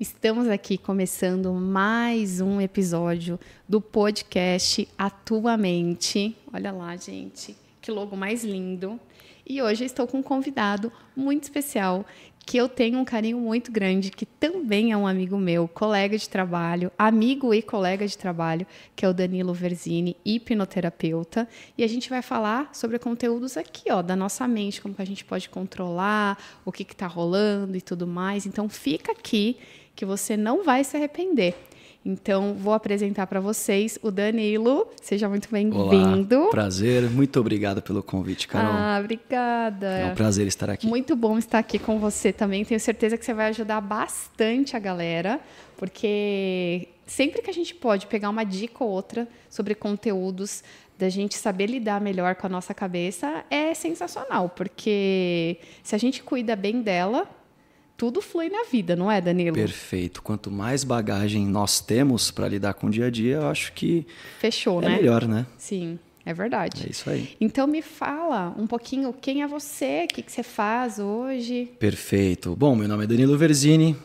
Estamos 0.00 0.46
aqui 0.46 0.78
começando 0.78 1.52
mais 1.52 2.40
um 2.40 2.60
episódio 2.60 3.36
do 3.68 3.80
podcast 3.80 4.86
Atuamente. 4.96 6.36
Olha 6.52 6.70
lá, 6.70 6.94
gente, 6.94 7.56
que 7.82 7.90
logo 7.90 8.16
mais 8.16 8.44
lindo. 8.44 9.00
E 9.44 9.60
hoje 9.60 9.84
estou 9.84 10.06
com 10.06 10.18
um 10.18 10.22
convidado 10.22 10.92
muito 11.16 11.42
especial 11.42 12.06
que 12.46 12.56
eu 12.56 12.68
tenho 12.68 12.98
um 12.98 13.04
carinho 13.04 13.38
muito 13.38 13.72
grande, 13.72 14.10
que 14.10 14.24
também 14.24 14.92
é 14.92 14.96
um 14.96 15.06
amigo 15.06 15.36
meu, 15.36 15.66
colega 15.68 16.16
de 16.16 16.28
trabalho, 16.28 16.90
amigo 16.96 17.52
e 17.52 17.60
colega 17.60 18.06
de 18.06 18.16
trabalho, 18.16 18.66
que 18.96 19.04
é 19.04 19.08
o 19.08 19.12
Danilo 19.12 19.52
Verzini, 19.52 20.16
hipnoterapeuta. 20.24 21.46
E 21.76 21.84
a 21.84 21.86
gente 21.86 22.08
vai 22.08 22.22
falar 22.22 22.70
sobre 22.72 22.98
conteúdos 22.98 23.56
aqui, 23.56 23.90
ó, 23.90 24.00
da 24.00 24.16
nossa 24.16 24.48
mente, 24.48 24.80
como 24.80 24.94
que 24.94 25.02
a 25.02 25.06
gente 25.06 25.26
pode 25.26 25.48
controlar, 25.50 26.38
o 26.64 26.72
que 26.72 26.84
está 26.84 27.06
rolando 27.06 27.76
e 27.76 27.82
tudo 27.82 28.06
mais. 28.06 28.46
Então 28.46 28.66
fica 28.66 29.12
aqui 29.12 29.58
que 29.98 30.06
você 30.06 30.36
não 30.36 30.62
vai 30.62 30.84
se 30.84 30.96
arrepender. 30.96 31.56
Então, 32.06 32.54
vou 32.54 32.72
apresentar 32.72 33.26
para 33.26 33.40
vocês 33.40 33.98
o 34.00 34.12
Danilo. 34.12 34.86
Seja 35.02 35.28
muito 35.28 35.48
bem-vindo. 35.50 36.50
Prazer, 36.50 37.10
muito 37.10 37.40
obrigado 37.40 37.82
pelo 37.82 38.00
convite, 38.00 38.46
Carol. 38.46 38.72
Ah, 38.72 39.00
obrigada. 39.00 39.88
É 39.88 40.12
um 40.12 40.14
prazer 40.14 40.46
estar 40.46 40.70
aqui. 40.70 40.86
Muito 40.86 41.16
bom 41.16 41.36
estar 41.36 41.58
aqui 41.58 41.80
com 41.80 41.98
você 41.98 42.32
também. 42.32 42.64
Tenho 42.64 42.78
certeza 42.78 43.18
que 43.18 43.24
você 43.24 43.34
vai 43.34 43.48
ajudar 43.48 43.80
bastante 43.80 44.76
a 44.76 44.78
galera, 44.78 45.40
porque 45.76 46.86
sempre 47.04 47.42
que 47.42 47.50
a 47.50 47.54
gente 47.54 47.74
pode 47.74 48.06
pegar 48.06 48.30
uma 48.30 48.44
dica 48.44 48.84
ou 48.84 48.90
outra 48.90 49.26
sobre 49.50 49.74
conteúdos 49.74 50.62
da 50.96 51.08
gente 51.08 51.36
saber 51.36 51.66
lidar 51.66 52.00
melhor 52.00 52.36
com 52.36 52.46
a 52.46 52.50
nossa 52.50 52.72
cabeça 52.72 53.44
é 53.50 53.74
sensacional, 53.74 54.48
porque 54.48 55.58
se 55.82 55.94
a 55.96 55.98
gente 55.98 56.22
cuida 56.22 56.54
bem 56.54 56.82
dela, 56.82 57.28
tudo 57.98 58.22
flui 58.22 58.48
na 58.48 58.62
vida, 58.70 58.94
não 58.94 59.10
é, 59.10 59.20
Danilo? 59.20 59.56
Perfeito. 59.56 60.22
Quanto 60.22 60.52
mais 60.52 60.84
bagagem 60.84 61.44
nós 61.44 61.80
temos 61.80 62.30
para 62.30 62.48
lidar 62.48 62.74
com 62.74 62.86
o 62.86 62.90
dia 62.90 63.06
a 63.06 63.10
dia, 63.10 63.36
eu 63.36 63.48
acho 63.48 63.72
que 63.72 64.06
fechou, 64.38 64.80
é 64.80 64.88
né? 64.88 64.96
melhor, 64.96 65.26
né? 65.26 65.44
Sim. 65.58 65.98
É 66.24 66.32
verdade. 66.32 66.86
É 66.86 66.90
isso 66.90 67.08
aí. 67.10 67.30
Então 67.40 67.66
me 67.66 67.82
fala 67.82 68.54
um 68.56 68.66
pouquinho 68.66 69.12
quem 69.12 69.42
é 69.42 69.48
você, 69.48 70.04
o 70.04 70.14
que, 70.14 70.22
que 70.22 70.30
você 70.30 70.42
faz 70.42 70.98
hoje. 70.98 71.72
Perfeito. 71.78 72.54
Bom, 72.54 72.76
meu 72.76 72.86
nome 72.86 73.04
é 73.04 73.06
Danilo 73.06 73.36
Verzini, 73.36 73.96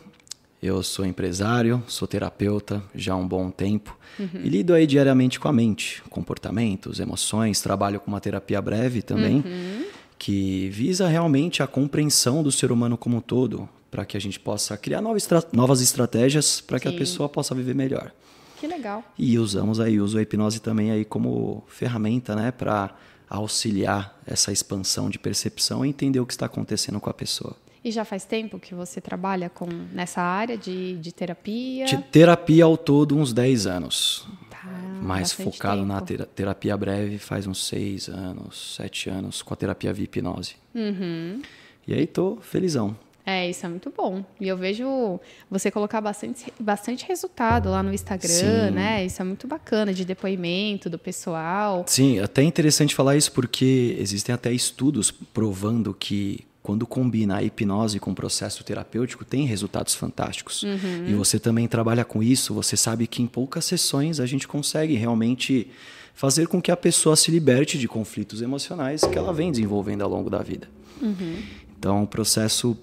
eu 0.60 0.82
sou 0.82 1.04
empresário, 1.04 1.82
sou 1.86 2.08
terapeuta 2.08 2.82
já 2.94 3.12
há 3.12 3.16
um 3.16 3.28
bom 3.28 3.50
tempo 3.50 3.96
uhum. 4.18 4.40
e 4.42 4.48
lido 4.48 4.72
aí 4.72 4.86
diariamente 4.86 5.38
com 5.38 5.46
a 5.46 5.52
mente, 5.52 6.02
comportamentos, 6.08 6.98
emoções, 6.98 7.60
trabalho 7.60 8.00
com 8.00 8.08
uma 8.08 8.20
terapia 8.20 8.60
breve 8.62 9.02
também, 9.02 9.36
uhum. 9.36 9.84
que 10.18 10.70
visa 10.70 11.06
realmente 11.06 11.62
a 11.62 11.66
compreensão 11.66 12.42
do 12.42 12.50
ser 12.50 12.72
humano 12.72 12.96
como 12.96 13.18
um 13.18 13.20
todo, 13.20 13.68
para 13.94 14.04
que 14.04 14.16
a 14.16 14.20
gente 14.20 14.40
possa 14.40 14.76
criar 14.76 15.00
novas, 15.00 15.22
estra 15.22 15.40
novas 15.52 15.80
estratégias 15.80 16.60
para 16.60 16.80
que 16.80 16.88
a 16.88 16.92
pessoa 16.92 17.28
possa 17.28 17.54
viver 17.54 17.76
melhor. 17.76 18.10
Que 18.58 18.66
legal. 18.66 19.04
E 19.16 19.38
usamos 19.38 19.78
aí, 19.78 20.00
uso 20.00 20.18
a 20.18 20.22
hipnose 20.22 20.60
também 20.60 20.90
aí 20.90 21.04
como 21.04 21.62
ferramenta, 21.68 22.34
né, 22.34 22.50
para 22.50 22.92
auxiliar 23.30 24.20
essa 24.26 24.50
expansão 24.50 25.08
de 25.08 25.16
percepção 25.16 25.86
e 25.86 25.90
entender 25.90 26.18
o 26.18 26.26
que 26.26 26.32
está 26.32 26.46
acontecendo 26.46 26.98
com 26.98 27.08
a 27.08 27.14
pessoa. 27.14 27.54
E 27.84 27.92
já 27.92 28.04
faz 28.04 28.24
tempo 28.24 28.58
que 28.58 28.74
você 28.74 29.00
trabalha 29.00 29.48
com 29.48 29.66
nessa 29.66 30.20
área 30.20 30.58
de, 30.58 30.96
de 30.96 31.12
terapia? 31.12 31.84
De 31.84 31.96
terapia 31.98 32.64
ao 32.64 32.76
todo, 32.76 33.16
uns 33.16 33.32
10 33.32 33.68
anos. 33.68 34.26
Tá, 34.50 34.66
Mais 35.02 35.30
focado 35.30 35.82
tempo. 35.82 36.18
na 36.18 36.26
terapia 36.26 36.76
breve, 36.76 37.18
faz 37.18 37.46
uns 37.46 37.64
6 37.68 38.08
anos, 38.08 38.74
7 38.74 39.08
anos, 39.08 39.40
com 39.40 39.54
a 39.54 39.56
terapia 39.56 39.92
via 39.92 40.04
hipnose. 40.04 40.56
Uhum. 40.74 41.42
E 41.86 41.94
aí 41.94 42.08
tô 42.08 42.38
felizão. 42.40 42.96
É, 43.26 43.48
isso 43.48 43.64
é 43.64 43.68
muito 43.68 43.92
bom. 43.96 44.22
E 44.38 44.46
eu 44.46 44.56
vejo 44.56 45.18
você 45.50 45.70
colocar 45.70 46.00
bastante, 46.00 46.52
bastante 46.60 47.06
resultado 47.06 47.70
lá 47.70 47.82
no 47.82 47.92
Instagram, 47.92 48.68
Sim. 48.68 48.74
né? 48.74 49.04
Isso 49.04 49.22
é 49.22 49.24
muito 49.24 49.46
bacana, 49.46 49.94
de 49.94 50.04
depoimento 50.04 50.90
do 50.90 50.98
pessoal. 50.98 51.84
Sim, 51.86 52.18
até 52.20 52.42
interessante 52.42 52.94
falar 52.94 53.16
isso 53.16 53.32
porque 53.32 53.96
existem 53.98 54.34
até 54.34 54.52
estudos 54.52 55.10
provando 55.10 55.94
que 55.94 56.44
quando 56.62 56.86
combina 56.86 57.36
a 57.36 57.42
hipnose 57.42 58.00
com 58.00 58.10
o 58.12 58.14
processo 58.14 58.64
terapêutico, 58.64 59.22
tem 59.22 59.44
resultados 59.44 59.94
fantásticos. 59.94 60.62
Uhum. 60.62 61.08
E 61.08 61.12
você 61.12 61.38
também 61.38 61.68
trabalha 61.68 62.06
com 62.06 62.22
isso, 62.22 62.54
você 62.54 62.74
sabe 62.74 63.06
que 63.06 63.22
em 63.22 63.26
poucas 63.26 63.66
sessões 63.66 64.18
a 64.18 64.24
gente 64.24 64.48
consegue 64.48 64.94
realmente 64.94 65.70
fazer 66.14 66.48
com 66.48 66.62
que 66.62 66.70
a 66.70 66.76
pessoa 66.76 67.16
se 67.16 67.30
liberte 67.30 67.76
de 67.76 67.86
conflitos 67.86 68.40
emocionais 68.40 69.02
que 69.02 69.18
ela 69.18 69.32
vem 69.32 69.50
desenvolvendo 69.50 70.02
ao 70.02 70.08
longo 70.08 70.30
da 70.30 70.42
vida. 70.42 70.66
Uhum. 71.02 71.42
Então, 71.78 72.02
o 72.02 72.06
processo 72.06 72.74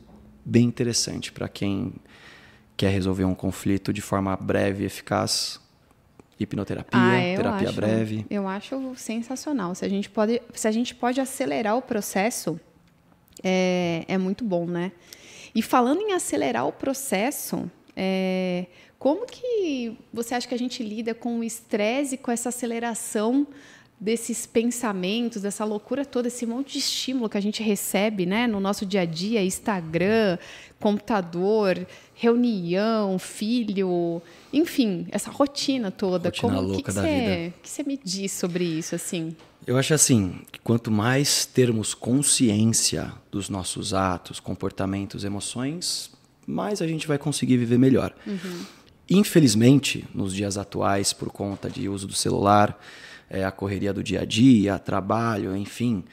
bem 0.44 0.66
interessante 0.66 1.32
para 1.32 1.48
quem 1.48 1.94
quer 2.76 2.90
resolver 2.90 3.26
um 3.26 3.36
conflito 3.36 3.94
de 3.94 4.02
forma 4.02 4.36
breve 4.36 4.84
e 4.84 4.86
eficaz. 4.86 5.60
Hipnoterapia, 6.40 7.00
ah, 7.00 7.36
terapia 7.36 7.68
acho, 7.70 7.76
breve. 7.76 8.26
Eu 8.28 8.48
acho 8.48 8.96
sensacional. 8.96 9.76
Se 9.76 9.86
a 9.86 9.90
gente 9.90 10.10
pode, 10.10 10.42
se 10.56 10.68
a 10.68 10.72
gente 10.72 10.96
pode 10.96 11.22
acelerar 11.22 11.78
o 11.78 11.84
processo, 11.84 12.60
é, 13.44 14.04
é 14.08 14.18
muito 14.18 14.44
bom, 14.44 14.66
né? 14.66 14.92
E 15.54 15.62
falando 15.62 16.02
em 16.02 16.14
acelerar 16.14 16.66
o 16.68 16.72
processo, 16.72 17.70
é, 17.96 18.66
como 18.98 19.28
que 19.28 19.96
você 20.12 20.34
acha 20.34 20.48
que 20.48 20.56
a 20.56 20.58
gente 20.58 20.82
lida 20.82 21.14
com 21.14 21.40
o 21.40 21.44
estresse 21.44 22.16
e 22.16 22.18
com 22.18 22.32
essa 22.32 22.50
aceleração 22.50 23.46
desses 24.02 24.48
pensamentos, 24.48 25.44
dessa 25.44 25.64
loucura 25.64 26.04
toda, 26.04 26.28
esse 26.28 26.44
monte 26.44 26.74
de 26.74 26.80
estímulo 26.80 27.30
que 27.30 27.38
a 27.38 27.42
gente 27.42 27.62
recebe 27.62 28.26
né, 28.26 28.48
no 28.48 28.60
nosso 28.60 28.84
dia 28.84 29.02
a 29.02 29.06
dia, 29.06 29.44
Instagram, 29.44 30.40
computador, 30.80 31.86
reunião, 32.16 33.20
filho, 33.20 34.20
enfim, 34.52 35.06
essa 35.12 35.30
rotina 35.30 35.92
toda. 35.92 36.30
Rotina 36.30 36.56
Como 36.56 36.68
louca 36.68 36.92
que, 36.92 36.96
da 36.96 37.02
você, 37.04 37.20
vida. 37.20 37.54
que 37.62 37.70
você 37.70 37.84
me 37.84 38.00
diz 38.04 38.32
sobre 38.32 38.64
isso, 38.64 38.96
assim? 38.96 39.36
Eu 39.68 39.78
acho 39.78 39.94
assim, 39.94 40.42
que 40.52 40.60
quanto 40.60 40.90
mais 40.90 41.46
termos 41.46 41.94
consciência 41.94 43.14
dos 43.30 43.50
nossos 43.50 43.94
atos, 43.94 44.40
comportamentos, 44.40 45.24
emoções, 45.24 46.10
mais 46.48 46.82
a 46.82 46.88
gente 46.88 47.08
vai 47.08 47.20
conseguir 47.20 47.58
viver 47.58 47.78
melhor. 47.78 48.16
Uhum. 48.26 48.66
Infelizmente, 49.08 50.08
nos 50.12 50.34
dias 50.34 50.58
atuais, 50.58 51.14
por 51.14 51.30
conta 51.30 51.70
de 51.70 51.88
uso 51.88 52.08
do 52.08 52.16
celular, 52.16 52.80
é, 53.32 53.46
a 53.46 53.52
correria 53.52 53.94
do 53.94 54.04
dia 54.04 54.22
a 54.22 54.26
dia, 54.26 54.78
trabalho, 54.78 55.56
enfim, 55.56 56.04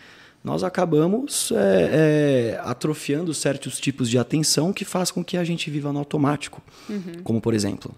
nós 0.42 0.62
acabamos 0.62 1.52
é, 1.52 2.54
é, 2.54 2.60
atrofiando 2.62 3.34
certos 3.34 3.80
tipos 3.80 4.08
de 4.08 4.16
atenção 4.16 4.72
que 4.72 4.84
faz 4.84 5.10
com 5.10 5.24
que 5.24 5.36
a 5.36 5.42
gente 5.42 5.68
viva 5.68 5.92
no 5.92 5.98
automático. 5.98 6.62
Uhum. 6.88 7.22
Como, 7.24 7.40
por 7.40 7.54
exemplo, 7.54 7.92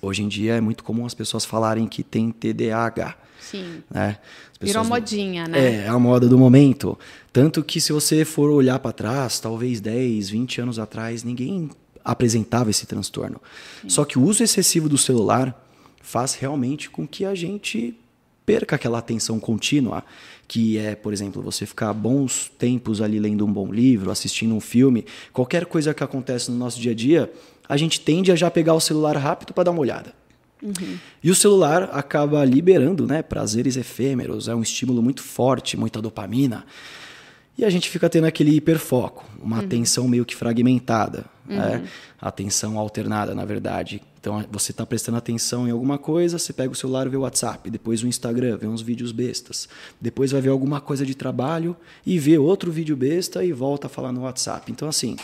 hoje 0.00 0.22
em 0.22 0.28
dia 0.28 0.54
é 0.54 0.60
muito 0.60 0.82
comum 0.82 1.04
as 1.04 1.12
pessoas 1.12 1.44
falarem 1.44 1.86
que 1.86 2.02
tem 2.02 2.30
TDAH. 2.30 3.14
Sim. 3.38 3.82
Né? 3.90 4.18
Virou 4.58 4.84
modinha, 4.84 5.46
né? 5.46 5.58
É, 5.58 5.74
é 5.84 5.88
a 5.88 5.98
moda 5.98 6.26
do 6.26 6.38
momento. 6.38 6.98
Tanto 7.30 7.62
que 7.62 7.78
se 7.78 7.92
você 7.92 8.24
for 8.24 8.50
olhar 8.50 8.78
para 8.78 8.92
trás, 8.92 9.38
talvez 9.38 9.78
10, 9.78 10.30
20 10.30 10.62
anos 10.62 10.78
atrás, 10.78 11.22
ninguém 11.22 11.70
apresentava 12.02 12.70
esse 12.70 12.86
transtorno. 12.86 13.40
Sim. 13.82 13.90
Só 13.90 14.04
que 14.04 14.18
o 14.18 14.22
uso 14.22 14.42
excessivo 14.42 14.88
do 14.88 14.96
celular 14.96 15.54
faz 16.00 16.34
realmente 16.34 16.88
com 16.88 17.06
que 17.06 17.24
a 17.24 17.34
gente 17.34 17.94
perca 18.46 18.76
aquela 18.76 18.98
atenção 18.98 19.40
contínua, 19.40 20.04
que 20.46 20.78
é, 20.78 20.94
por 20.94 21.12
exemplo, 21.12 21.42
você 21.42 21.66
ficar 21.66 21.92
bons 21.92 22.50
tempos 22.56 23.02
ali 23.02 23.18
lendo 23.18 23.44
um 23.44 23.52
bom 23.52 23.70
livro, 23.70 24.10
assistindo 24.10 24.54
um 24.54 24.60
filme, 24.60 25.04
qualquer 25.32 25.66
coisa 25.66 25.92
que 25.92 26.04
acontece 26.04 26.50
no 26.50 26.56
nosso 26.56 26.80
dia 26.80 26.92
a 26.92 26.94
dia, 26.94 27.32
a 27.68 27.76
gente 27.76 28.00
tende 28.00 28.30
a 28.30 28.36
já 28.36 28.48
pegar 28.48 28.74
o 28.74 28.80
celular 28.80 29.16
rápido 29.16 29.52
para 29.52 29.64
dar 29.64 29.72
uma 29.72 29.80
olhada. 29.80 30.14
Uhum. 30.62 30.96
E 31.22 31.30
o 31.30 31.34
celular 31.34 31.90
acaba 31.92 32.44
liberando 32.44 33.06
né, 33.06 33.22
prazeres 33.22 33.76
efêmeros, 33.76 34.48
é 34.48 34.54
um 34.54 34.62
estímulo 34.62 35.02
muito 35.02 35.22
forte, 35.22 35.76
muita 35.76 36.00
dopamina. 36.00 36.64
E 37.58 37.64
a 37.64 37.70
gente 37.70 37.88
fica 37.88 38.08
tendo 38.08 38.26
aquele 38.26 38.54
hiperfoco, 38.54 39.24
uma 39.42 39.58
uhum. 39.58 39.64
atenção 39.64 40.06
meio 40.06 40.24
que 40.24 40.36
fragmentada, 40.36 41.24
né? 41.46 41.56
uhum. 41.56 41.82
né? 41.82 41.88
atenção 42.20 42.78
alternada, 42.78 43.34
na 43.34 43.44
verdade. 43.44 44.00
Então 44.26 44.44
você 44.50 44.72
está 44.72 44.84
prestando 44.84 45.16
atenção 45.16 45.68
em 45.68 45.70
alguma 45.70 45.98
coisa, 45.98 46.36
você 46.36 46.52
pega 46.52 46.72
o 46.72 46.74
celular 46.74 47.06
e 47.06 47.10
vê 47.10 47.16
o 47.16 47.20
WhatsApp, 47.20 47.70
depois 47.70 48.02
o 48.02 48.08
Instagram, 48.08 48.56
vê 48.56 48.66
uns 48.66 48.82
vídeos 48.82 49.12
bestas, 49.12 49.68
depois 50.00 50.32
vai 50.32 50.40
ver 50.40 50.48
alguma 50.48 50.80
coisa 50.80 51.06
de 51.06 51.14
trabalho 51.14 51.76
e 52.04 52.18
vê 52.18 52.36
outro 52.36 52.72
vídeo 52.72 52.96
besta 52.96 53.44
e 53.44 53.52
volta 53.52 53.86
a 53.86 53.90
falar 53.90 54.10
no 54.10 54.22
WhatsApp. 54.22 54.72
Então, 54.72 54.88
assim. 54.88 55.14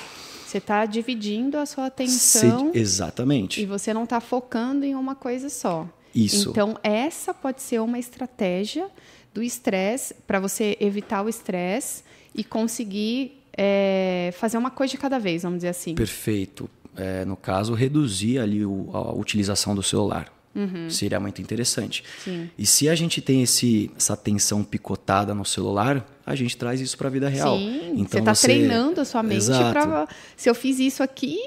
Você 0.46 0.58
está 0.58 0.87
dividindo 0.87 1.58
a 1.58 1.66
sua 1.66 1.87
atenção. 1.87 2.70
Se, 2.72 2.78
exatamente. 2.78 3.60
E 3.60 3.66
você 3.66 3.93
não 3.93 4.04
está 4.04 4.20
focando 4.20 4.84
em 4.84 4.94
uma 4.94 5.16
coisa 5.16 5.48
só. 5.48 5.88
Isso. 6.14 6.50
Então, 6.50 6.78
essa 6.81 7.34
pode 7.34 7.60
ser 7.60 7.81
uma 7.81 7.98
estratégia 7.98 8.88
do 9.34 9.43
estresse, 9.43 10.14
para 10.28 10.38
você 10.38 10.76
evitar 10.78 11.25
o 11.25 11.28
estresse 11.28 12.05
e 12.32 12.44
conseguir 12.44 13.43
é, 13.58 14.32
fazer 14.38 14.58
uma 14.58 14.70
coisa 14.70 14.93
de 14.93 14.98
cada 14.98 15.19
vez, 15.19 15.43
vamos 15.43 15.58
dizer 15.58 15.70
assim. 15.70 15.96
Perfeito. 15.96 16.70
É, 16.97 17.25
no 17.25 17.37
caso, 17.37 17.73
reduzir 17.75 18.39
ali 18.39 18.65
o, 18.65 18.91
a 18.93 19.12
utilização 19.15 19.75
do 19.75 19.83
celular. 19.83 20.33
Uhum. 20.55 20.91
Seria 20.91 21.19
muito 21.19 21.41
interessante. 21.41 22.05
Sim. 22.23 22.50
E 22.59 22.67
se 22.67 22.89
a 22.89 22.94
gente 22.94 23.23
tem 23.23 23.43
esse, 23.43 23.91
essa 23.97 24.12
atenção 24.12 24.62
picotada 24.62 25.35
no 25.35 25.44
celular, 25.44 26.06
a 26.27 26.35
gente 26.35 26.56
traz 26.56 26.81
isso 26.81 26.97
para 26.99 27.09
a 27.09 27.11
vida 27.11 27.29
real. 27.29 27.56
Sim, 27.56 27.93
então, 27.94 28.06
você 28.06 28.19
está 28.19 28.35
treinando 28.35 29.00
a 29.00 29.05
sua 29.05 29.23
mente 29.23 29.47
para. 29.47 30.06
Se 30.37 30.50
eu 30.50 30.55
fiz 30.55 30.79
isso 30.79 31.03
aqui, 31.03 31.39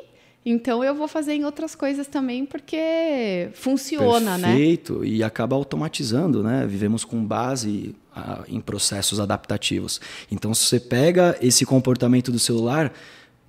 Então 0.46 0.84
eu 0.84 0.94
vou 0.94 1.08
fazer 1.08 1.34
em 1.34 1.44
outras 1.44 1.74
coisas 1.74 2.06
também 2.06 2.46
porque 2.46 3.50
funciona, 3.54 4.38
né? 4.38 4.48
Perfeito. 4.50 5.00
né? 5.00 5.08
E 5.08 5.24
acaba 5.24 5.56
automatizando, 5.56 6.44
né? 6.44 6.68
Vivemos 6.68 7.04
com 7.04 7.26
base 7.26 7.96
ah, 8.16 8.44
em 8.48 8.62
processos 8.62 9.20
adaptativos. 9.20 10.00
Então 10.32 10.54
se 10.54 10.66
você 10.66 10.80
pega 10.80 11.36
esse 11.42 11.66
comportamento 11.66 12.32
do 12.32 12.38
celular, 12.38 12.94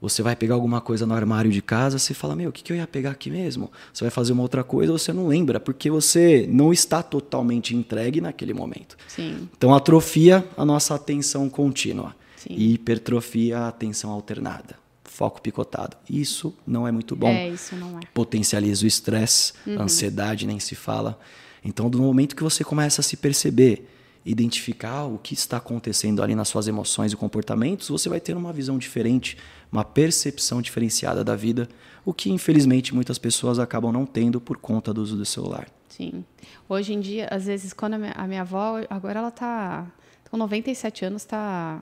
você 0.00 0.22
vai 0.22 0.36
pegar 0.36 0.54
alguma 0.54 0.80
coisa 0.80 1.06
no 1.06 1.14
armário 1.14 1.50
de 1.50 1.62
casa, 1.62 1.98
você 1.98 2.12
fala, 2.12 2.36
meu, 2.36 2.50
o 2.50 2.52
que, 2.52 2.62
que 2.62 2.72
eu 2.72 2.76
ia 2.76 2.86
pegar 2.86 3.10
aqui 3.10 3.30
mesmo? 3.30 3.70
Você 3.92 4.04
vai 4.04 4.10
fazer 4.10 4.32
uma 4.32 4.42
outra 4.42 4.62
coisa, 4.62 4.92
você 4.92 5.12
não 5.12 5.26
lembra, 5.28 5.58
porque 5.58 5.90
você 5.90 6.46
não 6.50 6.72
está 6.72 7.02
totalmente 7.02 7.74
entregue 7.74 8.20
naquele 8.20 8.52
momento. 8.52 8.96
Sim. 9.08 9.48
Então 9.56 9.74
atrofia 9.74 10.46
a 10.56 10.64
nossa 10.64 10.94
atenção 10.94 11.48
contínua 11.48 12.14
Sim. 12.36 12.54
e 12.54 12.74
hipertrofia 12.74 13.58
a 13.58 13.68
atenção 13.68 14.10
alternada 14.10 14.86
foco 15.16 15.40
picotado. 15.40 15.96
Isso 16.10 16.52
não 16.66 16.86
é 16.86 16.92
muito 16.92 17.16
bom. 17.16 17.28
É, 17.28 17.48
isso 17.48 17.74
não 17.74 17.98
é. 17.98 18.02
Potencializa 18.12 18.84
o 18.84 18.86
estresse, 18.86 19.54
uhum. 19.66 19.80
ansiedade, 19.80 20.46
nem 20.46 20.60
se 20.60 20.74
fala. 20.74 21.18
Então, 21.64 21.88
no 21.88 22.02
momento 22.02 22.36
que 22.36 22.42
você 22.42 22.62
começa 22.62 23.00
a 23.00 23.04
se 23.04 23.16
perceber, 23.16 23.88
identificar 24.26 25.04
o 25.04 25.16
que 25.16 25.32
está 25.32 25.56
acontecendo 25.56 26.22
ali 26.22 26.34
nas 26.34 26.48
suas 26.48 26.68
emoções 26.68 27.12
e 27.12 27.16
comportamentos, 27.16 27.88
você 27.88 28.10
vai 28.10 28.20
ter 28.20 28.36
uma 28.36 28.52
visão 28.52 28.76
diferente, 28.76 29.38
uma 29.70 29.84
percepção 29.84 30.62
diferenciada 30.62 31.22
da 31.24 31.36
vida, 31.36 31.68
o 32.04 32.14
que 32.14 32.30
infelizmente 32.30 32.94
muitas 32.94 33.18
pessoas 33.18 33.58
acabam 33.58 33.92
não 33.92 34.06
tendo 34.06 34.40
por 34.40 34.56
conta 34.56 34.92
do 34.92 35.02
uso 35.02 35.16
do 35.16 35.24
celular. 35.24 35.68
Sim. 35.88 36.24
Hoje 36.68 36.92
em 36.92 37.00
dia, 37.00 37.28
às 37.30 37.46
vezes, 37.46 37.72
quando 37.72 37.94
a 37.94 37.98
minha, 37.98 38.12
a 38.12 38.26
minha 38.26 38.42
avó, 38.42 38.80
agora 38.90 39.18
ela 39.18 39.28
está 39.28 39.86
com 40.30 40.36
97 40.36 41.04
anos, 41.04 41.22
está 41.22 41.80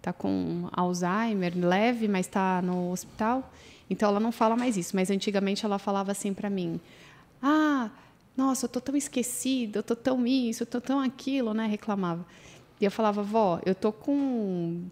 tá 0.00 0.12
com 0.12 0.68
Alzheimer 0.72 1.52
leve, 1.56 2.08
mas 2.08 2.26
está 2.26 2.60
no 2.60 2.90
hospital. 2.90 3.52
Então 3.88 4.08
ela 4.08 4.18
não 4.18 4.32
fala 4.32 4.56
mais 4.56 4.76
isso. 4.76 4.96
Mas 4.96 5.10
antigamente 5.10 5.64
ela 5.64 5.78
falava 5.78 6.10
assim 6.10 6.34
para 6.34 6.50
mim: 6.50 6.80
Ah, 7.40 7.90
nossa, 8.36 8.64
eu 8.64 8.68
tô 8.68 8.80
tão 8.80 8.96
esquecida, 8.96 9.78
eu 9.78 9.82
tô 9.82 9.94
tão 9.94 10.26
isso, 10.26 10.62
eu 10.62 10.66
tô 10.66 10.80
tão 10.80 11.00
aquilo, 11.00 11.54
né? 11.54 11.66
Reclamava. 11.66 12.26
E 12.80 12.84
eu 12.84 12.90
falava, 12.90 13.22
vó, 13.22 13.60
eu 13.64 13.76
tô 13.76 13.92
com 13.92 14.88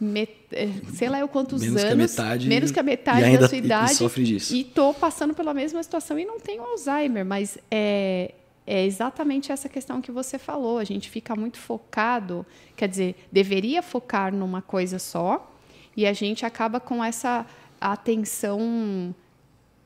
Met... 0.00 0.30
Eh, 0.52 0.68
sei 0.94 1.08
lá 1.08 1.18
eu 1.20 1.28
quantos 1.28 1.60
menos 1.60 1.82
anos, 1.82 1.90
que 1.90 2.22
metade, 2.22 2.48
menos 2.48 2.70
que 2.70 2.78
a 2.78 2.82
metade 2.82 3.24
ainda, 3.24 3.40
da 3.40 3.48
sua 3.48 3.58
idade, 3.58 3.92
e 3.92 3.94
sofre 3.96 4.24
disso. 4.24 4.54
e 4.54 4.62
tô 4.62 4.94
passando 4.94 5.34
pela 5.34 5.52
mesma 5.52 5.82
situação 5.82 6.18
e 6.18 6.24
não 6.24 6.38
tenho 6.38 6.62
Alzheimer, 6.62 7.24
mas 7.24 7.58
é, 7.68 8.32
é 8.64 8.86
exatamente 8.86 9.50
essa 9.50 9.68
questão 9.68 10.00
que 10.00 10.12
você 10.12 10.38
falou. 10.38 10.78
A 10.78 10.84
gente 10.84 11.10
fica 11.10 11.34
muito 11.34 11.58
focado, 11.58 12.46
quer 12.76 12.88
dizer, 12.88 13.16
deveria 13.32 13.82
focar 13.82 14.32
numa 14.32 14.62
coisa 14.62 15.00
só, 15.00 15.52
e 15.96 16.06
a 16.06 16.12
gente 16.12 16.46
acaba 16.46 16.78
com 16.78 17.02
essa 17.02 17.44
atenção 17.80 19.14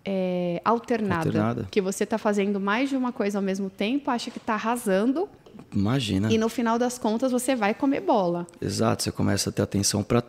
é, 0.05 0.61
alternada, 0.65 1.29
alternada. 1.29 1.69
Que 1.71 1.81
você 1.81 2.05
está 2.05 2.19
fazendo 2.19 2.61
mais 2.61 2.91
de 2.91 2.97
uma 2.97 3.13
coisa 3.13 3.39
ao 3.39 3.43
mesmo 3.43 3.71
tempo, 3.71 4.11
acha 4.11 4.31
que 4.31 4.39
está 4.39 4.55
arrasando. 4.55 5.29
Imagina. 5.75 6.33
E 6.33 6.39
no 6.39 6.49
final 6.49 6.79
das 6.79 6.99
contas 6.99 7.33
você 7.33 7.57
vai 7.57 7.75
comer 7.75 8.01
bola. 8.01 8.47
Exato, 8.61 9.03
você 9.03 9.13
começa 9.13 9.51
a 9.51 9.53
ter 9.53 9.63
atenção 9.63 10.03
para 10.03 10.23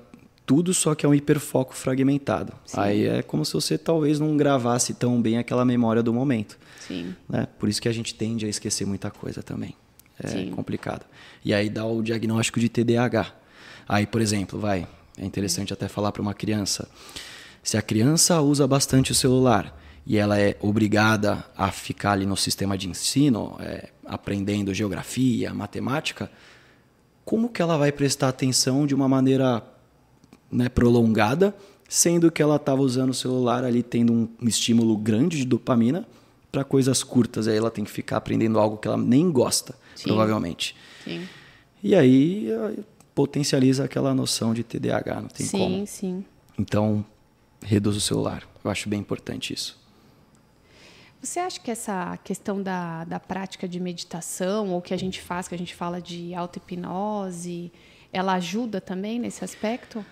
tudo, 0.46 0.74
só 0.74 0.94
que 0.96 1.06
é 1.06 1.10
um 1.10 1.14
hiperfoco 1.14 1.74
fragmentado. 1.74 2.54
Sim. 2.66 2.80
Aí 2.80 3.08
é 3.08 3.22
como 3.22 3.46
se 3.46 3.54
você 3.54 3.78
talvez 3.78 4.20
não 4.20 4.36
gravasse 4.36 4.94
tão 4.94 5.22
bem 5.22 5.38
aquela 5.38 5.64
memória 5.64 6.04
do 6.04 6.14
momento. 6.14 6.58
Sim. 6.80 7.16
Né? 7.28 7.48
Por 7.60 7.70
isso 7.70 7.82
que 7.82 7.88
a 7.88 7.94
gente 7.94 8.14
tende 8.14 8.46
a 8.46 8.50
esquecer 8.50 8.86
muita 8.86 9.10
coisa 9.10 9.42
também. 9.42 9.76
É 10.22 10.28
Sim. 10.28 10.52
complicado. 10.52 11.06
E 11.44 11.54
aí 11.54 11.70
dá 11.70 11.86
o 11.86 12.02
diagnóstico 12.02 12.60
de 12.60 12.70
TDAH. 12.70 13.34
Aí, 13.88 14.06
por 14.06 14.22
exemplo, 14.22 14.60
vai, 14.60 14.88
é 15.18 15.26
interessante 15.26 15.74
até 15.74 15.88
falar 15.88 16.12
para 16.12 16.22
uma 16.22 16.34
criança. 16.34 16.88
Se 17.62 17.78
a 17.78 17.82
criança 17.82 18.42
usa 18.42 18.68
bastante 18.68 19.12
o 19.12 19.16
celular 19.16 19.76
e 20.06 20.18
ela 20.18 20.40
é 20.40 20.58
obrigada 20.60 21.46
a 21.56 21.72
ficar 21.72 22.14
ali 22.14 22.26
no 22.26 22.36
sistema 22.36 22.78
de 22.78 22.90
ensino, 22.90 23.56
é, 23.60 23.90
aprendendo 24.06 24.74
geografia, 24.74 25.54
matemática, 25.54 26.30
como 27.24 27.50
que 27.50 27.62
ela 27.62 27.78
vai 27.78 27.92
prestar 27.92 28.30
atenção 28.30 28.86
de 28.86 28.94
uma 28.94 29.08
maneira 29.08 29.64
né, 30.52 30.68
prolongada, 30.68 31.56
sendo 31.88 32.32
que 32.32 32.42
ela 32.42 32.58
estava 32.58 32.82
usando 32.82 33.12
o 33.12 33.14
celular 33.14 33.64
ali 33.64 33.82
tendo 33.82 34.12
um, 34.12 34.28
um 34.42 34.48
estímulo 34.48 34.98
grande 34.98 35.38
de 35.38 35.46
dopamina 35.46 36.06
para 36.52 36.64
coisas 36.64 37.04
curtas. 37.04 37.48
Aí 37.48 37.58
ela 37.58 37.72
tem 37.72 37.84
que 37.84 37.92
ficar 37.92 38.18
aprendendo 38.18 38.60
algo 38.60 38.78
que 38.78 38.88
ela 38.88 38.98
nem 38.98 39.32
gosta, 39.32 39.76
Sim. 39.96 40.06
provavelmente. 40.06 40.76
Sim. 41.04 41.28
E 41.82 41.96
aí 41.96 42.50
potencializa 43.14 43.84
aquela 43.84 44.14
noção 44.14 44.54
de 44.54 44.64
TDAH, 44.64 45.22
não 45.22 45.28
tem 45.28 45.46
sim, 45.46 45.58
como. 45.58 45.76
Sim, 45.76 45.86
sim. 45.86 46.26
Então, 46.58 47.06
reduz 47.62 47.96
o 47.96 48.02
celular. 48.02 48.44
Eu 48.64 48.72
acho 48.72 48.90
bem 48.90 49.00
importante 49.00 49.54
isso. 49.54 49.83
Você 51.24 51.40
acha 51.40 51.58
que 51.58 51.72
essa 51.72 52.18
questão 52.18 52.62
da, 52.62 53.06
da 53.06 53.18
prática 53.18 53.66
de 53.66 53.80
meditação, 53.80 54.72
ou 54.72 54.82
que 54.82 54.94
a 54.94 54.98
gente 54.98 55.22
faz, 55.22 55.48
que 55.48 55.56
a 55.56 55.58
gente 55.58 55.74
fala 55.74 56.02
de 56.02 56.34
auto-hipnose, 56.34 57.72
ela 58.12 58.34
ajuda 58.34 58.82
também 58.82 59.20
nesse 59.20 59.42
aspecto? 59.42 60.06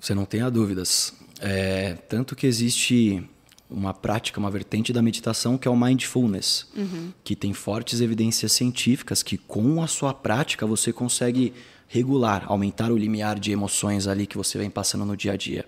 Você 0.00 0.14
não 0.14 0.24
tenha 0.24 0.50
dúvidas. 0.50 1.12
É, 1.38 1.98
tanto 2.08 2.34
que 2.34 2.46
existe 2.46 3.28
uma 3.68 3.92
prática, 3.92 4.40
uma 4.40 4.50
vertente 4.50 4.90
da 4.90 5.02
meditação 5.02 5.58
que 5.58 5.68
é 5.68 5.70
o 5.70 5.76
mindfulness, 5.76 6.66
uhum. 6.74 7.12
que 7.22 7.36
tem 7.36 7.52
fortes 7.52 8.00
evidências 8.00 8.50
científicas 8.52 9.22
que 9.22 9.36
com 9.36 9.82
a 9.82 9.86
sua 9.86 10.14
prática 10.14 10.66
você 10.66 10.94
consegue 10.94 11.52
regular, 11.86 12.46
aumentar 12.48 12.90
o 12.90 12.96
limiar 12.96 13.38
de 13.38 13.52
emoções 13.52 14.06
ali 14.06 14.26
que 14.26 14.38
você 14.38 14.56
vem 14.56 14.70
passando 14.70 15.04
no 15.04 15.14
dia 15.14 15.32
a 15.32 15.36
dia. 15.36 15.66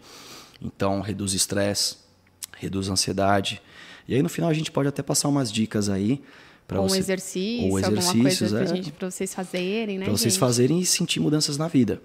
Então, 0.62 1.02
reduz 1.02 1.34
estresse, 1.34 1.98
reduz 2.56 2.88
ansiedade. 2.88 3.60
E 4.08 4.14
aí 4.14 4.22
no 4.22 4.28
final 4.28 4.50
a 4.50 4.54
gente 4.54 4.70
pode 4.70 4.88
até 4.88 5.02
passar 5.02 5.28
umas 5.28 5.52
dicas 5.52 5.88
aí 5.88 6.22
para 6.66 6.80
você 6.80 6.96
um 6.96 6.98
exercício, 6.98 7.70
ou 7.70 7.78
exercícios, 7.78 8.52
alguma 8.52 8.70
coisa 8.70 8.78
é, 8.78 8.90
para 8.90 9.10
vocês 9.10 9.34
fazerem, 9.34 9.98
né? 9.98 10.04
Para 10.04 10.12
vocês 10.12 10.34
gente? 10.34 10.40
fazerem 10.40 10.80
e 10.80 10.86
sentir 10.86 11.20
mudanças 11.20 11.56
na 11.56 11.68
vida. 11.68 12.02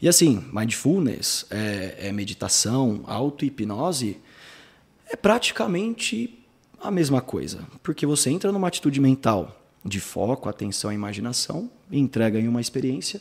E 0.00 0.08
assim, 0.08 0.44
mindfulness 0.52 1.44
é, 1.50 1.96
é 1.98 2.12
meditação, 2.12 3.02
auto-hipnose 3.06 4.16
é 5.10 5.16
praticamente 5.16 6.38
a 6.80 6.90
mesma 6.90 7.20
coisa, 7.20 7.66
porque 7.82 8.06
você 8.06 8.30
entra 8.30 8.52
numa 8.52 8.68
atitude 8.68 9.00
mental 9.00 9.60
de 9.84 10.00
foco, 10.00 10.48
atenção 10.48 10.92
e 10.92 10.94
imaginação, 10.94 11.70
entrega 11.90 12.38
em 12.38 12.48
uma 12.48 12.60
experiência 12.60 13.20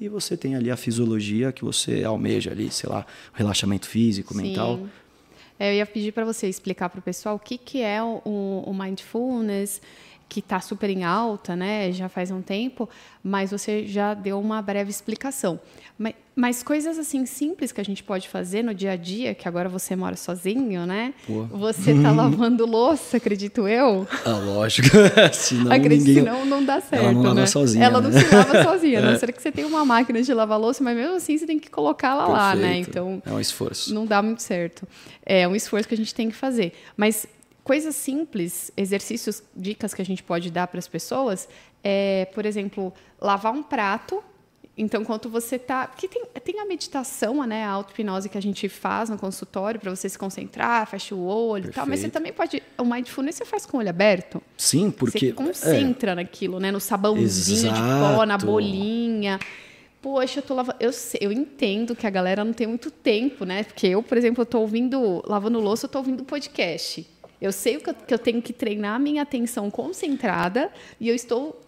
e 0.00 0.08
você 0.08 0.36
tem 0.36 0.54
ali 0.54 0.70
a 0.70 0.76
fisiologia 0.76 1.52
que 1.52 1.64
você 1.64 2.04
almeja 2.04 2.50
ali, 2.50 2.70
sei 2.70 2.88
lá, 2.88 3.06
relaxamento 3.34 3.86
físico, 3.86 4.34
Sim. 4.34 4.42
mental. 4.42 4.80
É, 5.60 5.70
eu 5.70 5.76
ia 5.76 5.84
pedir 5.84 6.10
para 6.12 6.24
você 6.24 6.48
explicar 6.48 6.88
para 6.88 7.00
o 7.00 7.02
pessoal 7.02 7.36
o 7.36 7.38
que, 7.38 7.58
que 7.58 7.82
é 7.82 8.02
o, 8.02 8.20
o 8.24 8.72
mindfulness, 8.72 9.82
que 10.30 10.38
está 10.38 10.60
super 10.60 10.88
em 10.88 11.02
alta, 11.02 11.56
né? 11.56 11.90
Já 11.90 12.08
faz 12.08 12.30
um 12.30 12.40
tempo, 12.40 12.88
mas 13.22 13.50
você 13.50 13.84
já 13.84 14.14
deu 14.14 14.40
uma 14.40 14.62
breve 14.62 14.88
explicação. 14.88 15.58
Mas, 15.98 16.14
mas, 16.36 16.62
coisas 16.62 16.98
assim 16.98 17.26
simples 17.26 17.72
que 17.72 17.80
a 17.80 17.84
gente 17.84 18.02
pode 18.04 18.28
fazer 18.28 18.62
no 18.62 18.72
dia 18.72 18.92
a 18.92 18.96
dia, 18.96 19.34
que 19.34 19.48
agora 19.48 19.68
você 19.68 19.96
mora 19.96 20.14
sozinho, 20.14 20.86
né? 20.86 21.12
Pô. 21.26 21.42
Você 21.46 21.90
está 21.90 22.12
lavando 22.12 22.64
louça, 22.64 23.16
acredito 23.16 23.66
eu. 23.66 24.06
Ah, 24.24 24.38
lógico. 24.38 24.88
senão 25.34 25.72
Acredito, 25.72 26.06
ninguém... 26.06 26.14
senão 26.14 26.46
não 26.46 26.64
dá 26.64 26.80
certo. 26.80 27.02
Ela 27.02 27.12
não 27.12 27.22
lava 27.22 27.34
né? 27.34 27.46
sozinha. 27.46 27.84
Ela 27.84 28.00
né? 28.00 28.08
não 28.08 28.18
se 28.20 28.34
lava 28.34 28.62
sozinha, 28.62 29.00
não 29.00 29.10
É. 29.10 29.18
ser 29.18 29.32
que 29.32 29.42
você 29.42 29.50
tenha 29.50 29.66
uma 29.66 29.84
máquina 29.84 30.22
de 30.22 30.32
lavar 30.32 30.58
louça, 30.60 30.82
mas 30.82 30.96
mesmo 30.96 31.16
assim 31.16 31.36
você 31.36 31.44
tem 31.44 31.58
que 31.58 31.68
colocar 31.68 32.10
ela 32.10 32.28
lá, 32.28 32.54
né? 32.54 32.78
Então 32.78 33.20
É 33.26 33.32
um 33.32 33.40
esforço. 33.40 33.92
não 33.92 34.06
dá 34.06 34.22
muito 34.22 34.42
certo. 34.42 34.86
É 35.26 35.46
um 35.48 35.56
esforço 35.56 35.88
que 35.88 35.94
a 35.94 35.96
gente 35.96 36.14
tem 36.14 36.30
que 36.30 36.36
fazer. 36.36 36.72
Mas 36.96 37.26
coisas 37.64 37.94
simples, 37.94 38.70
exercícios, 38.76 39.42
dicas 39.54 39.92
que 39.94 40.02
a 40.02 40.04
gente 40.04 40.22
pode 40.22 40.50
dar 40.50 40.66
para 40.66 40.78
as 40.78 40.88
pessoas 40.88 41.48
é, 41.82 42.26
por 42.34 42.44
exemplo, 42.46 42.92
lavar 43.20 43.52
um 43.52 43.62
prato. 43.62 44.22
Então, 44.76 45.02
enquanto 45.02 45.28
você 45.28 45.56
está. 45.56 45.86
Porque 45.88 46.08
tem, 46.08 46.24
tem 46.42 46.60
a 46.60 46.64
meditação, 46.64 47.44
né? 47.46 47.64
A 47.64 47.70
auto-hipnose 47.70 48.28
que 48.30 48.38
a 48.38 48.40
gente 48.40 48.66
faz 48.68 49.10
no 49.10 49.18
consultório 49.18 49.78
para 49.78 49.94
você 49.94 50.08
se 50.08 50.18
concentrar, 50.18 50.86
fecha 50.86 51.14
o 51.14 51.22
olho 51.26 51.68
e 51.68 51.72
tal. 51.72 51.86
Mas 51.86 52.00
você 52.00 52.08
também 52.08 52.32
pode. 52.32 52.62
O 52.78 52.84
mindfulness 52.84 53.36
você 53.36 53.44
faz 53.44 53.66
com 53.66 53.76
o 53.76 53.80
olho 53.80 53.90
aberto. 53.90 54.40
Sim, 54.56 54.90
porque. 54.90 55.18
Você 55.28 55.32
concentra 55.32 56.14
naquilo, 56.14 56.58
né? 56.60 56.70
No 56.70 56.80
sabãozinho 56.80 57.72
de 57.74 57.78
pó, 57.78 58.24
na 58.24 58.34
Exato. 58.34 58.46
bolinha. 58.46 59.38
Poxa, 60.00 60.38
eu 60.38 60.42
tô 60.42 60.54
lavando. 60.54 60.78
Eu, 60.80 60.92
sei- 60.94 61.20
eu 61.22 61.30
entendo 61.32 61.94
que 61.94 62.06
a 62.06 62.10
galera 62.10 62.42
não 62.42 62.54
tem 62.54 62.66
muito 62.66 62.90
tempo, 62.90 63.44
né? 63.44 63.64
Porque 63.64 63.86
eu, 63.86 64.02
por 64.02 64.16
exemplo, 64.16 64.40
eu 64.42 64.46
tô 64.46 64.60
ouvindo, 64.60 65.22
lavando 65.26 65.60
louça, 65.60 65.84
eu 65.86 65.90
tô 65.90 65.98
ouvindo 65.98 66.24
podcast. 66.24 67.06
Eu 67.40 67.52
sei 67.52 67.78
que 67.78 67.90
eu, 67.90 67.94
que 67.94 68.12
eu 68.14 68.18
tenho 68.18 68.42
que 68.42 68.52
treinar 68.52 68.96
a 68.96 68.98
minha 68.98 69.22
atenção 69.22 69.70
concentrada 69.70 70.70
e 71.00 71.08
eu 71.08 71.14
estou 71.14 71.60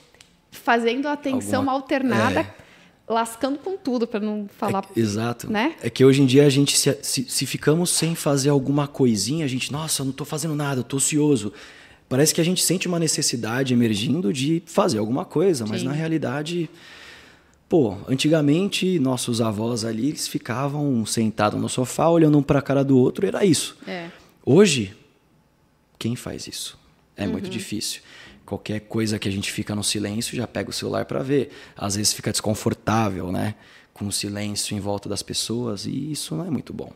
fazendo 0.50 1.07
a 1.09 1.12
atenção 1.12 1.61
Alguma- 1.61 1.73
alternada, 1.73 2.41
é. 2.41 2.55
lascando 3.09 3.59
com 3.59 3.76
tudo, 3.76 4.07
para 4.07 4.21
não 4.21 4.49
falar. 4.59 4.85
É, 4.95 5.00
exato. 5.00 5.50
né? 5.50 5.75
É 5.83 5.88
que 5.88 6.05
hoje 6.05 6.21
em 6.23 6.26
dia 6.26 6.45
a 6.47 6.50
gente, 6.50 6.76
se, 6.76 6.99
se, 7.02 7.25
se 7.29 7.47
ficamos 7.47 7.88
sem 7.91 8.14
fazer 8.14 8.50
alguma 8.50 8.87
coisinha, 8.87 9.45
a 9.45 9.49
gente, 9.49 9.73
nossa, 9.73 10.02
eu 10.02 10.05
não 10.05 10.11
estou 10.11 10.26
fazendo 10.26 10.55
nada, 10.55 10.81
eu 10.81 10.85
tô 10.85 10.99
ocioso. 10.99 11.52
Parece 12.09 12.35
que 12.35 12.41
a 12.43 12.45
gente 12.45 12.62
sente 12.62 12.87
uma 12.87 12.99
necessidade 12.99 13.73
emergindo 13.73 14.31
de 14.31 14.62
fazer 14.67 14.99
alguma 14.99 15.25
coisa, 15.25 15.64
mas 15.67 15.81
Sim. 15.81 15.87
na 15.87 15.93
realidade, 15.93 16.69
pô, 17.67 17.97
antigamente 18.07 18.99
nossos 18.99 19.41
avós 19.41 19.83
ali, 19.87 20.09
eles 20.09 20.29
ficavam 20.29 21.07
sentados 21.07 21.59
no 21.59 21.71
sofá, 21.71 22.11
olhando 22.11 22.37
um 22.37 22.43
para 22.43 22.59
a 22.59 22.62
cara 22.62 22.85
do 22.85 22.99
outro, 22.99 23.25
e 23.25 23.29
era 23.29 23.43
isso. 23.47 23.79
É. 23.87 24.09
Hoje, 24.45 24.95
quem 26.02 26.16
faz 26.16 26.49
isso? 26.49 26.76
É 27.16 27.28
muito 27.28 27.49
difícil. 27.49 28.02
Qualquer 28.44 28.80
coisa 28.80 29.21
que 29.21 29.28
a 29.28 29.30
gente 29.30 29.52
fica 29.52 29.73
no 29.73 29.85
silêncio, 29.85 30.37
já 30.37 30.49
pega 30.49 30.68
o 30.68 30.73
celular 30.73 31.04
para 31.04 31.23
ver. 31.23 31.52
Às 31.76 31.94
vezes 31.94 32.12
fica 32.12 32.32
desconfortável, 32.32 33.30
né? 33.30 33.54
Com 33.94 34.09
o 34.09 34.12
silêncio 34.12 34.76
em 34.76 34.80
volta 34.80 35.09
das 35.09 35.23
pessoas, 35.23 35.87
e 35.87 36.11
isso 36.11 36.35
não 36.35 36.44
é 36.44 36.50
muito 36.50 36.73
bom. 36.73 36.92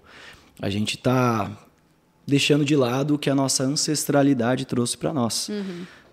A 0.61 0.69
gente 0.69 0.97
está 0.97 1.57
deixando 2.27 2.65
de 2.65 2.75
lado 2.75 3.15
o 3.15 3.19
que 3.19 3.31
a 3.31 3.35
nossa 3.37 3.63
ancestralidade 3.63 4.65
trouxe 4.65 4.99
para 4.99 5.13
nós. 5.13 5.51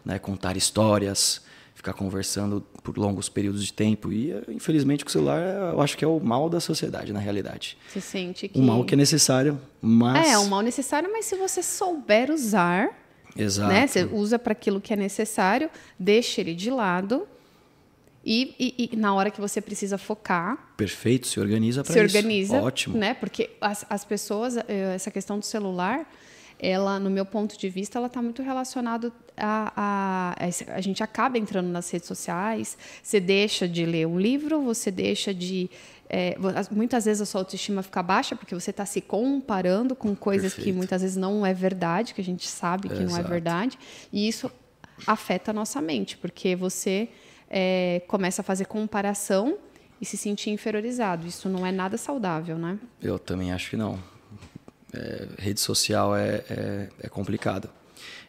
Né? 0.05 0.19
Contar 0.19 0.55
histórias, 0.55 1.41
ficar 1.73 1.93
conversando 1.93 2.63
por 2.83 2.97
longos 2.97 3.29
períodos 3.29 3.63
de 3.65 3.71
tempo. 3.73 4.11
E, 4.11 4.33
infelizmente, 4.49 5.03
com 5.05 5.09
o 5.09 5.11
celular, 5.11 5.39
eu 5.73 5.81
acho 5.81 5.97
que 5.97 6.03
é 6.03 6.07
o 6.07 6.19
mal 6.19 6.49
da 6.49 6.59
sociedade, 6.59 7.13
na 7.13 7.19
realidade. 7.19 7.77
Você 7.87 8.01
sente 8.01 8.47
que. 8.49 8.59
Um 8.59 8.63
mal 8.65 8.83
que 8.83 8.93
é 8.93 8.97
necessário, 8.97 9.59
mas... 9.81 10.27
É, 10.27 10.37
um 10.37 10.47
mal 10.47 10.61
necessário, 10.61 11.09
mas 11.11 11.25
se 11.25 11.35
você 11.35 11.63
souber 11.63 12.29
usar, 12.29 12.89
Exato. 13.37 13.71
né? 13.73 13.87
Você 13.87 14.03
usa 14.03 14.37
para 14.37 14.51
aquilo 14.51 14.81
que 14.81 14.91
é 14.93 14.95
necessário, 14.97 15.69
deixa 15.97 16.41
ele 16.41 16.53
de 16.53 16.69
lado. 16.69 17.25
E, 18.25 18.55
e- 18.57 18.89
e 18.93 18.95
na 18.95 19.13
hora 19.13 19.29
que 19.29 19.41
você 19.41 19.59
precisa 19.59 19.97
focar, 19.97 20.73
Perfeito, 20.77 21.27
se 21.27 21.39
organiza 21.41 21.83
para 21.83 21.91
se 21.93 21.99
isso. 22.05 22.15
organiza, 22.17 22.61
Ótimo. 22.61 22.97
né? 22.97 23.13
Porque 23.13 23.49
as, 23.59 23.85
as 23.89 24.05
pessoas, 24.05 24.55
eh, 24.55 24.93
essa 24.95 25.11
questão 25.11 25.37
do 25.37 25.43
celular, 25.45 26.09
ela, 26.65 26.99
no 26.99 27.09
meu 27.09 27.25
ponto 27.25 27.57
de 27.57 27.69
vista, 27.69 27.97
ela 27.99 28.07
está 28.07 28.21
muito 28.21 28.41
relacionada 28.41 29.11
a, 29.35 29.73
a, 29.75 30.35
a 30.45 30.75
a 30.77 30.81
gente 30.81 31.03
acaba 31.03 31.37
entrando 31.37 31.67
nas 31.67 31.89
redes 31.89 32.07
sociais, 32.07 32.77
você 33.01 33.19
deixa 33.19 33.67
de 33.67 33.85
ler 33.85 34.07
um 34.07 34.19
livro, 34.19 34.61
você 34.61 34.89
deixa 34.91 35.33
de 35.33 35.69
as- 36.55 36.69
muitas 36.69 37.05
vezes 37.05 37.21
a 37.21 37.25
sua 37.25 37.41
autoestima 37.41 37.81
fica 37.81 38.03
baixa 38.03 38.35
porque 38.35 38.53
você 38.53 38.69
está 38.69 38.85
se 38.85 39.01
comparando 39.01 39.95
com 39.95 40.15
coisas 40.15 40.51
que 40.53 40.57
Perfeito. 40.57 40.77
muitas 40.77 41.01
vezes 41.01 41.17
não 41.17 41.43
é 41.45 41.53
verdade, 41.53 42.13
que 42.13 42.21
a 42.21 42.23
gente 42.23 42.47
sabe 42.47 42.87
que 42.87 42.95
não 43.03 43.15
é 43.15 43.19
Exato. 43.19 43.27
verdade, 43.29 43.79
e 44.11 44.27
isso 44.27 44.51
afeta 45.07 45.49
a 45.51 45.53
nossa 45.53 45.81
mente, 45.81 46.15
porque 46.17 46.55
você 46.55 47.09
eh, 47.49 48.03
começa 48.07 48.41
a 48.41 48.43
fazer 48.43 48.65
comparação 48.65 49.57
e 49.99 50.05
se 50.05 50.15
sentir 50.17 50.51
inferiorizado. 50.51 51.25
Isso 51.25 51.49
não 51.49 51.65
é 51.65 51.71
nada 51.71 51.97
saudável, 51.97 52.57
né? 52.59 52.77
Eu 53.01 53.17
também 53.17 53.51
acho 53.51 53.71
que 53.71 53.77
não. 53.77 53.97
É, 54.93 55.27
rede 55.39 55.59
social 55.59 56.15
é, 56.15 56.43
é, 56.49 56.89
é 57.01 57.09
complicado. 57.09 57.69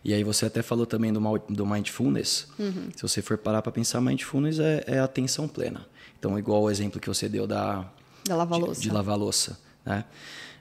E 0.05 0.13
aí 0.15 0.23
você 0.25 0.47
até 0.47 0.63
falou 0.63 0.87
também 0.87 1.13
do, 1.13 1.21
do 1.49 1.67
mindfulness. 1.67 2.47
Uhum. 2.59 2.89
Se 2.95 3.03
você 3.03 3.21
for 3.23 3.37
parar 3.39 3.63
para 3.63 3.73
pensar, 3.73 4.01
mindfulness 4.01 4.59
é, 4.59 4.85
é 4.87 4.99
atenção 4.99 5.47
plena. 5.49 5.87
Então, 6.19 6.39
igual 6.39 6.63
o 6.63 6.71
exemplo 6.71 7.01
que 7.01 7.09
você 7.09 7.29
deu 7.29 7.47
da 7.47 7.85
Da 8.27 8.37
lavar 8.37 8.59
de, 8.59 8.65
louça. 8.67 8.81
de 8.81 8.91
lavar 8.91 9.17
louça, 9.19 9.59
né? 9.85 10.05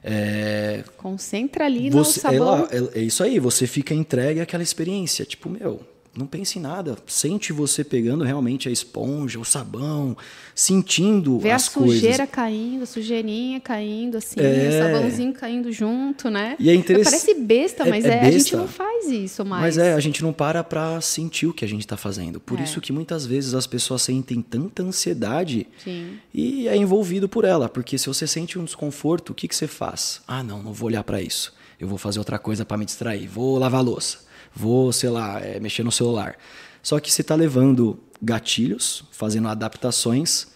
É, 0.04 0.84
Concentra 0.98 1.66
ali 1.66 1.90
você, 1.90 2.20
no 2.20 2.22
sabão. 2.36 2.68
é, 2.70 2.80
lá- 2.82 2.90
é- 2.96 3.00
é 3.00 3.02
isso 3.04 3.24
aí, 3.24 3.40
você 3.40 3.66
fica 3.66 3.94
entregue 3.94 4.42
àquela 4.42 4.64
experiência. 4.64 5.24
Tipo, 5.26 5.50
meu, 5.50 5.80
não 6.16 6.28
pense 6.28 6.60
em 6.60 6.62
nada. 6.62 6.96
Sente 7.08 7.52
você 7.52 7.84
pegando 7.84 8.24
realmente 8.24 8.70
a 8.70 8.72
esponja, 8.72 9.40
o 9.40 9.44
sabão, 9.46 10.16
sentindo 10.54 11.40
Vê 11.40 11.52
a 11.52 11.56
as 11.56 11.68
coisas. 11.68 11.96
sujeira 12.00 12.28
caindo, 12.28 12.84
a 12.84 12.86
sujeirinha 12.86 13.60
caindo, 13.60 14.18
assim, 14.18 14.40
É. 14.40 14.70
o 14.70 14.72
sabãozinho 14.94 15.34
caindo 15.34 15.72
junto, 15.72 16.30
né? 16.30 16.56
E 16.60 16.70
é 16.70 16.76
interess- 16.76 17.06
Parece 17.10 17.34
besta, 17.34 17.84
é- 17.84 17.90
mas 17.90 18.06
é 18.06 18.10
é, 18.10 18.20
a 18.28 18.32
gente 18.32 18.56
não 18.56 18.68
faz 18.68 19.08
isso 19.10 19.44
mais. 19.44 19.62
Mas 19.64 19.78
é, 19.78 19.94
a 19.94 20.00
gente 20.00 20.22
não 20.22 20.32
para 20.32 20.64
pra 20.64 21.02
sentir 21.02 21.48
o 21.48 21.54
que 21.54 21.66
a 21.66 21.68
gente 21.68 21.86
tá 21.86 21.98
fazendo. 21.98 22.40
Por 22.40 22.60
É. 22.60 22.64
isso 22.64 22.80
que 22.80 22.94
muitas 22.94 23.26
vezes 23.26 23.54
as 23.54 23.66
pessoas 23.68 24.02
sentem 24.04 24.42
tanta 24.42 24.84
ansiedade 24.84 25.68
Sim. 25.84 26.18
e 26.34 26.68
é 26.68 26.76
envolvido 26.78 27.28
por 27.28 27.44
ela. 27.44 27.68
Porque 27.68 27.98
se 27.98 28.08
você 28.08 28.28
sente 28.28 28.58
um 28.60 28.64
desconforto, 28.64 29.32
o 29.32 29.34
que, 29.34 29.48
que 29.48 29.56
você 29.56 29.68
faz? 29.68 30.22
Ah, 30.28 30.44
não, 30.44 30.62
não 30.62 30.74
vou 30.74 30.88
olhar 30.88 31.04
pra 31.04 31.22
isso. 31.22 31.54
Eu 31.80 31.88
vou 31.88 31.98
fazer 31.98 32.20
outra 32.20 32.38
coisa 32.40 32.64
pra 32.64 32.78
me 32.78 32.86
distrair. 32.86 33.28
Vou 33.28 33.58
lavar 33.58 33.80
a 33.80 33.84
louça. 33.84 34.20
Vou, 34.56 34.92
sei 34.92 35.10
lá, 35.10 35.40
é, 35.40 35.60
mexer 35.60 35.84
no 35.84 35.92
celular. 35.92 36.38
Só 36.82 37.00
que 37.00 37.12
você 37.12 37.24
tá 37.24 37.36
levando 37.36 38.00
gatilhos, 38.22 39.04
fazendo 39.12 39.48
adaptações 39.48 40.48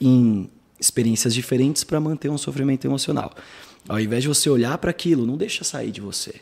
em 0.00 0.50
experiências 0.78 1.34
diferentes 1.34 1.84
para 1.84 2.00
manter 2.00 2.30
um 2.30 2.38
sofrimento 2.38 2.86
emocional. 2.86 3.32
Ao 3.88 4.00
invés 4.00 4.22
de 4.22 4.28
você 4.28 4.48
olhar 4.48 4.76
para 4.78 4.90
aquilo, 4.90 5.26
não 5.26 5.36
deixa 5.36 5.62
sair 5.62 5.90
de 5.90 6.00
você. 6.00 6.34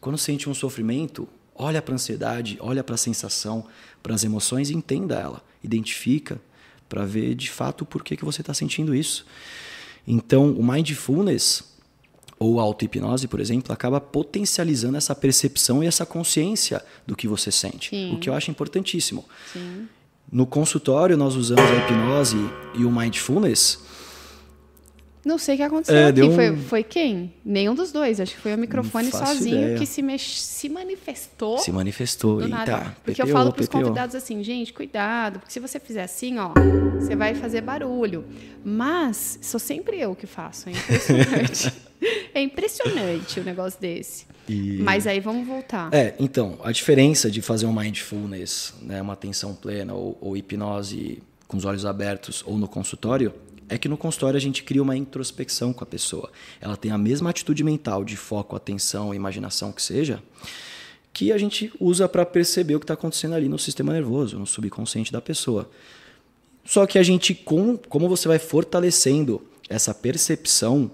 Quando 0.00 0.18
sente 0.18 0.48
um 0.48 0.54
sofrimento, 0.54 1.28
olha 1.54 1.80
para 1.82 1.94
a 1.94 1.96
ansiedade, 1.96 2.56
olha 2.60 2.82
para 2.82 2.94
a 2.94 2.98
sensação, 2.98 3.66
para 4.02 4.14
as 4.14 4.24
emoções 4.24 4.70
e 4.70 4.74
entenda 4.74 5.18
ela. 5.18 5.42
Identifica 5.62 6.40
para 6.88 7.04
ver 7.04 7.34
de 7.34 7.50
fato 7.50 7.84
por 7.84 8.02
que, 8.02 8.16
que 8.16 8.24
você 8.24 8.40
está 8.40 8.54
sentindo 8.54 8.94
isso. 8.94 9.26
Então, 10.06 10.52
o 10.52 10.64
mindfulness 10.64 11.75
ou 12.38 12.60
a 12.60 12.62
auto-hipnose, 12.62 13.28
por 13.28 13.40
exemplo, 13.40 13.72
acaba 13.72 14.00
potencializando 14.00 14.96
essa 14.96 15.14
percepção 15.14 15.82
e 15.82 15.86
essa 15.86 16.04
consciência 16.04 16.84
do 17.06 17.16
que 17.16 17.26
você 17.26 17.50
sente. 17.50 17.90
Sim. 17.90 18.14
O 18.14 18.18
que 18.18 18.28
eu 18.28 18.34
acho 18.34 18.50
importantíssimo. 18.50 19.24
Sim. 19.52 19.88
No 20.30 20.46
consultório, 20.46 21.16
nós 21.16 21.34
usamos 21.34 21.64
a 21.64 21.76
hipnose 21.76 22.36
e 22.74 22.84
o 22.84 22.90
mindfulness. 22.90 23.78
Não 25.26 25.38
sei 25.38 25.56
o 25.56 25.58
que 25.58 25.62
aconteceu 25.64 25.96
É, 25.96 26.06
aqui. 26.06 26.22
um- 26.22 26.32
Foi, 26.36 26.56
foi 26.56 26.82
quem? 26.84 27.34
Nenhum 27.44 27.74
dos 27.74 27.90
dois. 27.90 28.20
Acho 28.20 28.32
que 28.36 28.40
foi 28.40 28.54
o 28.54 28.58
microfone 28.58 29.10
sozinho 29.10 29.56
ideia. 29.60 29.78
que 29.78 29.84
se, 29.84 30.00
mex... 30.00 30.22
se 30.22 30.68
manifestou. 30.68 31.58
Se 31.58 31.72
manifestou. 31.72 32.36
Do 32.36 32.44
Eita, 32.44 32.56
nada. 32.56 32.96
Porque 33.04 33.20
eu 33.20 33.26
PTO, 33.26 33.32
falo 33.32 33.52
para 33.52 33.62
os 33.62 33.68
convidados 33.68 34.14
assim, 34.14 34.40
gente, 34.44 34.72
cuidado, 34.72 35.40
porque 35.40 35.52
se 35.52 35.58
você 35.58 35.80
fizer 35.80 36.04
assim, 36.04 36.38
ó, 36.38 36.52
você 37.00 37.16
vai 37.16 37.34
fazer 37.34 37.60
barulho. 37.60 38.24
Mas 38.64 39.38
sou 39.42 39.58
sempre 39.58 39.98
eu 40.00 40.14
que 40.14 40.28
faço, 40.28 40.68
é 40.68 40.72
impressionante. 40.72 41.72
é 42.32 42.40
impressionante 42.42 43.40
o 43.40 43.42
negócio 43.42 43.80
desse. 43.80 44.26
E- 44.48 44.78
Mas 44.80 45.08
aí 45.08 45.18
vamos 45.18 45.44
voltar. 45.44 45.92
É, 45.92 46.14
então, 46.20 46.56
a 46.62 46.70
diferença 46.70 47.28
de 47.28 47.42
fazer 47.42 47.66
um 47.66 47.72
mindfulness, 47.72 48.74
né, 48.80 49.02
uma 49.02 49.14
atenção 49.14 49.54
plena 49.56 49.92
ou, 49.92 50.16
ou 50.20 50.36
hipnose 50.36 51.20
com 51.48 51.56
os 51.56 51.64
olhos 51.64 51.84
abertos 51.84 52.42
ou 52.46 52.56
no 52.58 52.68
consultório, 52.68 53.32
é 53.68 53.76
que 53.76 53.88
no 53.88 53.96
consultório 53.96 54.36
a 54.36 54.40
gente 54.40 54.62
cria 54.62 54.82
uma 54.82 54.96
introspecção 54.96 55.72
com 55.72 55.82
a 55.82 55.86
pessoa. 55.86 56.30
Ela 56.60 56.76
tem 56.76 56.90
a 56.90 56.98
mesma 56.98 57.30
atitude 57.30 57.62
mental 57.64 58.04
de 58.04 58.16
foco, 58.16 58.54
atenção, 58.54 59.14
imaginação 59.14 59.72
que 59.72 59.82
seja, 59.82 60.22
que 61.12 61.32
a 61.32 61.38
gente 61.38 61.72
usa 61.80 62.08
para 62.08 62.24
perceber 62.26 62.76
o 62.76 62.78
que 62.78 62.84
está 62.84 62.94
acontecendo 62.94 63.34
ali 63.34 63.48
no 63.48 63.58
sistema 63.58 63.92
nervoso, 63.92 64.38
no 64.38 64.46
subconsciente 64.46 65.12
da 65.12 65.20
pessoa. 65.20 65.70
Só 66.64 66.86
que 66.86 66.98
a 66.98 67.02
gente, 67.02 67.34
com, 67.34 67.76
como 67.76 68.08
você 68.08 68.28
vai 68.28 68.38
fortalecendo 68.38 69.42
essa 69.68 69.94
percepção, 69.94 70.90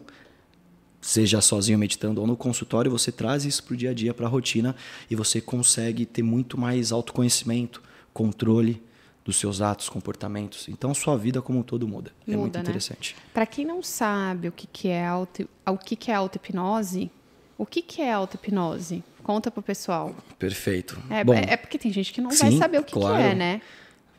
seja 1.01 1.41
sozinho 1.41 1.79
meditando 1.79 2.21
ou 2.21 2.27
no 2.27 2.37
consultório, 2.37 2.91
você 2.91 3.11
traz 3.11 3.45
isso 3.45 3.65
para 3.65 3.75
o 3.75 3.77
dia 3.77 3.91
a 3.91 3.95
dia, 3.95 4.15
para 4.15 4.27
a 4.27 4.29
rotina, 4.29 4.77
e 5.11 5.17
você 5.17 5.41
consegue 5.41 6.07
ter 6.07 6.23
muito 6.23 6.57
mais 6.57 6.93
autoconhecimento, 6.93 7.83
controle 8.13 8.81
dos 9.25 9.37
seus 9.37 9.61
atos, 9.61 9.89
comportamentos. 9.89 10.69
Então, 10.69 10.93
sua 10.95 11.17
vida 11.17 11.41
como 11.41 11.61
um 11.61 11.63
todo 11.63 11.87
muda. 11.87 12.13
é 12.27 12.33
muito 12.33 12.47
Muda, 12.47 12.59
né? 12.59 12.65
interessante. 12.65 13.17
Para 13.33 13.47
quem 13.47 13.65
não 13.65 13.83
sabe 13.83 14.49
o 14.49 14.53
que, 14.53 14.67
que 14.67 14.89
é 14.89 15.07
auto, 15.07 15.49
o 15.67 15.79
que, 15.79 15.95
que 15.95 16.11
é 16.11 16.15
auto-hipnose, 16.15 17.11
o 17.57 17.65
que, 17.65 17.83
que 17.83 18.03
é 18.03 18.13
auto-hipnose? 18.13 19.05
Conta 19.23 19.51
pro 19.51 19.63
pessoal. 19.63 20.15
Perfeito. 20.39 21.01
É, 21.09 21.23
Bom, 21.23 21.35
é 21.35 21.57
porque 21.57 21.79
tem 21.79 21.93
gente 21.93 22.13
que 22.13 22.21
não 22.21 22.31
vai 22.31 22.51
sim, 22.51 22.59
saber 22.59 22.79
o 22.79 22.85
que, 22.85 22.93
que 22.93 22.99
claro. 22.99 23.23
é, 23.23 23.35
né? 23.35 23.63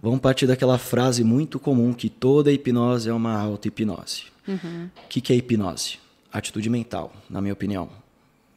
vamos 0.04 0.20
partir 0.20 0.46
daquela 0.46 0.78
frase 0.78 1.24
muito 1.24 1.58
comum 1.58 1.94
que 1.94 2.10
toda 2.10 2.52
hipnose 2.52 3.10
é 3.10 3.14
uma 3.14 3.40
auto-hipnose. 3.40 4.26
Uhum. 4.46 4.90
O 5.06 5.08
que, 5.08 5.22
que 5.22 5.32
é 5.32 5.36
hipnose? 5.38 5.98
Atitude 6.32 6.70
mental, 6.70 7.14
na 7.30 7.42
minha 7.42 7.54
opinião. 7.54 7.90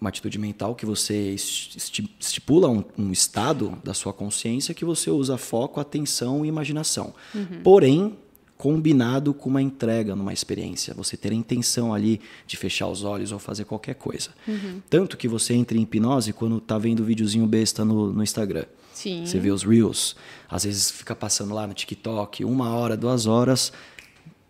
Uma 0.07 0.11
atitude 0.11 0.39
mental 0.39 0.77
que 0.77 0.87
você 0.87 1.33
esti- 1.35 2.09
estipula 2.21 2.69
um, 2.69 2.85
um 2.97 3.11
estado 3.11 3.77
da 3.83 3.93
sua 3.93 4.13
consciência 4.13 4.73
que 4.73 4.85
você 4.85 5.11
usa 5.11 5.37
foco, 5.37 5.81
atenção 5.81 6.45
e 6.45 6.49
imaginação. 6.49 7.13
Uhum. 7.35 7.61
Porém, 7.65 8.17
combinado 8.57 9.35
com 9.35 9.51
uma 9.51 9.61
entrega 9.61 10.15
numa 10.15 10.33
experiência. 10.33 10.95
Você 10.95 11.17
ter 11.17 11.33
a 11.33 11.35
intenção 11.35 11.93
ali 11.93 12.21
de 12.47 12.57
fechar 12.57 12.87
os 12.87 13.03
olhos 13.03 13.33
ou 13.33 13.41
fazer 13.41 13.65
qualquer 13.65 13.97
coisa. 13.97 14.31
Uhum. 14.47 14.81
Tanto 14.89 15.17
que 15.17 15.27
você 15.27 15.55
entra 15.55 15.77
em 15.77 15.83
hipnose 15.83 16.33
quando 16.33 16.61
tá 16.61 16.79
vendo 16.79 17.05
videozinho 17.05 17.45
besta 17.45 17.85
no, 17.85 18.13
no 18.13 18.23
Instagram. 18.23 18.65
Sim. 18.95 19.27
Você 19.27 19.41
vê 19.41 19.51
os 19.51 19.65
Reels, 19.65 20.15
às 20.49 20.63
vezes 20.65 20.89
fica 20.89 21.17
passando 21.17 21.53
lá 21.53 21.67
no 21.67 21.75
TikTok, 21.75 22.45
uma 22.45 22.71
hora, 22.71 22.97
duas 22.97 23.27
horas, 23.27 23.73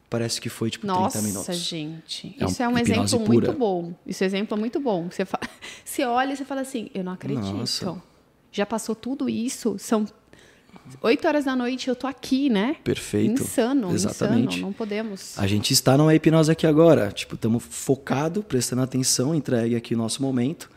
parece 0.08 0.40
que 0.40 0.48
foi 0.48 0.70
tipo 0.70 0.86
Nossa, 0.86 1.18
30 1.18 1.28
minutos. 1.28 1.56
gente. 1.56 2.36
É 2.40 2.44
Isso 2.44 2.62
é 2.62 2.68
um 2.68 2.78
exemplo 2.78 3.20
pura. 3.20 3.26
muito 3.26 3.52
bom. 3.52 3.94
Isso 4.06 4.22
é 4.22 4.26
um 4.26 4.28
exemplo 4.28 4.56
muito 4.58 4.80
bom. 4.80 5.10
Você, 5.10 5.24
fa... 5.24 5.40
você 5.84 6.04
olha 6.04 6.32
e 6.32 6.36
você 6.36 6.44
fala 6.44 6.60
assim, 6.60 6.90
eu 6.94 7.04
não 7.04 7.12
acredito. 7.12 7.52
Nossa. 7.52 8.02
Já 8.52 8.64
passou 8.64 8.94
tudo 8.94 9.28
isso, 9.28 9.76
são 9.78 10.06
oito 11.02 11.26
horas 11.26 11.44
da 11.44 11.54
noite, 11.56 11.88
eu 11.88 11.96
tô 11.96 12.06
aqui, 12.06 12.48
né? 12.48 12.76
Perfeito. 12.84 13.42
Insano, 13.42 13.92
Exatamente. 13.92 14.56
insano. 14.56 14.66
Não 14.66 14.72
podemos. 14.72 15.38
A 15.38 15.46
gente 15.46 15.72
está 15.72 15.96
numa 15.96 16.14
hipnose 16.14 16.50
aqui 16.50 16.66
agora. 16.66 17.10
Tipo, 17.10 17.34
estamos 17.34 17.62
focado, 17.62 18.42
prestando 18.42 18.82
atenção, 18.82 19.34
entregue 19.34 19.76
aqui 19.76 19.94
o 19.94 19.98
nosso 19.98 20.22
momento 20.22 20.70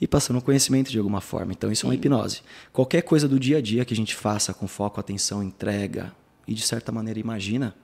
e 0.00 0.06
passando 0.06 0.40
conhecimento 0.40 0.90
de 0.90 0.98
alguma 0.98 1.20
forma. 1.20 1.52
Então, 1.52 1.70
isso 1.72 1.86
é 1.86 1.88
uma 1.88 1.94
hipnose. 1.94 2.42
Qualquer 2.72 3.02
coisa 3.02 3.28
do 3.28 3.38
dia 3.38 3.58
a 3.58 3.60
dia 3.60 3.84
que 3.84 3.94
a 3.94 3.96
gente 3.96 4.14
faça 4.14 4.52
com 4.52 4.68
foco, 4.68 5.00
atenção, 5.00 5.42
entrega 5.42 6.12
e, 6.46 6.54
de 6.54 6.62
certa 6.62 6.92
maneira, 6.92 7.18
imagina, 7.18 7.74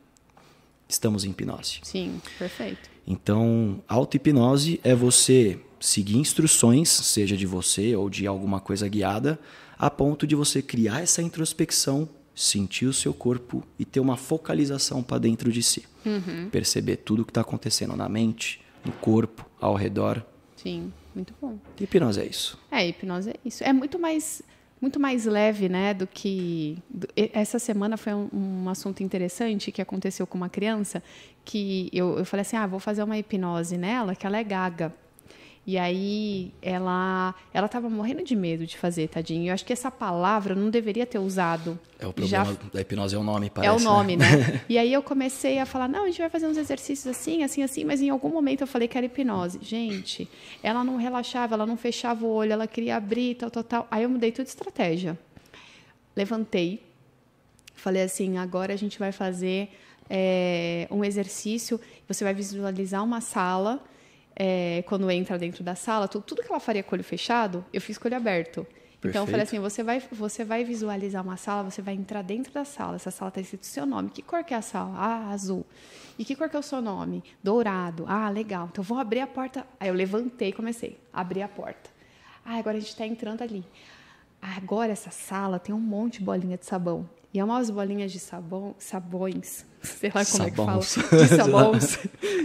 estamos 0.88 1.24
em 1.24 1.30
hipnose. 1.30 1.80
Sim, 1.82 2.20
perfeito. 2.38 2.90
Então, 3.06 3.82
auto-hipnose 3.88 4.80
é 4.82 4.94
você 4.94 5.58
seguir 5.78 6.16
instruções, 6.16 6.88
seja 6.88 7.36
de 7.36 7.46
você 7.46 7.94
ou 7.94 8.08
de 8.08 8.26
alguma 8.26 8.60
coisa 8.60 8.88
guiada, 8.88 9.38
a 9.78 9.90
ponto 9.90 10.26
de 10.26 10.34
você 10.34 10.62
criar 10.62 11.02
essa 11.02 11.20
introspecção, 11.20 12.08
sentir 12.34 12.86
o 12.86 12.92
seu 12.92 13.12
corpo 13.12 13.62
e 13.78 13.84
ter 13.84 14.00
uma 14.00 14.16
focalização 14.16 15.02
para 15.02 15.18
dentro 15.18 15.52
de 15.52 15.62
si. 15.62 15.84
Uhum. 16.04 16.48
Perceber 16.50 16.96
tudo 16.96 17.22
o 17.22 17.24
que 17.24 17.30
está 17.30 17.42
acontecendo 17.42 17.96
na 17.96 18.08
mente, 18.08 18.60
no 18.84 18.92
corpo, 18.92 19.48
ao 19.60 19.74
redor. 19.74 20.24
Sim, 20.56 20.92
muito 21.14 21.34
bom. 21.40 21.58
Hipnose 21.78 22.20
é 22.20 22.26
isso. 22.26 22.58
É, 22.70 22.88
hipnose 22.88 23.30
é 23.30 23.36
isso. 23.44 23.62
É 23.62 23.72
muito 23.72 23.98
mais 23.98 24.42
muito 24.84 25.00
mais 25.00 25.24
leve, 25.24 25.66
né, 25.66 25.94
do 25.94 26.06
que 26.06 26.76
essa 27.32 27.58
semana 27.58 27.96
foi 27.96 28.12
um, 28.12 28.28
um, 28.30 28.68
assunto 28.68 29.02
interessante 29.02 29.72
que 29.72 29.80
aconteceu 29.80 30.26
com 30.26 30.36
uma 30.36 30.50
criança 30.50 31.02
que 31.42 31.88
eu, 31.90 32.18
eu 32.18 32.24
falei 32.26 32.42
assim, 32.42 32.54
ah, 32.58 32.66
vou 32.66 32.78
fazer 32.78 33.02
uma 33.02 33.16
hipnose 33.16 33.78
nela, 33.78 34.14
que 34.14 34.26
ela 34.26 34.36
é 34.36 34.44
gaga. 34.44 34.92
E 35.66 35.78
aí 35.78 36.52
ela 36.60 37.34
ela 37.52 37.66
estava 37.66 37.88
morrendo 37.88 38.22
de 38.22 38.36
medo 38.36 38.66
de 38.66 38.76
fazer, 38.76 39.08
tadinho. 39.08 39.48
Eu 39.48 39.54
acho 39.54 39.64
que 39.64 39.72
essa 39.72 39.90
palavra 39.90 40.54
não 40.54 40.68
deveria 40.68 41.06
ter 41.06 41.18
usado. 41.18 41.78
É 41.98 42.06
o 42.06 42.12
problema 42.12 42.44
Já... 42.44 42.56
da 42.70 42.80
hipnose 42.82 43.14
é 43.14 43.18
o 43.18 43.22
nome, 43.22 43.48
parece. 43.48 43.72
É 43.72 43.76
o 43.76 43.82
nome, 43.82 44.16
né? 44.16 44.36
né? 44.36 44.60
e 44.68 44.76
aí 44.76 44.92
eu 44.92 45.02
comecei 45.02 45.58
a 45.58 45.64
falar, 45.64 45.88
não, 45.88 46.04
a 46.04 46.06
gente 46.06 46.18
vai 46.18 46.28
fazer 46.28 46.46
uns 46.46 46.58
exercícios 46.58 47.06
assim, 47.06 47.42
assim, 47.42 47.62
assim, 47.62 47.82
mas 47.82 48.02
em 48.02 48.10
algum 48.10 48.28
momento 48.28 48.60
eu 48.60 48.66
falei 48.66 48.86
que 48.86 48.98
era 48.98 49.06
hipnose. 49.06 49.58
Gente, 49.62 50.28
ela 50.62 50.84
não 50.84 50.96
relaxava, 50.96 51.54
ela 51.54 51.64
não 51.64 51.78
fechava 51.78 52.26
o 52.26 52.28
olho, 52.28 52.52
ela 52.52 52.66
queria 52.66 52.96
abrir, 52.96 53.36
tal, 53.36 53.50
tal, 53.50 53.64
tal. 53.64 53.88
Aí 53.90 54.02
eu 54.02 54.10
mudei 54.10 54.32
toda 54.32 54.46
a 54.46 54.50
estratégia. 54.50 55.18
Levantei, 56.14 56.82
falei 57.74 58.02
assim, 58.02 58.36
agora 58.36 58.74
a 58.74 58.76
gente 58.76 58.98
vai 58.98 59.12
fazer 59.12 59.70
é, 60.10 60.86
um 60.90 61.02
exercício, 61.02 61.80
você 62.06 62.22
vai 62.22 62.34
visualizar 62.34 63.02
uma 63.02 63.22
sala 63.22 63.82
é, 64.36 64.82
quando 64.86 65.10
entra 65.10 65.38
dentro 65.38 65.62
da 65.62 65.74
sala, 65.74 66.08
tudo, 66.08 66.24
tudo, 66.24 66.42
que 66.42 66.50
ela 66.50 66.60
faria 66.60 66.82
com 66.82 66.94
o 66.94 66.94
olho 66.94 67.04
fechado, 67.04 67.64
eu 67.72 67.80
fiz 67.80 67.98
com 67.98 68.06
o 68.06 68.08
olho 68.08 68.16
aberto. 68.16 68.64
Perfeito. 68.64 69.08
Então 69.08 69.22
eu 69.22 69.26
falei 69.26 69.42
assim, 69.42 69.58
você 69.58 69.82
vai, 69.82 70.00
você 70.12 70.44
vai 70.44 70.64
visualizar 70.64 71.22
uma 71.22 71.36
sala, 71.36 71.70
você 71.70 71.82
vai 71.82 71.94
entrar 71.94 72.22
dentro 72.22 72.52
da 72.52 72.64
sala. 72.64 72.96
Essa 72.96 73.10
sala 73.10 73.28
está 73.28 73.40
escrito 73.40 73.66
seu 73.66 73.84
nome. 73.84 74.08
Que 74.08 74.22
cor 74.22 74.42
que 74.42 74.54
é 74.54 74.56
a 74.56 74.62
sala? 74.62 74.94
Ah, 74.96 75.30
azul. 75.30 75.66
E 76.18 76.24
que 76.24 76.34
cor 76.34 76.48
que 76.48 76.56
é 76.56 76.58
o 76.58 76.62
seu 76.62 76.80
nome? 76.80 77.22
Dourado. 77.42 78.06
Ah, 78.08 78.30
legal. 78.30 78.68
Então 78.72 78.82
eu 78.82 78.86
vou 78.86 78.98
abrir 78.98 79.20
a 79.20 79.26
porta. 79.26 79.66
Aí 79.78 79.88
eu 79.88 79.94
levantei 79.94 80.48
e 80.48 80.52
comecei 80.54 80.98
a 81.12 81.20
abrir 81.20 81.42
a 81.42 81.48
porta. 81.48 81.90
Ah, 82.44 82.56
agora 82.56 82.78
a 82.78 82.80
gente 82.80 82.90
está 82.90 83.06
entrando 83.06 83.42
ali. 83.42 83.62
Agora 84.40 84.90
essa 84.90 85.10
sala 85.10 85.58
tem 85.58 85.74
um 85.74 85.80
monte 85.80 86.18
de 86.18 86.24
bolinha 86.24 86.56
de 86.56 86.64
sabão. 86.64 87.08
E 87.34 87.40
é 87.40 87.44
umas 87.44 87.68
bolinhas 87.68 88.12
de 88.12 88.20
sabão, 88.20 88.76
sabões, 88.78 89.66
sei 89.82 90.12
lá 90.14 90.24
como 90.24 90.24
sabões. 90.24 90.96
é 90.96 91.02
que 91.02 91.08
fala, 91.08 91.26
de 91.26 91.28
sabões, 91.34 91.98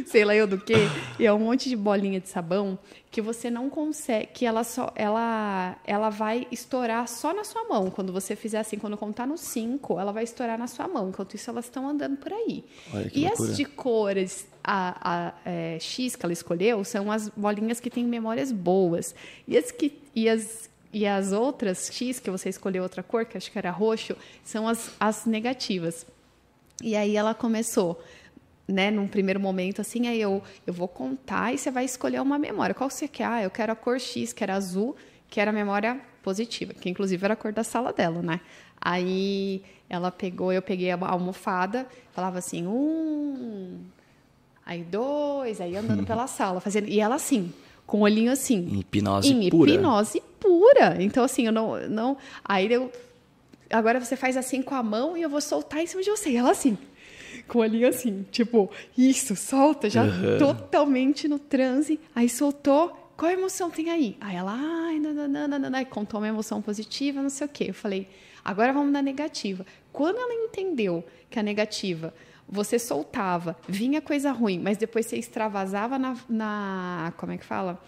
sei 0.07 0.25
lá 0.25 0.35
eu 0.35 0.47
do 0.47 0.57
que. 0.57 0.73
E 1.19 1.27
é 1.27 1.31
um 1.31 1.37
monte 1.37 1.69
de 1.69 1.75
bolinha 1.75 2.19
de 2.19 2.27
sabão 2.27 2.77
que 3.11 3.21
você 3.21 3.51
não 3.51 3.69
consegue, 3.69 4.27
que 4.33 4.47
ela 4.47 4.63
só, 4.63 4.91
ela, 4.95 5.77
ela 5.85 6.09
vai 6.09 6.47
estourar 6.51 7.07
só 7.07 7.35
na 7.35 7.43
sua 7.43 7.65
mão. 7.65 7.91
Quando 7.91 8.11
você 8.11 8.35
fizer 8.35 8.57
assim, 8.57 8.79
quando 8.79 8.97
contar 8.97 9.27
no 9.27 9.37
5, 9.37 9.99
ela 9.99 10.11
vai 10.11 10.23
estourar 10.23 10.57
na 10.57 10.65
sua 10.65 10.87
mão. 10.87 11.09
Enquanto 11.09 11.35
isso, 11.35 11.51
elas 11.51 11.65
estão 11.65 11.87
andando 11.87 12.17
por 12.17 12.33
aí. 12.33 12.65
e 13.13 13.25
loucura. 13.25 13.49
as 13.51 13.57
de 13.57 13.65
cores 13.65 14.47
a, 14.63 15.29
a 15.29 15.33
é, 15.45 15.77
X 15.79 16.15
que 16.15 16.25
ela 16.25 16.33
escolheu 16.33 16.83
são 16.83 17.11
as 17.11 17.29
bolinhas 17.29 17.79
que 17.79 17.89
têm 17.89 18.05
memórias 18.05 18.51
boas. 18.51 19.13
E 19.47 19.55
as 19.55 19.71
que 19.71 19.99
e 20.15 20.27
as 20.27 20.68
e 20.91 21.05
as 21.05 21.31
outras 21.31 21.89
X, 21.91 22.19
que 22.19 22.29
você 22.29 22.49
escolheu 22.49 22.83
outra 22.83 23.03
cor, 23.03 23.25
que 23.25 23.37
acho 23.37 23.51
que 23.51 23.57
era 23.57 23.69
roxo, 23.69 24.15
são 24.43 24.67
as, 24.67 24.91
as 24.99 25.25
negativas. 25.25 26.05
E 26.81 26.95
aí 26.95 27.15
ela 27.15 27.33
começou, 27.33 28.01
né, 28.67 28.89
num 28.89 29.07
primeiro 29.07 29.39
momento, 29.39 29.81
assim, 29.81 30.07
aí 30.07 30.19
eu, 30.19 30.41
eu 30.65 30.73
vou 30.73 30.87
contar 30.87 31.53
e 31.53 31.57
você 31.57 31.69
vai 31.69 31.85
escolher 31.85 32.21
uma 32.21 32.39
memória. 32.39 32.73
Qual 32.73 32.89
você 32.89 33.07
quer? 33.07 33.25
Ah, 33.25 33.43
eu 33.43 33.51
quero 33.51 33.71
a 33.71 33.75
cor 33.75 33.99
X, 33.99 34.33
que 34.33 34.43
era 34.43 34.55
azul, 34.55 34.95
que 35.29 35.39
era 35.39 35.51
a 35.51 35.53
memória 35.53 35.99
positiva, 36.23 36.73
que 36.73 36.89
inclusive 36.89 37.23
era 37.23 37.33
a 37.33 37.37
cor 37.37 37.53
da 37.53 37.63
sala 37.63 37.93
dela, 37.93 38.21
né? 38.21 38.41
Aí 38.81 39.63
ela 39.89 40.11
pegou, 40.11 40.51
eu 40.51 40.61
peguei 40.61 40.91
a 40.91 40.97
almofada, 40.99 41.87
falava 42.13 42.39
assim, 42.39 42.65
um, 42.65 43.79
aí 44.65 44.83
dois, 44.83 45.61
aí 45.61 45.75
andando 45.75 46.05
pela 46.07 46.27
sala, 46.27 46.59
fazendo, 46.59 46.87
e 46.87 46.99
ela 46.99 47.15
assim, 47.15 47.53
com 47.89 47.97
o 47.97 48.01
olhinho 48.01 48.31
assim. 48.31 48.67
Em 48.71 48.79
hipnose 48.81 49.33
em 49.33 49.49
pura. 49.49 49.71
hipnose 49.71 50.21
pura. 50.39 50.97
Então, 50.99 51.23
assim, 51.23 51.47
eu 51.47 51.51
não. 51.51 51.75
não 51.89 52.17
aí 52.45 52.71
eu. 52.71 52.91
Agora 53.67 53.99
você 53.99 54.15
faz 54.15 54.37
assim 54.37 54.61
com 54.61 54.75
a 54.75 54.83
mão 54.83 55.17
e 55.17 55.23
eu 55.23 55.29
vou 55.29 55.41
soltar 55.41 55.81
em 55.81 55.87
cima 55.87 56.03
de 56.03 56.11
você. 56.11 56.29
E 56.29 56.37
ela 56.37 56.51
assim. 56.51 56.77
Com 57.47 57.57
o 57.57 57.61
olhinho 57.61 57.87
assim, 57.87 58.27
tipo, 58.31 58.69
isso, 58.95 59.35
solta, 59.35 59.89
já 59.89 60.03
uhum. 60.03 60.37
totalmente 60.37 61.27
no 61.27 61.39
transe. 61.39 61.99
Aí 62.13 62.29
soltou. 62.29 62.95
Qual 63.17 63.31
emoção 63.31 63.71
tem 63.71 63.89
aí? 63.89 64.15
Aí 64.21 64.35
ela, 64.35 64.55
ai, 64.55 64.99
nananana, 64.99 65.83
contou 65.83 66.19
uma 66.19 66.27
emoção 66.27 66.61
positiva, 66.61 67.21
não 67.21 67.29
sei 67.29 67.47
o 67.47 67.49
quê. 67.49 67.65
Eu 67.69 67.73
falei, 67.73 68.07
agora 68.45 68.71
vamos 68.71 68.93
na 68.93 69.01
negativa. 69.01 69.65
Quando 69.91 70.19
ela 70.19 70.33
entendeu 70.33 71.03
que 71.29 71.39
a 71.39 71.43
negativa 71.43 72.13
você 72.51 72.79
soltava, 72.79 73.55
vinha 73.67 74.01
coisa 74.01 74.31
ruim, 74.31 74.59
mas 74.59 74.77
depois 74.77 75.05
você 75.05 75.17
extravasava 75.17 75.99
na, 75.99 76.15
na 76.27 77.13
como 77.17 77.31
é 77.31 77.37
que 77.37 77.45
fala? 77.45 77.79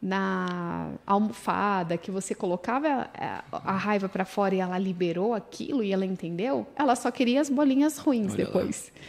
Na 0.00 0.90
almofada, 1.06 1.96
que 1.96 2.10
você 2.10 2.34
colocava 2.34 3.08
a, 3.14 3.44
a 3.52 3.76
raiva 3.76 4.08
para 4.08 4.24
fora 4.24 4.54
e 4.54 4.58
ela 4.58 4.76
liberou 4.76 5.32
aquilo 5.32 5.82
e 5.82 5.92
ela 5.92 6.04
entendeu, 6.04 6.66
ela 6.76 6.94
só 6.96 7.10
queria 7.10 7.40
as 7.40 7.48
bolinhas 7.48 7.98
ruins 7.98 8.34
Olha 8.34 8.44
depois. 8.44 8.92
Lá. 8.94 9.02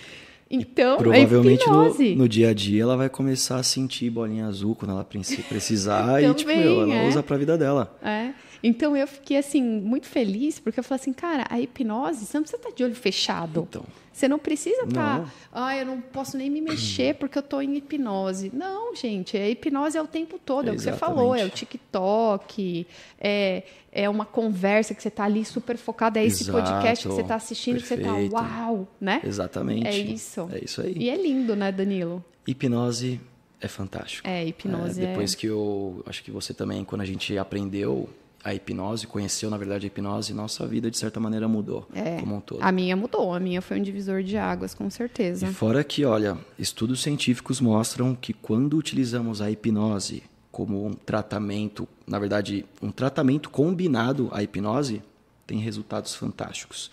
Então, 0.55 0.97
provavelmente 0.97 1.67
no, 1.67 2.15
no, 2.15 2.29
dia 2.29 2.49
a 2.49 2.53
dia 2.53 2.83
ela 2.83 2.95
vai 2.95 3.09
começar 3.09 3.55
a 3.55 3.63
sentir 3.63 4.11
bolinha 4.11 4.45
azul 4.45 4.75
quando 4.75 4.91
ela 4.91 5.03
precisar 5.03 6.21
e 6.21 6.31
tipo, 6.35 6.51
ela 6.51 6.93
é. 6.93 7.07
usa 7.07 7.23
para 7.23 7.35
a 7.35 7.39
vida 7.39 7.57
dela. 7.57 7.97
É. 8.03 8.33
Então 8.63 8.95
eu 8.95 9.05
fiquei 9.05 9.37
assim 9.37 9.61
muito 9.61 10.07
feliz 10.07 10.57
porque 10.57 10.79
eu 10.79 10.83
falei 10.83 11.01
assim, 11.01 11.11
cara, 11.11 11.45
a 11.49 11.59
hipnose, 11.59 12.25
você 12.25 12.37
não 12.37 12.43
precisa 12.43 12.61
estar 12.61 12.73
de 12.73 12.83
olho 12.83 12.95
fechado. 12.95 13.67
Então. 13.69 13.83
Você 14.13 14.27
não 14.27 14.37
precisa 14.37 14.83
estar, 14.83 15.21
tá, 15.21 15.31
ah, 15.51 15.75
eu 15.75 15.87
não 15.87 15.99
posso 15.99 16.37
nem 16.37 16.47
me 16.47 16.61
mexer 16.61 17.15
porque 17.15 17.35
eu 17.35 17.41
estou 17.41 17.63
em 17.63 17.75
hipnose. 17.75 18.51
Não, 18.53 18.95
gente, 18.95 19.35
a 19.35 19.49
hipnose 19.49 19.97
é 19.97 20.01
o 20.01 20.07
tempo 20.07 20.37
todo, 20.37 20.67
é, 20.67 20.69
é 20.69 20.71
o 20.71 20.75
que 20.75 20.83
você 20.83 20.93
falou, 20.93 21.35
é 21.35 21.43
o 21.43 21.49
TikTok, 21.49 22.85
é, 23.19 23.63
é 23.91 24.07
uma 24.07 24.23
conversa 24.23 24.93
que 24.93 25.01
você 25.01 25.07
está 25.07 25.23
ali 25.23 25.43
super 25.43 25.77
focado, 25.77 26.19
é 26.19 26.25
esse 26.25 26.43
Exato, 26.43 26.59
podcast 26.59 27.07
que 27.07 27.13
você 27.13 27.21
está 27.21 27.35
assistindo 27.35 27.77
perfeito. 27.77 28.03
que 28.03 28.09
você 28.09 28.25
está, 28.25 28.39
uau, 28.39 28.87
né? 29.01 29.19
Exatamente. 29.23 29.87
É 29.87 29.97
isso. 29.97 30.47
É 30.53 30.63
isso 30.63 30.81
aí. 30.81 30.93
E 30.95 31.09
é 31.09 31.17
lindo, 31.17 31.55
né, 31.55 31.71
Danilo? 31.71 32.23
Hipnose 32.45 33.19
é 33.59 33.67
fantástico. 33.67 34.27
É, 34.27 34.45
hipnose 34.45 35.01
é, 35.01 35.07
Depois 35.07 35.33
é... 35.33 35.37
que 35.37 35.47
eu, 35.47 36.03
acho 36.05 36.23
que 36.23 36.29
você 36.29 36.53
também, 36.53 36.85
quando 36.85 37.01
a 37.01 37.05
gente 37.05 37.35
aprendeu 37.35 38.07
a 38.43 38.53
hipnose, 38.53 39.07
conheceu 39.07 39.49
na 39.49 39.57
verdade 39.57 39.85
a 39.85 39.87
hipnose, 39.87 40.33
nossa 40.33 40.67
vida 40.67 40.91
de 40.91 40.97
certa 40.97 41.19
maneira 41.19 41.47
mudou 41.47 41.87
é, 41.93 42.19
como 42.19 42.35
um 42.35 42.41
todo. 42.41 42.61
A 42.61 42.71
minha 42.71 42.95
mudou, 42.95 43.33
a 43.33 43.39
minha 43.39 43.61
foi 43.61 43.79
um 43.79 43.81
divisor 43.81 44.21
de 44.21 44.37
águas, 44.37 44.73
com 44.73 44.89
certeza. 44.89 45.47
E 45.47 45.53
fora 45.53 45.83
que, 45.83 46.03
olha, 46.03 46.37
estudos 46.59 47.01
científicos 47.01 47.61
mostram 47.61 48.13
que 48.13 48.33
quando 48.33 48.77
utilizamos 48.77 49.41
a 49.41 49.49
hipnose 49.49 50.23
como 50.51 50.85
um 50.85 50.93
tratamento, 50.93 51.87
na 52.05 52.19
verdade, 52.19 52.65
um 52.81 52.91
tratamento 52.91 53.49
combinado 53.49 54.29
à 54.31 54.43
hipnose, 54.43 55.01
tem 55.47 55.57
resultados 55.57 56.13
fantásticos. 56.13 56.91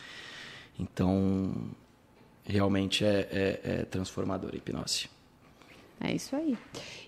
Então, 0.78 1.52
realmente 2.44 3.04
é, 3.04 3.28
é, 3.30 3.60
é 3.62 3.84
transformador 3.84 4.50
a 4.52 4.56
hipnose. 4.56 5.08
É 6.02 6.14
isso 6.14 6.34
aí. 6.34 6.56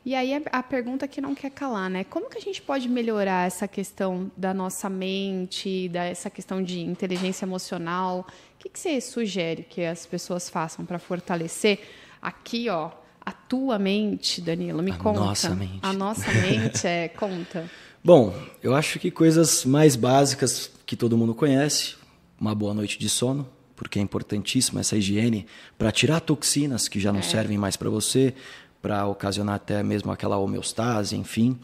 E 0.05 0.15
aí 0.15 0.33
a 0.53 0.63
pergunta 0.63 1.09
que 1.09 1.21
não 1.21 1.35
quer 1.35 1.51
calar, 1.51 1.89
né? 1.89 2.05
Como 2.05 2.29
que 2.29 2.37
a 2.37 2.41
gente 2.41 2.61
pode 2.61 2.89
melhorar 2.89 3.47
essa 3.47 3.67
questão 3.67 4.31
da 4.37 4.53
nossa 4.53 4.91
mente, 4.91 5.89
dessa 5.89 6.29
questão 6.29 6.63
de 6.63 6.81
inteligência 6.81 7.47
emocional? 7.47 8.27
O 8.55 8.59
que, 8.59 8.69
que 8.69 8.79
você 8.79 9.01
sugere 9.01 9.63
que 9.63 9.83
as 9.83 10.05
pessoas 10.05 10.51
façam 10.51 10.85
para 10.85 10.99
fortalecer 10.99 11.81
aqui, 12.21 12.69
ó, 12.69 12.91
a 13.25 13.33
tua 13.33 13.79
mente, 13.79 14.43
Danilo? 14.43 14.83
Me 14.83 14.91
a 14.93 14.97
conta. 14.97 15.21
Nossa 15.21 15.55
mente. 15.55 15.79
A 15.81 15.93
nossa 15.93 16.31
mente, 16.31 16.87
é, 16.87 17.09
conta. 17.09 17.71
Bom, 18.05 18.35
eu 18.63 18.75
acho 18.75 18.99
que 18.99 19.11
coisas 19.11 19.65
mais 19.65 19.97
básicas 19.97 20.71
que 20.85 20.97
todo 20.97 21.17
mundo 21.17 21.35
conhece, 21.35 21.95
uma 22.39 22.55
boa 22.55 22.75
noite 22.75 22.99
de 22.99 23.09
sono, 23.09 23.49
porque 23.83 23.99
é 23.99 24.03
importantíssima 24.03 24.81
essa 24.81 24.97
higiene 24.97 25.47
para 25.79 25.91
tirar 25.91 26.21
toxinas 26.21 26.89
que 26.89 27.01
já 27.01 27.13
não 27.13 27.21
é. 27.21 27.23
servem 27.23 27.59
mais 27.59 27.77
para 27.77 27.91
você, 27.91 28.35
para 28.83 29.07
ocasionar 29.07 29.55
até 29.55 29.83
mesmo 29.83 30.11
aquela 30.11 30.37
homeostase, 30.37 31.17
enfim. 31.17 31.57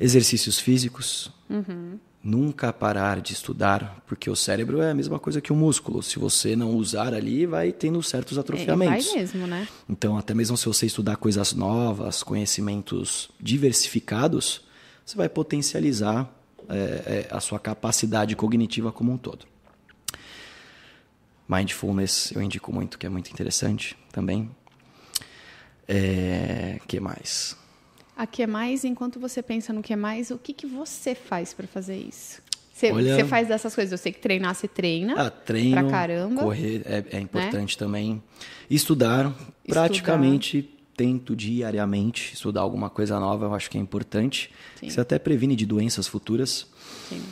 Exercícios 0.00 0.58
físicos. 0.58 1.30
Uhum. 1.48 1.98
Nunca 2.24 2.72
parar 2.72 3.20
de 3.20 3.32
estudar, 3.32 4.02
porque 4.06 4.30
o 4.30 4.36
cérebro 4.36 4.80
é 4.80 4.92
a 4.92 4.94
mesma 4.94 5.18
coisa 5.18 5.40
que 5.40 5.52
o 5.52 5.56
músculo. 5.56 6.02
Se 6.02 6.18
você 6.18 6.56
não 6.56 6.70
usar 6.70 7.12
ali, 7.12 7.44
vai 7.46 7.72
tendo 7.72 8.02
certos 8.02 8.38
atrofiamentos. 8.38 9.08
É, 9.08 9.10
vai 9.10 9.18
mesmo, 9.18 9.46
né? 9.46 9.68
Então, 9.88 10.16
até 10.16 10.32
mesmo 10.32 10.56
se 10.56 10.66
você 10.66 10.86
estudar 10.86 11.16
coisas 11.16 11.52
novas, 11.52 12.22
conhecimentos 12.22 13.28
diversificados, 13.40 14.62
você 15.04 15.16
vai 15.16 15.28
potencializar 15.28 16.32
é, 16.68 16.74
é, 16.74 17.28
a 17.30 17.40
sua 17.40 17.58
capacidade 17.58 18.34
cognitiva 18.36 18.92
como 18.92 19.12
um 19.12 19.18
todo. 19.18 19.44
Mindfulness 21.48 22.32
eu 22.34 22.40
indico 22.40 22.72
muito, 22.72 22.98
que 22.98 23.04
é 23.04 23.08
muito 23.08 23.30
interessante 23.30 23.96
também. 24.12 24.48
É, 25.88 26.78
que 26.86 26.98
mais? 27.00 27.56
a 28.16 28.26
que 28.26 28.46
mais, 28.46 28.84
enquanto 28.84 29.18
você 29.18 29.42
pensa 29.42 29.72
no 29.72 29.82
que 29.82 29.96
mais, 29.96 30.30
o 30.30 30.38
que, 30.38 30.52
que 30.52 30.66
você 30.66 31.14
faz 31.14 31.52
para 31.54 31.66
fazer 31.66 31.96
isso? 31.96 32.40
Você, 32.72 32.92
Olha- 32.92 33.16
você 33.16 33.24
faz 33.24 33.48
dessas 33.48 33.74
coisas. 33.74 33.92
Eu 33.92 33.98
sei 33.98 34.12
que 34.12 34.20
treinar, 34.20 34.54
você 34.54 34.68
treina. 34.68 35.14
Ah, 35.26 35.30
treino, 35.30 35.72
Pra 35.80 35.90
caramba. 35.90 36.34
Né? 36.36 36.42
correr 36.42 36.82
é, 36.84 37.04
é 37.16 37.20
importante 37.20 37.76
também. 37.78 38.22
Estudar, 38.70 39.32
praticamente 39.66 40.68
tento 40.96 41.34
diariamente 41.34 42.34
estudar 42.34 42.60
alguma 42.60 42.90
coisa 42.90 43.18
nova, 43.18 43.46
eu 43.46 43.54
acho 43.54 43.70
que 43.70 43.78
é 43.78 43.80
importante. 43.80 44.50
Sim. 44.78 44.90
Você 44.90 45.00
até 45.00 45.18
previne 45.18 45.56
de 45.56 45.64
doenças 45.66 46.06
futuras. 46.06 46.66
Sim. 47.08 47.22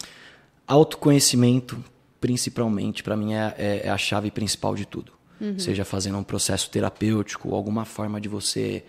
Autoconhecimento, 0.66 1.82
principalmente, 2.20 3.02
para 3.02 3.16
mim 3.16 3.34
é, 3.34 3.54
é- 3.58 3.80
é 3.86 3.90
a 3.90 3.98
chave 3.98 4.30
principal 4.30 4.74
de 4.74 4.86
tudo. 4.86 5.12
Uhum. 5.40 5.58
Seja 5.58 5.84
fazendo 5.84 6.18
um 6.18 6.22
processo 6.22 6.70
terapêutico, 6.70 7.54
alguma 7.54 7.84
forma 7.84 8.20
de 8.20 8.28
você 8.28 8.84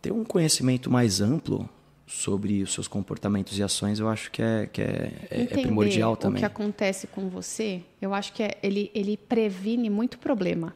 ter 0.00 0.12
um 0.12 0.24
conhecimento 0.24 0.90
mais 0.90 1.20
amplo 1.20 1.68
sobre 2.06 2.62
os 2.62 2.72
seus 2.72 2.86
comportamentos 2.86 3.58
e 3.58 3.62
ações, 3.64 3.98
eu 3.98 4.08
acho 4.08 4.30
que 4.30 4.40
é, 4.40 4.66
que 4.66 4.80
é, 4.80 5.12
é- 5.28 5.42
é 5.42 5.46
primordial 5.46 6.12
o 6.12 6.16
também. 6.16 6.38
que 6.38 6.46
acontece 6.46 7.08
com 7.08 7.28
você, 7.28 7.82
eu 8.00 8.14
acho 8.14 8.32
que 8.32 8.44
é- 8.44 8.56
ele, 8.62 8.92
ele 8.94 9.16
previne 9.16 9.90
muito 9.90 10.16
problema. 10.18 10.72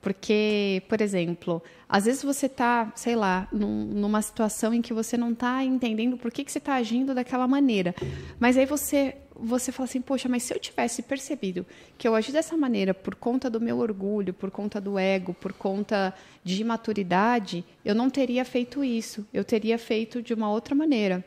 Porque, 0.00 0.80
por 0.88 1.00
exemplo, 1.00 1.60
às 1.88 2.04
vezes 2.04 2.22
você 2.22 2.46
está, 2.46 2.92
sei 2.94 3.16
lá, 3.16 3.48
num- 3.52 3.84
numa 3.84 4.22
situação 4.22 4.72
em 4.72 4.80
que 4.80 4.92
você 4.94 5.16
não 5.16 5.32
está 5.32 5.64
entendendo 5.64 6.16
por 6.16 6.30
que, 6.30 6.44
que 6.44 6.52
você 6.52 6.58
está 6.58 6.74
agindo 6.76 7.12
daquela 7.16 7.48
maneira. 7.48 7.92
Mas 8.38 8.56
aí 8.56 8.64
você, 8.64 9.16
você 9.38 9.70
fala 9.70 9.88
assim, 9.88 10.00
poxa, 10.00 10.28
mas 10.28 10.42
se 10.42 10.52
eu 10.52 10.58
tivesse 10.58 11.02
percebido 11.02 11.64
que 11.96 12.06
eu 12.08 12.14
agi 12.14 12.32
dessa 12.32 12.56
maneira 12.56 12.92
por 12.92 13.14
conta 13.14 13.48
do 13.48 13.60
meu 13.60 13.78
orgulho, 13.78 14.34
por 14.34 14.50
conta 14.50 14.80
do 14.80 14.98
ego, 14.98 15.32
por 15.34 15.52
conta 15.52 16.12
de 16.42 16.60
imaturidade, 16.60 17.64
eu 17.84 17.94
não 17.94 18.10
teria 18.10 18.44
feito 18.44 18.82
isso. 18.82 19.26
Eu 19.32 19.44
teria 19.44 19.78
feito 19.78 20.20
de 20.20 20.34
uma 20.34 20.50
outra 20.50 20.74
maneira. 20.74 21.24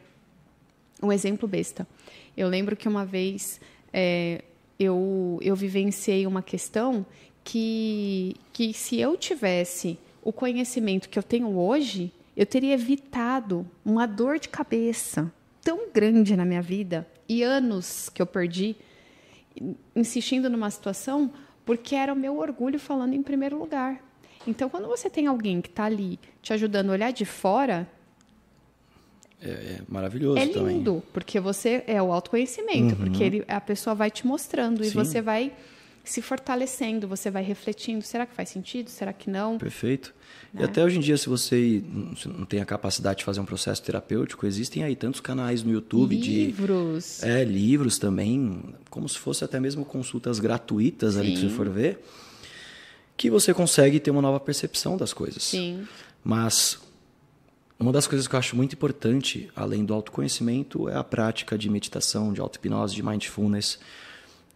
Um 1.01 1.11
exemplo 1.11 1.47
besta. 1.47 1.87
Eu 2.35 2.47
lembro 2.47 2.75
que 2.75 2.87
uma 2.87 3.05
vez 3.05 3.59
é, 3.93 4.43
eu, 4.77 5.39
eu 5.41 5.55
vivenciei 5.55 6.27
uma 6.27 6.41
questão 6.41 7.05
que, 7.43 8.35
que 8.51 8.73
se 8.73 8.99
eu 8.99 9.17
tivesse 9.17 9.97
o 10.21 10.31
conhecimento 10.31 11.09
que 11.09 11.17
eu 11.17 11.23
tenho 11.23 11.57
hoje, 11.57 12.11
eu 12.35 12.45
teria 12.45 12.73
evitado 12.73 13.65
uma 13.83 14.05
dor 14.05 14.37
de 14.37 14.49
cabeça 14.49 15.31
tão 15.63 15.89
grande 15.91 16.35
na 16.35 16.45
minha 16.45 16.61
vida 16.61 17.07
e 17.33 17.43
anos 17.43 18.09
que 18.09 18.21
eu 18.21 18.25
perdi 18.25 18.75
insistindo 19.95 20.49
numa 20.49 20.69
situação 20.69 21.31
porque 21.65 21.95
era 21.95 22.11
o 22.11 22.15
meu 22.15 22.37
orgulho 22.37 22.79
falando 22.79 23.13
em 23.13 23.21
primeiro 23.23 23.57
lugar. 23.57 24.01
Então, 24.45 24.69
quando 24.69 24.87
você 24.87 25.09
tem 25.09 25.27
alguém 25.27 25.61
que 25.61 25.69
está 25.69 25.85
ali 25.85 26.19
te 26.41 26.51
ajudando 26.51 26.89
a 26.89 26.93
olhar 26.93 27.11
de 27.11 27.23
fora, 27.25 27.87
É 29.39 29.79
maravilhoso 29.87 30.37
é 30.39 30.47
também. 30.47 30.77
lindo, 30.77 31.01
porque 31.13 31.39
você 31.39 31.83
é 31.87 32.01
o 32.01 32.11
autoconhecimento, 32.11 32.95
porque 32.95 33.23
ele, 33.23 33.45
a 33.47 33.61
pessoa 33.61 33.95
vai 33.95 34.11
te 34.11 34.25
mostrando 34.27 34.83
e 34.83 34.89
Sim. 34.89 34.93
você 34.93 35.21
vai 35.21 35.53
se 36.03 36.21
fortalecendo, 36.21 37.07
você 37.07 37.29
vai 37.29 37.43
refletindo, 37.43 38.03
será 38.03 38.25
que 38.25 38.33
faz 38.33 38.49
sentido? 38.49 38.89
Será 38.89 39.13
que 39.13 39.29
não? 39.29 39.57
Perfeito. 39.57 40.13
Né? 40.53 40.61
E 40.61 40.63
até 40.65 40.83
hoje 40.83 40.97
em 40.97 40.99
dia, 40.99 41.15
se 41.17 41.29
você 41.29 41.83
não- 42.25 42.45
tem 42.45 42.59
a 42.59 42.65
capacidade 42.65 43.19
de 43.19 43.25
fazer 43.25 43.39
um 43.39 43.45
processo 43.45 43.81
terapêutico, 43.83 44.45
existem 44.45 44.83
aí 44.83 44.95
tantos 44.95 45.21
canais 45.21 45.63
no 45.63 45.71
YouTube 45.71 46.15
de 46.17 46.47
Livros. 46.47 47.21
é, 47.23 47.43
livros 47.43 47.97
também, 47.99 48.73
como 48.89 49.07
se 49.07 49.17
fosse 49.19 49.43
até 49.43 49.59
mesmo 49.59 49.85
consultas 49.85 50.39
gratuitas 50.39 51.17
ali 51.17 51.31
que 51.33 51.41
Sim. 51.41 51.49
você 51.49 51.55
for 51.55 51.69
ver, 51.69 52.03
que 53.15 53.29
você 53.29 53.53
consegue 53.53 53.99
ter 53.99 54.09
uma 54.11 54.21
nova 54.21 54.39
percepção 54.39 54.97
das 54.97 55.13
coisas. 55.13 55.43
Sim. 55.43 55.87
Mas 56.23 56.79
uma 57.79 57.91
das 57.91 58.07
coisas 58.07 58.27
que 58.27 58.33
eu 58.35 58.39
acho 58.39 58.55
muito 58.55 58.73
importante, 58.73 59.49
além 59.55 59.85
do 59.85 59.93
autoconhecimento, 59.93 60.89
é 60.89 60.95
a 60.95 61.03
prática 61.03 61.57
de 61.57 61.69
meditação, 61.69 62.33
de 62.33 62.41
auto-hipnose, 62.41 62.95
de 62.95 63.03
mindfulness, 63.03 63.79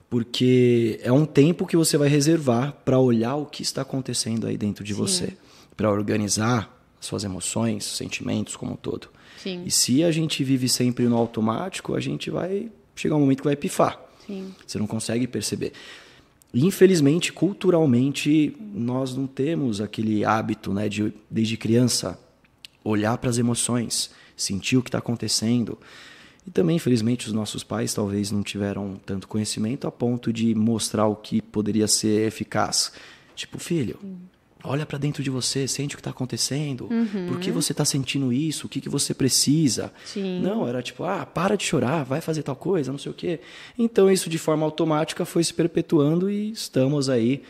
porque 0.10 1.00
é 1.04 1.12
um 1.12 1.26
tempo 1.26 1.66
que 1.66 1.76
você 1.76 1.98
vai 1.98 2.08
reservar 2.08 2.74
para 2.86 3.00
olhar 3.00 3.36
o 3.36 3.46
que 3.46 3.62
está 3.62 3.82
acontecendo 3.82 4.48
aí 4.48 4.58
dentro 4.58 4.84
de 4.84 4.94
você, 4.94 5.36
para 5.76 5.92
organizar 5.92 6.72
suas 7.00 7.24
emoções, 7.24 7.84
sentimentos 7.84 8.56
como 8.56 8.74
um 8.74 8.76
todo. 8.76 9.10
Sim. 9.38 9.64
E 9.66 9.72
se 9.72 10.04
a 10.04 10.12
gente 10.12 10.44
vive 10.44 10.68
sempre 10.68 11.06
no 11.06 11.16
automático, 11.16 11.96
a 11.96 12.00
gente 12.00 12.30
vai 12.30 12.72
chegar 12.96 13.16
um 13.16 13.20
momento 13.20 13.40
que 13.40 13.48
vai 13.48 13.56
pifar. 13.56 14.00
Sim. 14.26 14.54
Você 14.66 14.80
não 14.80 14.88
consegue 14.88 15.28
perceber. 15.28 15.74
Infelizmente, 16.54 17.34
culturalmente, 17.34 18.56
nós 18.74 19.16
não 19.16 19.28
temos 19.28 19.82
aquele 19.82 20.24
hábito, 20.24 20.74
né, 20.74 20.88
de 20.88 21.14
desde 21.30 21.58
criança 21.58 22.18
olhar 22.84 23.18
para 23.18 23.30
as 23.30 23.38
emoções, 23.38 24.12
sentir 24.38 24.78
o 24.78 24.82
que 24.82 24.88
está 24.88 25.00
acontecendo. 25.00 25.78
E 26.46 26.52
também, 26.52 26.76
infelizmente, 26.76 27.28
os 27.28 27.34
nossos 27.34 27.64
pais 27.64 27.94
talvez 27.94 28.32
não 28.32 28.44
tiveram 28.44 29.00
tanto 29.06 29.28
conhecimento 29.28 29.88
a 29.88 29.92
ponto 29.92 30.32
de 30.32 30.54
mostrar 30.54 31.08
o 31.08 31.16
que 31.16 31.42
poderia 31.42 31.88
ser 31.88 32.28
eficaz. 32.28 32.92
Tipo, 33.36 33.58
filho, 33.58 34.00
olha 34.64 34.86
para 34.86 34.98
dentro 34.98 35.24
de 35.24 35.30
você, 35.30 35.68
sente 35.68 35.96
o 35.96 35.98
que 35.98 36.02
está 36.02 36.12
acontecendo. 36.12 36.88
Por 37.28 37.40
que 37.40 37.52
você 37.52 37.72
está 37.72 37.84
sentindo 37.84 38.32
isso? 38.32 38.68
O 38.68 38.70
que, 38.70 38.80
que 38.80 38.90
você 38.90 39.14
precisa? 39.14 39.92
Sim. 40.06 40.40
Não, 40.40 40.68
era 40.68 40.82
tipo, 40.82 41.04
ah, 41.04 41.26
para 41.26 41.56
de 41.56 41.64
chorar, 41.64 42.04
vai 42.04 42.22
fazer 42.22 42.44
tal 42.44 42.56
coisa, 42.56 42.92
não 42.92 43.00
sei 43.00 43.12
o 43.12 43.16
quê. 43.16 43.40
Então, 43.78 44.10
isso 44.10 44.30
de 44.30 44.38
forma 44.38 44.66
automática 44.66 45.26
foi 45.26 45.44
se 45.44 45.54
perpetuando 45.54 46.30
e 46.30 46.52
estamos 46.52 47.10
aí 47.10 47.44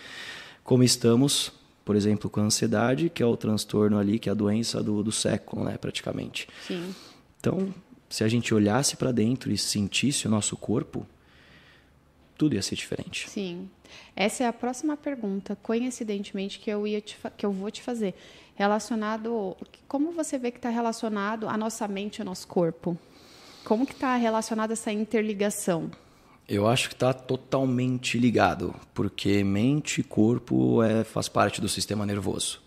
como 0.63 0.83
estamos, 0.83 1.51
por 1.83 1.95
exemplo, 1.95 2.29
com 2.29 2.39
a 2.39 2.43
ansiedade, 2.43 3.09
que 3.09 3.21
é 3.21 3.25
o 3.25 3.37
transtorno 3.37 3.99
ali, 3.99 4.17
que 4.19 4.29
é 4.29 4.31
a 4.31 4.35
doença 4.35 4.81
do, 4.81 5.03
do 5.03 5.11
século, 5.11 5.63
né, 5.63 5.77
praticamente. 5.77 6.47
Sim. 6.67 6.93
Então, 7.39 7.73
se 8.15 8.23
a 8.23 8.29
gente 8.29 8.53
olhasse 8.53 8.95
para 8.95 9.11
dentro 9.11 9.51
e 9.51 9.57
sentisse 9.57 10.25
o 10.25 10.31
nosso 10.31 10.55
corpo, 10.55 11.05
tudo 12.37 12.55
ia 12.55 12.61
ser 12.61 12.75
diferente. 12.75 13.29
Sim. 13.29 13.69
Essa 14.15 14.45
é 14.45 14.47
a 14.47 14.53
próxima 14.53 14.95
pergunta, 14.95 15.57
coincidentemente, 15.61 16.57
que 16.57 16.69
eu, 16.69 16.87
ia 16.87 17.01
te 17.01 17.17
que 17.35 17.45
eu 17.45 17.51
vou 17.51 17.69
te 17.69 17.81
fazer. 17.81 18.15
Relacionado. 18.55 19.57
Como 19.85 20.13
você 20.13 20.37
vê 20.37 20.49
que 20.49 20.59
está 20.59 20.69
relacionado 20.69 21.49
a 21.49 21.57
nossa 21.57 21.85
mente 21.89 22.19
e 22.19 22.21
ao 22.21 22.25
nosso 22.25 22.47
corpo? 22.47 22.97
Como 23.65 23.85
que 23.85 23.91
está 23.91 24.15
relacionada 24.15 24.71
essa 24.71 24.93
interligação? 24.93 25.91
Eu 26.47 26.69
acho 26.69 26.87
que 26.87 26.95
está 26.95 27.11
totalmente 27.11 28.17
ligado, 28.17 28.73
porque 28.93 29.43
mente 29.43 29.99
e 29.99 30.03
corpo 30.05 30.81
é, 30.81 31.03
faz 31.03 31.27
parte 31.27 31.59
do 31.59 31.67
sistema 31.67 32.05
nervoso. 32.05 32.61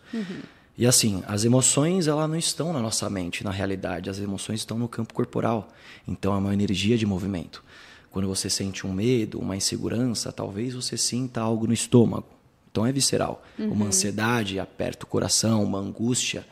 E 0.78 0.86
assim, 0.86 1.24
as 1.26 1.44
emoções 1.44 2.06
elas 2.06 2.30
não 2.30 2.36
estão 2.36 2.72
na 2.72 2.80
nossa 2.80 3.10
mente, 3.10 3.42
na 3.42 3.50
realidade, 3.50 4.08
as 4.08 4.20
emoções 4.20 4.60
estão 4.60 4.78
no 4.78 4.86
campo 4.86 5.12
corporal. 5.12 5.68
Então 6.06 6.32
é 6.32 6.38
uma 6.38 6.54
energia 6.54 6.96
de 6.96 7.04
movimento. 7.04 7.64
Quando 8.12 8.28
você 8.28 8.48
sente 8.48 8.86
um 8.86 8.92
medo, 8.92 9.40
uma 9.40 9.56
insegurança, 9.56 10.30
talvez 10.30 10.74
você 10.74 10.96
sinta 10.96 11.40
algo 11.40 11.66
no 11.66 11.72
estômago. 11.72 12.28
Então 12.70 12.86
é 12.86 12.92
visceral. 12.92 13.42
Uma 13.58 13.86
ansiedade 13.86 14.60
aperta 14.60 15.04
o 15.04 15.08
coração, 15.08 15.64
uma 15.64 15.80
angústia. 15.80 16.46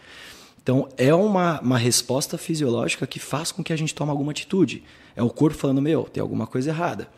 Então, 0.61 0.89
é 0.97 1.15
uma, 1.15 1.61
uma 1.61 1.79
resposta 1.79 2.37
fisiológica 2.37 3.07
que 3.07 3.21
faz 3.21 3.53
com 3.53 3.63
que 3.63 3.73
a 3.73 3.77
gente 3.77 3.95
tome 3.95 4.11
alguma 4.11 4.33
atitude. 4.33 4.83
É 5.15 5.23
o 5.23 5.31
corpo 5.31 5.57
falando, 5.57 5.81
meu, 5.81 6.03
tem 6.03 6.21
alguma 6.21 6.45
coisa 6.45 6.71
errada. 6.71 7.09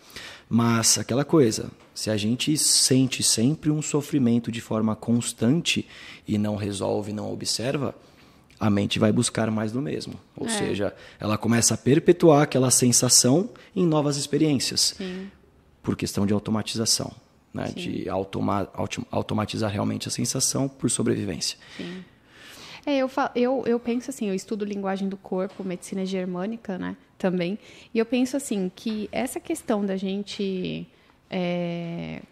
Mas, 0.49 0.97
aquela 0.99 1.25
coisa, 1.25 1.71
se 1.95 2.11
a 2.11 2.17
gente 2.17 2.57
sente 2.57 3.23
sempre 3.23 3.71
um 3.71 3.83
sofrimento 3.83 4.51
de 4.51 4.61
forma 4.61 4.97
constante 4.97 5.87
e 6.27 6.39
não 6.39 6.57
resolve, 6.57 7.13
não 7.13 7.31
observa, 7.33 7.95
a 8.59 8.71
mente 8.71 8.99
vai 8.99 9.13
buscar 9.13 9.51
mais 9.51 9.73
do 9.73 9.81
mesmo. 9.83 10.15
Ou 10.37 10.47
É. 10.47 10.51
seja, 10.51 10.95
ela 11.21 11.37
começa 11.37 11.75
a 11.75 11.77
perpetuar 11.77 12.43
aquela 12.43 12.71
sensação 12.71 13.51
em 13.77 13.87
novas 13.87 14.17
experiências. 14.17 14.95
Sim. 14.97 15.31
Por 15.83 15.95
questão 15.97 16.27
de 16.27 16.33
automatização. 16.33 17.13
Né? 17.53 17.73
De 17.75 18.09
automa 18.09 18.69
autom- 18.75 19.07
automatizar 19.11 19.71
realmente 19.71 20.07
a 20.09 20.11
sensação 20.11 20.69
por 20.69 20.91
sobrevivência. 20.91 21.57
É, 22.89 22.97
eu, 22.97 23.09
fa- 23.09 23.31
eu, 23.37 23.65
eu 23.67 23.79
penso 23.79 24.09
assim, 24.09 24.29
eu 24.29 24.35
estudo 24.35 24.65
linguagem 24.65 25.11
do 25.11 25.17
corpo, 25.19 25.63
medicina 25.63 26.07
germânica, 26.07 26.79
né, 26.79 26.97
também, 27.19 27.59
e 27.93 27.99
eu 27.99 28.07
penso 28.07 28.35
assim, 28.35 28.73
que 28.75 29.11
essa 29.13 29.39
questão 29.39 29.85
da 29.85 29.95
gente 29.95 30.89
é, 31.31 32.23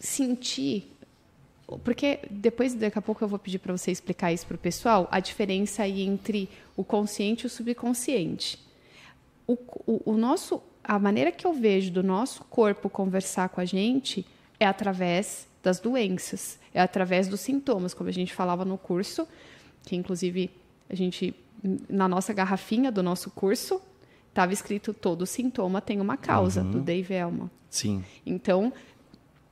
sentir, 0.00 0.90
porque 1.84 2.18
depois, 2.28 2.74
daqui 2.74 2.98
a 2.98 3.02
pouco 3.02 3.22
eu 3.22 3.28
vou 3.28 3.38
pedir 3.38 3.60
para 3.60 3.76
você 3.76 3.92
explicar 3.92 4.32
isso 4.32 4.44
para 4.44 4.56
o 4.56 4.58
pessoal, 4.58 5.06
a 5.12 5.20
diferença 5.20 5.84
aí 5.84 6.02
entre 6.02 6.48
o 6.76 6.82
consciente 6.82 7.44
e 7.44 7.46
o 7.46 7.48
subconsciente. 7.48 8.58
O, 9.46 9.56
o, 9.86 10.02
o 10.04 10.16
nosso, 10.16 10.60
a 10.82 10.98
maneira 10.98 11.30
que 11.30 11.46
eu 11.46 11.52
vejo 11.52 11.92
do 11.92 12.02
nosso 12.02 12.42
corpo 12.46 12.90
conversar 12.90 13.50
com 13.50 13.60
a 13.60 13.64
gente 13.64 14.26
é 14.58 14.66
através 14.66 15.46
das 15.62 15.78
doenças, 15.78 16.58
é 16.72 16.80
através 16.80 17.28
dos 17.28 17.40
sintomas, 17.40 17.92
como 17.92 18.08
a 18.08 18.12
gente 18.12 18.32
falava 18.34 18.64
no 18.64 18.78
curso, 18.78 19.26
que 19.82 19.96
inclusive 19.96 20.50
a 20.88 20.94
gente 20.94 21.34
na 21.88 22.08
nossa 22.08 22.32
garrafinha 22.32 22.90
do 22.90 23.02
nosso 23.02 23.30
curso 23.30 23.80
estava 24.28 24.52
escrito 24.52 24.94
todo 24.94 25.26
sintoma 25.26 25.80
tem 25.80 26.00
uma 26.00 26.16
causa 26.16 26.62
do 26.62 26.80
Dave 26.80 27.12
Elman. 27.12 27.50
Sim. 27.68 28.04
Então, 28.24 28.72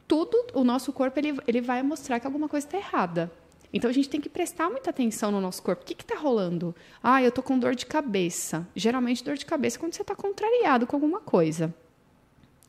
tudo, 0.06 0.46
o 0.54 0.64
nosso 0.64 0.92
corpo, 0.92 1.18
ele, 1.18 1.38
ele 1.46 1.60
vai 1.60 1.82
mostrar 1.82 2.18
que 2.18 2.26
alguma 2.26 2.48
coisa 2.48 2.66
está 2.66 2.78
errada. 2.78 3.30
Então 3.72 3.90
a 3.90 3.92
gente 3.92 4.08
tem 4.08 4.20
que 4.20 4.28
prestar 4.28 4.70
muita 4.70 4.90
atenção 4.90 5.30
no 5.30 5.40
nosso 5.40 5.62
corpo. 5.62 5.82
O 5.82 5.84
que 5.84 5.92
está 5.92 6.16
rolando? 6.16 6.74
Ah, 7.02 7.22
eu 7.22 7.30
tô 7.30 7.42
com 7.42 7.58
dor 7.58 7.74
de 7.74 7.84
cabeça. 7.84 8.66
Geralmente 8.74 9.22
dor 9.22 9.36
de 9.36 9.44
cabeça 9.44 9.76
é 9.76 9.80
quando 9.80 9.92
você 9.92 10.02
está 10.02 10.14
contrariado 10.14 10.86
com 10.86 10.96
alguma 10.96 11.20
coisa. 11.20 11.74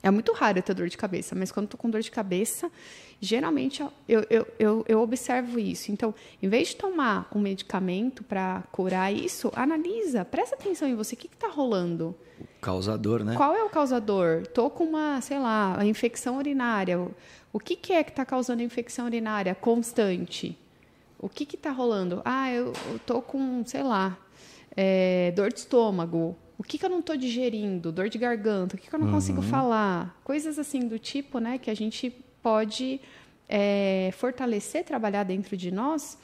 É 0.01 0.09
muito 0.09 0.31
raro 0.31 0.57
eu 0.57 0.63
ter 0.63 0.73
dor 0.73 0.87
de 0.87 0.97
cabeça, 0.97 1.35
mas 1.35 1.51
quando 1.51 1.65
estou 1.65 1.77
com 1.77 1.89
dor 1.89 2.01
de 2.01 2.09
cabeça, 2.09 2.71
geralmente 3.19 3.81
eu, 3.81 3.91
eu, 4.29 4.47
eu, 4.57 4.85
eu, 4.87 5.01
observo 5.01 5.59
isso. 5.59 5.91
Então, 5.91 6.15
em 6.41 6.47
vez 6.47 6.69
de 6.69 6.77
tomar 6.77 7.29
um 7.35 7.39
medicamento 7.39 8.23
para 8.23 8.63
curar 8.71 9.13
isso, 9.13 9.51
analisa, 9.53 10.23
presta 10.23 10.55
atenção 10.55 10.87
em 10.87 10.95
você. 10.95 11.15
O 11.15 11.17
que 11.17 11.27
está 11.27 11.49
rolando? 11.49 12.15
O 12.39 12.61
causador, 12.61 13.25
né? 13.25 13.35
Qual 13.35 13.53
é 13.53 13.61
o 13.63 13.69
causador? 13.69 14.43
Estou 14.43 14.69
com 14.69 14.85
uma, 14.85 15.19
sei 15.19 15.37
lá, 15.37 15.77
infecção 15.85 16.37
urinária. 16.37 16.97
O 17.51 17.59
que, 17.59 17.75
que 17.75 17.91
é 17.91 18.01
que 18.01 18.11
está 18.11 18.23
causando 18.23 18.61
infecção 18.61 19.05
urinária 19.05 19.53
constante? 19.53 20.57
O 21.17 21.27
que 21.27 21.43
está 21.43 21.71
rolando? 21.71 22.21
Ah, 22.23 22.49
eu 22.49 22.71
estou 22.95 23.21
com, 23.21 23.65
sei 23.65 23.83
lá, 23.83 24.17
é, 24.77 25.33
dor 25.35 25.51
de 25.51 25.59
estômago 25.59 26.37
o 26.59 26.63
que, 26.63 26.77
que 26.77 26.85
eu 26.85 26.89
não 26.89 26.99
estou 26.99 27.15
digerindo, 27.15 27.89
dor 27.89 28.09
de 28.09 28.17
garganta, 28.17 28.75
o 28.75 28.77
que, 28.77 28.89
que 28.89 28.93
eu 28.93 28.99
não 28.99 29.07
uhum. 29.07 29.13
consigo 29.13 29.41
falar, 29.41 30.19
coisas 30.25 30.59
assim 30.59 30.89
do 30.89 30.99
tipo, 30.99 31.39
né, 31.39 31.57
que 31.57 31.71
a 31.71 31.73
gente 31.73 32.09
pode 32.43 32.99
é, 33.47 34.11
fortalecer, 34.17 34.83
trabalhar 34.83 35.23
dentro 35.23 35.55
de 35.55 35.71
nós 35.71 36.17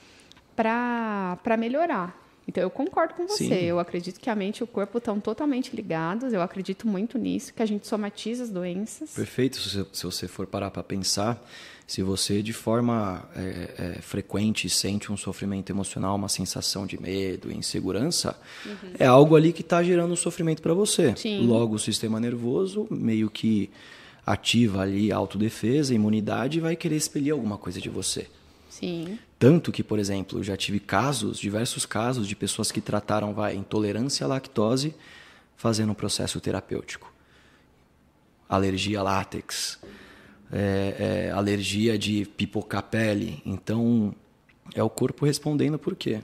para 0.54 1.56
melhorar. 1.58 2.25
Então, 2.48 2.62
eu 2.62 2.70
concordo 2.70 3.16
com 3.16 3.28
você. 3.28 3.48
Sim. 3.48 3.54
Eu 3.56 3.80
acredito 3.80 4.20
que 4.20 4.30
a 4.30 4.36
mente 4.36 4.60
e 4.60 4.64
o 4.64 4.68
corpo 4.68 4.98
estão 4.98 5.20
totalmente 5.20 5.76
ligados. 5.76 6.32
Eu 6.32 6.42
acredito 6.42 6.88
muito 6.88 7.18
nisso, 7.18 7.54
que 7.54 7.64
a 7.64 7.66
gente 7.66 7.88
somatiza 7.88 8.44
as 8.44 8.50
doenças. 8.50 9.12
Perfeito. 9.12 9.58
Se, 9.58 9.86
se 9.92 10.04
você 10.04 10.28
for 10.28 10.46
parar 10.46 10.70
para 10.70 10.84
pensar, 10.84 11.44
se 11.88 12.02
você 12.02 12.42
de 12.42 12.54
forma 12.54 13.28
é, 13.36 13.96
é, 13.98 14.02
frequente 14.02 14.70
sente 14.70 15.12
um 15.12 15.18
sofrimento 15.18 15.72
emocional, 15.72 16.16
uma 16.16 16.30
sensação 16.30 16.86
de 16.86 17.00
medo, 17.02 17.52
insegurança, 17.52 18.36
uhum. 18.66 18.92
é 19.00 19.06
algo 19.06 19.36
ali 19.36 19.54
que 19.54 19.62
está 19.62 19.84
gerando 19.84 20.12
um 20.12 20.16
sofrimento 20.16 20.62
para 20.62 20.74
você. 20.74 21.16
Sim. 21.16 21.46
Logo, 21.46 21.76
o 21.76 21.80
sistema 21.80 22.20
nervoso 22.20 22.88
meio 22.90 23.30
que 23.30 23.70
ativa 24.26 24.82
ali 24.82 25.12
a 25.12 25.16
autodefesa, 25.16 25.94
a 25.94 25.96
imunidade 25.96 26.58
e 26.58 26.62
vai 26.62 26.76
querer 26.76 26.96
expelir 26.96 27.32
alguma 27.32 27.58
coisa 27.58 27.80
de 27.80 27.90
você. 27.90 28.28
Sim. 28.70 29.20
Tanto 29.38 29.72
que, 29.72 29.84
por 29.84 30.00
exemplo, 30.00 30.44
já 30.44 30.56
tive 30.56 30.80
casos, 30.80 31.38
diversos 31.38 31.86
casos 31.86 32.28
de 32.28 32.36
pessoas 32.36 32.72
que 32.72 32.80
trataram 32.80 33.34
vai, 33.34 33.56
intolerância 33.56 34.26
à 34.26 34.28
lactose 34.28 34.96
fazendo 35.58 35.92
um 35.92 35.96
processo 35.96 36.40
terapêutico. 36.40 37.14
Alergia 38.48 39.00
a 39.00 39.04
látex, 39.04 39.80
é, 40.52 41.28
é, 41.28 41.32
alergia 41.32 41.98
de 41.98 42.26
pipocar 42.38 42.84
pele. 42.84 43.42
Então, 43.46 44.16
é 44.74 44.84
o 44.84 44.90
corpo 44.90 45.26
respondendo 45.26 45.78
por 45.78 45.96
quê? 45.96 46.22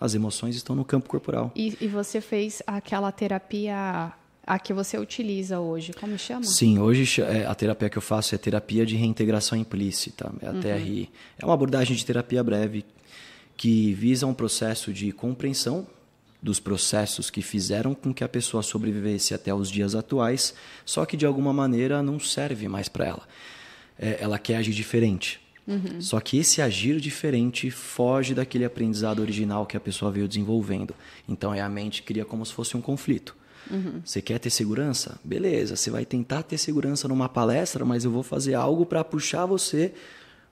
As 0.00 0.14
emoções 0.14 0.56
estão 0.56 0.74
no 0.74 0.84
campo 0.84 1.08
corporal. 1.08 1.52
E, 1.54 1.76
e 1.80 1.86
você 1.86 2.20
fez 2.20 2.62
aquela 2.66 3.12
terapia 3.12 4.12
a 4.46 4.58
que 4.58 4.72
você 4.72 4.98
utiliza 4.98 5.58
hoje, 5.58 5.92
como 5.92 6.18
chama? 6.18 6.44
Sim, 6.44 6.78
hoje 6.78 7.22
é, 7.22 7.46
a 7.46 7.54
terapia 7.54 7.88
que 7.88 7.98
eu 7.98 8.02
faço 8.02 8.34
é 8.34 8.38
terapia 8.38 8.84
de 8.84 8.96
reintegração 8.96 9.56
implícita, 9.56 10.32
é 10.40 10.48
a 10.48 10.52
uhum. 10.52 10.60
TRI. 10.60 11.10
É 11.38 11.44
uma 11.44 11.54
abordagem 11.54 11.96
de 11.96 12.04
terapia 12.04 12.42
breve 12.42 12.84
que 13.56 13.92
visa 13.94 14.26
um 14.26 14.34
processo 14.34 14.92
de 14.92 15.12
compreensão 15.12 15.86
dos 16.42 16.60
processos 16.60 17.30
que 17.30 17.40
fizeram 17.40 17.94
com 17.94 18.12
que 18.12 18.22
a 18.22 18.28
pessoa 18.28 18.62
sobrevivesse 18.62 19.32
até 19.32 19.54
os 19.54 19.70
dias 19.70 19.94
atuais, 19.94 20.54
só 20.84 21.06
que 21.06 21.16
de 21.16 21.24
alguma 21.24 21.54
maneira 21.54 22.02
não 22.02 22.20
serve 22.20 22.68
mais 22.68 22.86
para 22.86 23.06
ela. 23.06 23.22
É, 23.98 24.18
ela 24.20 24.38
quer 24.38 24.56
agir 24.56 24.72
diferente. 24.72 25.40
Uhum. 25.66 25.98
Só 26.00 26.20
que 26.20 26.36
esse 26.36 26.60
agir 26.60 27.00
diferente 27.00 27.70
foge 27.70 28.34
daquele 28.34 28.66
aprendizado 28.66 29.20
original 29.20 29.64
que 29.64 29.76
a 29.76 29.80
pessoa 29.80 30.10
veio 30.10 30.28
desenvolvendo. 30.28 30.94
Então 31.26 31.54
é 31.54 31.62
a 31.62 31.68
mente 31.68 32.02
cria 32.02 32.26
como 32.26 32.44
se 32.44 32.52
fosse 32.52 32.76
um 32.76 32.82
conflito. 32.82 33.34
Uhum. 33.70 34.00
Você 34.04 34.20
quer 34.20 34.38
ter 34.38 34.50
segurança? 34.50 35.18
Beleza, 35.24 35.76
você 35.76 35.90
vai 35.90 36.04
tentar 36.04 36.42
ter 36.42 36.58
segurança 36.58 37.08
numa 37.08 37.28
palestra, 37.28 37.84
mas 37.84 38.04
eu 38.04 38.10
vou 38.10 38.22
fazer 38.22 38.54
algo 38.54 38.84
para 38.84 39.02
puxar 39.02 39.46
você 39.46 39.92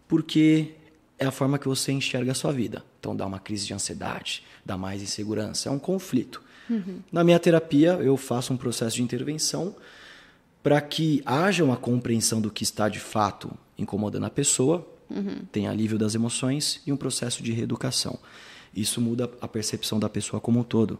porque 0.09 0.73
é 1.19 1.27
a 1.27 1.31
forma 1.31 1.59
que 1.59 1.69
você 1.69 1.93
enxerga 1.93 2.33
a 2.33 2.35
sua 2.35 2.53
vida. 2.53 2.85
Então 2.99 3.15
dá 3.15 3.27
uma 3.27 3.39
crise 3.39 3.67
de 3.67 3.75
ansiedade, 3.75 4.43
dá 4.65 4.77
mais 4.77 5.03
insegurança, 5.03 5.69
é 5.69 5.73
um 5.73 5.79
conflito. 5.79 6.43
Uhum. 6.69 7.01
Na 7.11 7.25
minha 7.25 7.39
terapia, 7.39 7.93
eu 7.95 8.17
faço 8.17 8.53
um 8.53 8.57
processo 8.57 8.97
de 8.97 9.03
intervenção 9.03 9.75
para 10.63 10.81
que 10.81 11.23
haja 11.27 11.65
uma 11.65 11.77
compreensão 11.77 12.41
do 12.41 12.51
que 12.51 12.63
está 12.63 12.89
de 12.89 13.01
fato 13.01 13.51
incomodando 13.77 14.25
a 14.25 14.31
pessoa, 14.31 14.87
uhum. 15.11 15.41
tem 15.51 15.67
alívio 15.67 15.99
das 15.99 16.15
emoções 16.15 16.81
e 16.87 16.93
um 16.93 16.97
processo 16.97 17.43
de 17.43 17.53
reeducação. 17.53 18.19
Isso 18.75 19.01
muda 19.01 19.31
a 19.41 19.49
percepção 19.49 19.99
da 19.99 20.09
pessoa 20.09 20.41
como 20.41 20.61
um 20.61 20.63
todo. 20.63 20.99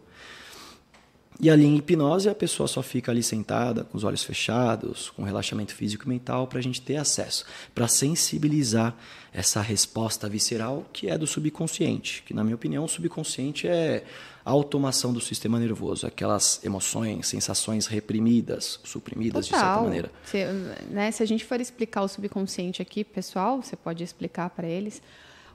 E 1.39 1.49
ali 1.49 1.65
em 1.65 1.75
hipnose 1.77 2.29
a 2.29 2.35
pessoa 2.35 2.67
só 2.67 2.81
fica 2.81 3.11
ali 3.11 3.23
sentada, 3.23 3.83
com 3.83 3.97
os 3.97 4.03
olhos 4.03 4.23
fechados, 4.23 5.09
com 5.09 5.23
relaxamento 5.23 5.73
físico 5.73 6.05
e 6.05 6.09
mental, 6.09 6.47
para 6.47 6.59
a 6.59 6.61
gente 6.61 6.81
ter 6.81 6.97
acesso, 6.97 7.45
para 7.73 7.87
sensibilizar 7.87 8.95
essa 9.33 9.61
resposta 9.61 10.29
visceral 10.29 10.85
que 10.93 11.09
é 11.09 11.17
do 11.17 11.25
subconsciente, 11.25 12.23
que 12.25 12.33
na 12.33 12.43
minha 12.43 12.55
opinião 12.55 12.83
o 12.83 12.87
subconsciente 12.87 13.67
é 13.67 14.03
a 14.45 14.51
automação 14.51 15.13
do 15.13 15.21
sistema 15.21 15.57
nervoso, 15.57 16.05
aquelas 16.05 16.63
emoções, 16.63 17.27
sensações 17.27 17.87
reprimidas, 17.87 18.79
suprimidas 18.83 19.47
Total. 19.47 19.59
de 19.59 19.65
certa 19.65 19.83
maneira. 19.83 20.11
Se, 20.25 20.45
né, 20.89 21.11
se 21.11 21.23
a 21.23 21.25
gente 21.25 21.45
for 21.45 21.59
explicar 21.61 22.03
o 22.03 22.07
subconsciente 22.07 22.81
aqui, 22.81 23.03
pessoal, 23.03 23.61
você 23.61 23.75
pode 23.75 24.03
explicar 24.03 24.49
para 24.49 24.67
eles, 24.67 25.01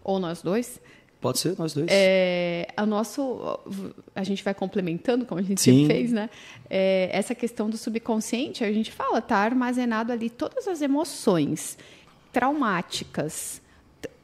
ou 0.02 0.18
nós 0.18 0.40
dois, 0.40 0.80
Pode 1.20 1.40
ser, 1.40 1.58
nós 1.58 1.74
dois. 1.74 1.88
É, 1.90 2.68
a 2.76 2.86
nosso, 2.86 3.58
a 4.14 4.22
gente 4.22 4.44
vai 4.44 4.54
complementando, 4.54 5.26
como 5.26 5.40
a 5.40 5.42
gente 5.42 5.60
Sim. 5.60 5.80
sempre 5.80 5.94
fez, 5.94 6.12
né? 6.12 6.30
É, 6.70 7.10
essa 7.12 7.34
questão 7.34 7.68
do 7.68 7.76
subconsciente, 7.76 8.62
a 8.62 8.72
gente 8.72 8.92
fala, 8.92 9.20
tá 9.20 9.36
armazenado 9.38 10.12
ali 10.12 10.30
todas 10.30 10.68
as 10.68 10.80
emoções 10.80 11.76
traumáticas 12.32 13.60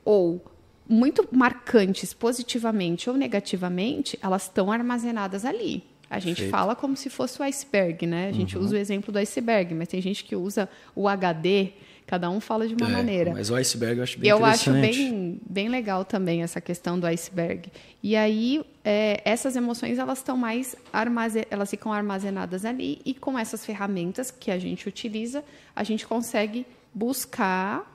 ou 0.04 0.40
muito 0.88 1.26
marcantes 1.33 2.12
positivamente 2.12 3.11
ou 3.11 3.16
negativamente, 3.16 4.18
elas 4.22 4.42
estão 4.42 4.70
armazenadas 4.70 5.44
ali. 5.44 5.83
A 6.09 6.20
gente 6.20 6.37
Perfeito. 6.37 6.50
fala 6.50 6.76
como 6.76 6.96
se 6.96 7.11
fosse 7.11 7.40
o 7.40 7.42
iceberg, 7.42 8.07
né? 8.07 8.28
A 8.28 8.33
gente 8.33 8.57
uhum. 8.57 8.62
usa 8.62 8.76
o 8.76 8.78
exemplo 8.78 9.11
do 9.11 9.18
iceberg, 9.18 9.74
mas 9.74 9.88
tem 9.88 10.00
gente 10.00 10.22
que 10.22 10.37
usa 10.37 10.68
o 10.94 11.09
HD 11.09 11.72
Cada 12.06 12.28
um 12.28 12.38
fala 12.38 12.68
de 12.68 12.74
uma 12.74 12.86
é, 12.86 12.92
maneira. 12.92 13.32
Mas 13.32 13.48
o 13.48 13.54
iceberg 13.54 13.96
eu 13.96 14.02
acho 14.02 14.18
bem 14.18 14.30
eu 14.30 14.36
interessante. 14.36 14.68
Eu 14.68 14.74
acho 14.74 14.94
bem, 14.94 15.40
bem 15.48 15.68
legal 15.68 16.04
também 16.04 16.42
essa 16.42 16.60
questão 16.60 17.00
do 17.00 17.06
iceberg. 17.06 17.70
E 18.02 18.14
aí, 18.14 18.62
é, 18.84 19.22
essas 19.24 19.56
emoções, 19.56 19.98
elas 19.98 20.18
estão 20.18 20.36
mais 20.36 20.76
armazen 20.92 21.44
elas 21.50 21.70
ficam 21.70 21.92
armazenadas 21.92 22.66
ali 22.66 23.00
e 23.06 23.14
com 23.14 23.38
essas 23.38 23.64
ferramentas 23.64 24.30
que 24.30 24.50
a 24.50 24.58
gente 24.58 24.86
utiliza, 24.86 25.42
a 25.74 25.82
gente 25.82 26.06
consegue 26.06 26.66
buscar. 26.92 27.90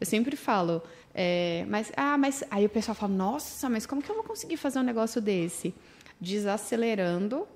Eu 0.00 0.06
sempre 0.06 0.34
falo, 0.34 0.82
é, 1.14 1.64
mas, 1.68 1.92
ah, 1.96 2.18
mas 2.18 2.42
aí 2.50 2.66
o 2.66 2.68
pessoal 2.68 2.96
fala, 2.96 3.12
nossa, 3.12 3.68
mas 3.70 3.86
como 3.86 4.02
que 4.02 4.10
eu 4.10 4.16
vou 4.16 4.24
conseguir 4.24 4.56
fazer 4.56 4.80
um 4.80 4.82
negócio 4.82 5.20
desse? 5.20 5.72
Desacelerando, 6.20 7.46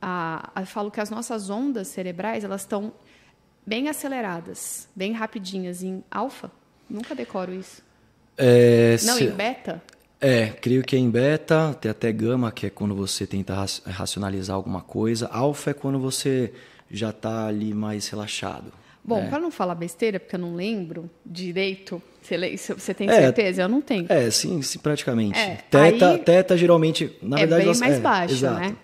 a, 0.00 0.50
eu 0.56 0.66
falo 0.66 0.90
que 0.90 1.00
as 1.00 1.08
nossas 1.08 1.48
ondas 1.48 1.88
cerebrais, 1.88 2.44
elas 2.44 2.60
estão 2.60 2.92
bem 3.66 3.88
aceleradas, 3.88 4.88
bem 4.94 5.12
rapidinhas 5.12 5.82
em 5.82 6.02
alfa. 6.10 6.50
Nunca 6.88 7.14
decoro 7.14 7.52
isso. 7.52 7.82
É, 8.36 8.96
Não, 9.04 9.16
se... 9.16 9.24
em 9.24 9.30
beta? 9.30 9.82
É, 10.20 10.48
creio 10.48 10.82
que 10.82 10.96
é 10.96 10.98
em 10.98 11.10
beta, 11.10 11.74
tem 11.80 11.90
até 11.90 12.10
gama, 12.10 12.50
que 12.50 12.66
é 12.66 12.70
quando 12.70 12.94
você 12.94 13.26
tenta 13.26 13.54
racionalizar 13.84 14.56
alguma 14.56 14.80
coisa. 14.80 15.26
Alfa 15.28 15.70
é 15.70 15.74
quando 15.74 15.98
você 15.98 16.52
já 16.90 17.10
está 17.10 17.46
ali 17.46 17.74
mais 17.74 18.08
relaxado. 18.08 18.72
Bom, 19.04 19.20
né? 19.20 19.28
para 19.28 19.38
não 19.38 19.50
falar 19.50 19.74
besteira, 19.74 20.18
porque 20.18 20.36
eu 20.36 20.40
não 20.40 20.54
lembro 20.54 21.10
direito, 21.26 22.00
você, 22.22 22.94
tem 22.94 23.10
é, 23.10 23.20
certeza? 23.20 23.62
Eu 23.62 23.68
não 23.68 23.82
tenho. 23.82 24.06
É, 24.08 24.30
sim, 24.30 24.62
sim 24.62 24.78
praticamente. 24.78 25.38
É, 25.38 25.56
teta, 25.70 26.10
aí, 26.12 26.18
teta 26.18 26.56
geralmente, 26.56 27.14
na 27.20 27.36
é 27.36 27.40
verdade... 27.40 27.64
bem 27.64 27.80
mais 27.80 27.96
é, 27.96 28.00
baixo, 28.00 28.34
exato. 28.34 28.60
né? 28.60 28.76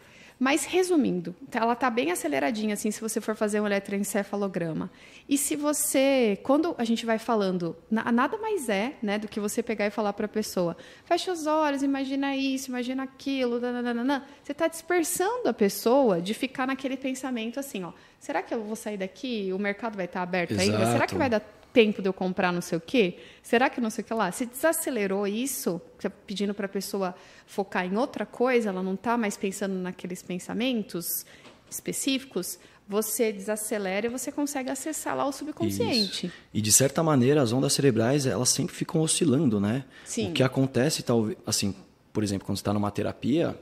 Mas, 0.42 0.64
resumindo, 0.64 1.36
ela 1.52 1.74
está 1.74 1.90
bem 1.90 2.10
aceleradinha, 2.10 2.72
assim, 2.72 2.90
se 2.90 2.98
você 2.98 3.20
for 3.20 3.36
fazer 3.36 3.60
um 3.60 3.66
eletroencefalograma. 3.66 4.90
E 5.28 5.36
se 5.36 5.54
você, 5.54 6.40
quando 6.42 6.74
a 6.78 6.84
gente 6.84 7.04
vai 7.04 7.18
falando, 7.18 7.76
nada 7.90 8.38
mais 8.38 8.70
é 8.70 8.94
né, 9.02 9.18
do 9.18 9.28
que 9.28 9.38
você 9.38 9.62
pegar 9.62 9.86
e 9.86 9.90
falar 9.90 10.14
para 10.14 10.24
a 10.24 10.28
pessoa, 10.28 10.78
fecha 11.04 11.30
os 11.30 11.46
olhos, 11.46 11.82
imagina 11.82 12.34
isso, 12.34 12.70
imagina 12.70 13.02
aquilo, 13.02 13.60
nananana. 13.60 14.24
você 14.42 14.52
está 14.52 14.66
dispersando 14.66 15.46
a 15.46 15.52
pessoa 15.52 16.22
de 16.22 16.32
ficar 16.32 16.66
naquele 16.66 16.96
pensamento 16.96 17.60
assim, 17.60 17.84
ó, 17.84 17.92
será 18.18 18.40
que 18.40 18.54
eu 18.54 18.64
vou 18.64 18.76
sair 18.76 18.96
daqui, 18.96 19.52
o 19.52 19.58
mercado 19.58 19.94
vai 19.94 20.06
estar 20.06 20.22
aberto 20.22 20.52
Exato. 20.52 20.70
ainda? 20.70 20.90
Será 20.90 21.06
que 21.06 21.16
vai 21.16 21.28
dar 21.28 21.59
tempo 21.72 22.02
de 22.02 22.08
eu 22.08 22.12
comprar 22.12 22.52
não 22.52 22.60
sei 22.60 22.78
o 22.78 22.80
quê? 22.80 23.18
Será 23.42 23.70
que 23.70 23.80
não 23.80 23.90
sei 23.90 24.02
o 24.02 24.06
que 24.06 24.14
lá? 24.14 24.30
Se 24.32 24.46
desacelerou 24.46 25.26
isso, 25.26 25.80
tá 26.00 26.10
pedindo 26.10 26.54
para 26.54 26.66
a 26.66 26.68
pessoa 26.68 27.14
focar 27.46 27.86
em 27.86 27.96
outra 27.96 28.26
coisa, 28.26 28.70
ela 28.70 28.82
não 28.82 28.94
está 28.94 29.16
mais 29.16 29.36
pensando 29.36 29.74
naqueles 29.74 30.22
pensamentos 30.22 31.24
específicos, 31.70 32.58
você 32.88 33.32
desacelera 33.32 34.06
e 34.06 34.10
você 34.10 34.32
consegue 34.32 34.68
acessar 34.68 35.16
lá 35.16 35.24
o 35.24 35.30
subconsciente. 35.30 36.26
Isso. 36.26 36.36
E 36.52 36.60
de 36.60 36.72
certa 36.72 37.04
maneira, 37.04 37.40
as 37.40 37.52
ondas 37.52 37.72
cerebrais, 37.72 38.26
elas 38.26 38.48
sempre 38.48 38.74
ficam 38.74 39.00
oscilando, 39.00 39.60
né? 39.60 39.84
Sim. 40.04 40.30
O 40.30 40.32
que 40.32 40.42
acontece, 40.42 41.04
talvez, 41.04 41.38
assim, 41.46 41.72
por 42.12 42.24
exemplo, 42.24 42.44
quando 42.46 42.58
você 42.58 42.62
está 42.62 42.74
numa 42.74 42.90
terapia, 42.90 43.56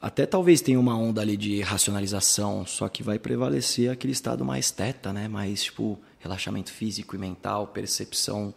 até 0.00 0.24
talvez 0.24 0.62
tenha 0.62 0.80
uma 0.80 0.96
onda 0.96 1.20
ali 1.20 1.36
de 1.36 1.60
racionalização, 1.60 2.64
só 2.64 2.88
que 2.88 3.02
vai 3.02 3.18
prevalecer 3.18 3.90
aquele 3.90 4.14
estado 4.14 4.42
mais 4.42 4.70
teta, 4.70 5.12
né? 5.12 5.28
Mais 5.28 5.64
tipo 5.64 5.98
relaxamento 6.26 6.72
físico 6.72 7.16
e 7.16 7.18
mental, 7.18 7.68
percepção 7.68 8.54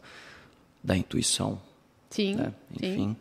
da 0.83 0.95
intuição. 0.97 1.61
Sim. 2.09 2.35
Né? 2.35 2.53
Enfim. 2.71 3.09
Sim. 3.09 3.15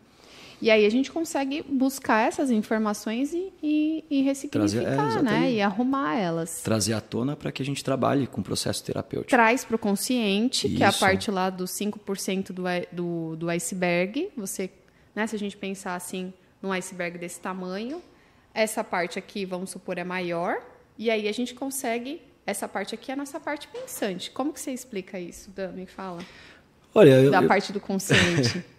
E 0.61 0.69
aí 0.69 0.85
a 0.85 0.89
gente 0.89 1.09
consegue 1.09 1.63
buscar 1.63 2.27
essas 2.27 2.51
informações 2.51 3.33
e, 3.33 3.53
e, 3.63 4.03
e 4.09 4.21
ressignificar, 4.23 5.19
é, 5.19 5.21
né? 5.21 5.51
E 5.53 5.61
arrumar 5.61 6.17
elas. 6.17 6.61
Trazer 6.61 6.93
à 6.93 6.99
tona 6.99 7.33
para 7.33 7.49
que 7.49 7.61
a 7.61 7.65
gente 7.65 7.81
trabalhe 7.81 8.27
com 8.27 8.41
o 8.41 8.43
processo 8.43 8.83
terapêutico. 8.83 9.29
Traz 9.29 9.63
para 9.63 9.77
o 9.77 9.79
consciente, 9.79 10.67
que 10.67 10.83
é 10.83 10.85
a 10.85 10.89
Isso. 10.89 10.99
parte 10.99 11.31
lá 11.31 11.49
dos 11.49 11.71
5% 11.71 12.51
do, 12.51 12.63
do, 12.91 13.35
do 13.37 13.49
iceberg. 13.49 14.29
Você, 14.35 14.69
né, 15.15 15.25
se 15.27 15.35
a 15.35 15.39
gente 15.39 15.55
pensar 15.55 15.95
assim, 15.95 16.33
num 16.61 16.73
iceberg 16.73 17.17
desse 17.17 17.39
tamanho, 17.39 18.01
essa 18.53 18.83
parte 18.83 19.17
aqui, 19.17 19.45
vamos 19.45 19.69
supor, 19.69 19.97
é 19.97 20.03
maior. 20.03 20.61
E 20.97 21.09
aí 21.09 21.29
a 21.29 21.31
gente 21.31 21.53
consegue. 21.53 22.21
Essa 22.49 22.67
parte 22.67 22.95
aqui 22.95 23.11
é 23.11 23.13
a 23.13 23.17
nossa 23.17 23.39
parte 23.39 23.67
pensante. 23.67 24.31
Como 24.31 24.51
que 24.51 24.59
você 24.59 24.71
explica 24.71 25.19
isso, 25.19 25.51
Dan? 25.51 25.71
Me 25.73 25.85
fala. 25.85 26.19
Olha, 26.95 27.11
eu, 27.21 27.29
Da 27.29 27.43
eu- 27.43 27.47
parte 27.47 27.71
do 27.71 27.79
consciente. 27.79 28.63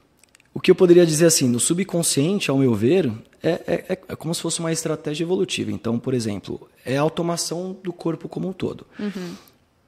o 0.54 0.60
que 0.60 0.70
eu 0.70 0.74
poderia 0.74 1.04
dizer 1.04 1.26
assim, 1.26 1.48
no 1.48 1.58
subconsciente, 1.58 2.50
ao 2.50 2.58
meu 2.58 2.72
ver, 2.74 3.10
é, 3.42 3.50
é, 3.50 3.74
é- 3.88 4.00
é 4.08 4.16
como 4.16 4.32
se 4.34 4.40
fosse 4.40 4.60
uma 4.60 4.70
estratégia 4.70 5.24
evolutiva. 5.24 5.72
Então, 5.72 5.98
por 5.98 6.14
exemplo, 6.14 6.68
é 6.84 6.96
a 6.96 7.00
automação 7.00 7.76
do 7.82 7.92
corpo 7.92 8.28
como 8.28 8.48
um 8.48 8.52
todo. 8.52 8.86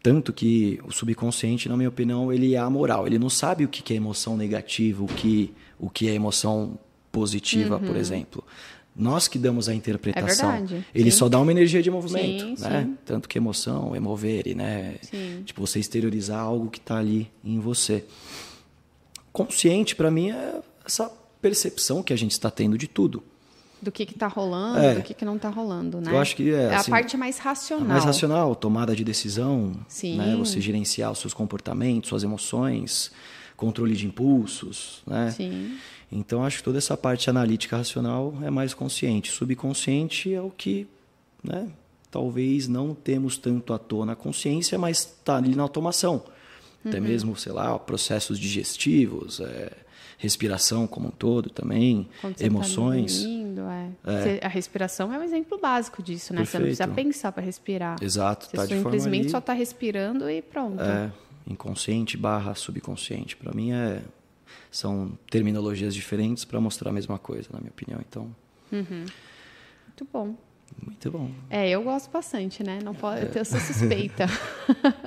Tanto 0.02 0.32
que 0.32 0.80
o 0.84 0.90
subconsciente, 0.90 1.68
na 1.68 1.76
minha 1.76 1.88
opinião, 1.88 2.32
ele 2.32 2.54
é 2.54 2.58
amoral. 2.58 3.06
Ele 3.06 3.18
não 3.20 3.30
sabe 3.30 3.64
o 3.64 3.68
que 3.68 3.92
é 3.92 3.96
emoção 3.96 4.36
negativa, 4.36 5.04
o 5.04 5.06
que, 5.06 5.54
o 5.78 5.88
que 5.88 6.08
é 6.08 6.14
emoção 6.14 6.76
positiva, 7.12 7.78
por 7.78 7.94
exemplo. 7.94 8.42
Nós 8.94 9.26
que 9.26 9.38
damos 9.38 9.68
a 9.70 9.74
interpretação. 9.74 10.50
É 10.50 10.58
verdade, 10.58 10.86
Ele 10.94 11.10
sim. 11.10 11.16
só 11.16 11.28
dá 11.28 11.38
uma 11.40 11.50
energia 11.50 11.82
de 11.82 11.90
movimento, 11.90 12.56
Sim, 12.58 12.62
né? 12.62 12.82
sim. 12.84 12.98
Tanto 13.06 13.26
que 13.28 13.38
emoção 13.38 13.94
é 13.96 14.00
mover, 14.00 14.54
né? 14.54 14.96
Tipo, 15.46 15.66
você 15.66 15.78
exteriorizar 15.78 16.38
algo 16.40 16.68
que 16.70 16.78
está 16.78 16.98
ali 16.98 17.30
em 17.42 17.58
você. 17.58 18.04
Consciente, 19.32 19.96
para 19.96 20.10
mim, 20.10 20.30
é 20.30 20.60
essa 20.84 21.10
percepção 21.40 22.02
que 22.02 22.12
a 22.12 22.16
gente 22.16 22.32
está 22.32 22.50
tendo 22.50 22.76
de 22.76 22.86
tudo. 22.86 23.22
do 23.80 23.90
que 23.90 24.04
está 24.04 24.28
rolando, 24.28 24.78
É. 24.78 24.94
do 24.94 25.02
que, 25.02 25.12
que 25.12 25.24
não 25.24 25.34
está 25.34 25.48
rolando, 25.48 26.00
né? 26.00 26.12
Eu 26.12 26.18
acho 26.20 26.36
que 26.36 26.52
é, 26.52 26.72
a 26.72 26.78
assim, 26.78 26.90
parte 26.92 27.16
mais 27.16 27.36
É 27.40 27.42
racional. 27.42 27.88
mais 27.88 28.04
racional, 28.04 28.54
tomada 28.54 28.94
de 28.94 29.02
decisão, 29.02 29.72
né? 30.04 30.36
Você 30.38 30.60
gerenciar 30.60 31.10
os 31.10 31.18
seus 31.18 31.34
comportamentos, 31.34 32.08
suas 32.08 32.22
emoções, 32.22 33.10
controle 33.56 33.96
de 33.96 34.06
impulsos, 34.06 35.02
né? 35.04 35.32
Sim. 35.32 35.76
Então 36.12 36.44
acho 36.44 36.58
que 36.58 36.64
toda 36.64 36.76
essa 36.78 36.96
parte 36.96 37.30
analítica 37.30 37.76
racional 37.78 38.34
é 38.42 38.50
mais 38.50 38.74
consciente. 38.74 39.30
Subconsciente 39.32 40.32
é 40.32 40.40
o 40.42 40.50
que, 40.50 40.86
né? 41.42 41.68
Talvez 42.10 42.68
não 42.68 42.94
temos 42.94 43.38
tanto 43.38 43.72
à 43.72 43.78
tona 43.78 44.12
a 44.12 44.16
consciência, 44.16 44.78
mas 44.78 44.98
está 44.98 45.36
ali 45.38 45.54
na 45.56 45.62
automação. 45.62 46.22
Até 46.84 46.98
Uhum. 46.98 47.04
mesmo, 47.04 47.36
sei 47.36 47.52
lá, 47.52 47.78
processos 47.78 48.38
digestivos, 48.38 49.40
é, 49.40 49.72
respiração 50.18 50.86
como 50.86 51.08
um 51.08 51.10
todo 51.10 51.48
também, 51.48 52.08
Quando 52.20 52.36
você 52.36 52.44
emoções. 52.44 53.16
Tá 53.16 53.22
dormindo, 53.28 53.60
é. 53.62 53.88
Você- 54.04 54.40
a 54.42 54.48
respiração 54.48 55.12
é 55.12 55.18
um 55.18 55.22
exemplo 55.22 55.58
básico 55.58 56.02
disso, 56.02 56.34
né? 56.34 56.44
Você 56.44 56.58
não 56.58 56.64
precisa 56.66 56.86
Perfeito. 56.86 57.06
pensar 57.08 57.32
para 57.32 57.42
respirar. 57.42 57.96
Exato, 58.02 58.46
Você 58.46 58.56
tá 58.56 58.66
de 58.66 58.74
forma 58.74 58.90
simplesmente 58.90 59.30
só 59.30 59.38
está 59.38 59.52
respirando 59.54 60.28
e 60.28 60.42
pronto. 60.42 60.82
É, 60.82 61.10
inconsciente 61.48 62.16
barra 62.18 62.54
subconsciente. 62.54 63.36
Para 63.36 63.52
mim 63.54 63.72
é 63.72 64.02
são 64.70 65.18
terminologias 65.30 65.94
diferentes 65.94 66.44
para 66.44 66.60
mostrar 66.60 66.90
a 66.90 66.92
mesma 66.92 67.18
coisa, 67.18 67.48
na 67.52 67.60
minha 67.60 67.70
opinião. 67.70 68.00
Então, 68.08 68.34
Muito 69.86 70.06
bom. 70.10 70.34
muito 70.84 71.10
bom. 71.10 71.30
É, 71.50 71.68
eu 71.68 71.82
gosto 71.82 72.10
bastante, 72.10 72.62
né? 72.62 72.78
Não 72.82 72.94
pode, 72.94 73.36
eu 73.36 73.44
sou 73.44 73.60
suspeita. 73.60 74.26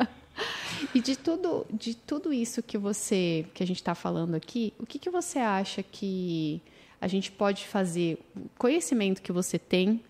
e 0.93 1.01
de 1.01 1.15
tudo, 1.17 1.65
de 1.71 1.95
tudo 1.95 2.31
isso 2.31 2.61
que 2.61 2.77
você, 2.77 3.45
que 3.53 3.63
a 3.63 3.67
gente 3.67 3.77
está 3.77 3.95
falando 3.95 4.35
aqui, 4.35 4.73
o 4.79 4.85
que, 4.85 4.99
que 4.99 5.09
você 5.09 5.39
acha 5.39 5.81
que 5.81 6.61
a 7.01 7.07
gente 7.07 7.31
pode 7.31 7.65
fazer? 7.65 8.19
O 8.35 8.49
conhecimento 8.57 9.21
que 9.21 9.31
você 9.31 9.57
tem, 9.57 10.01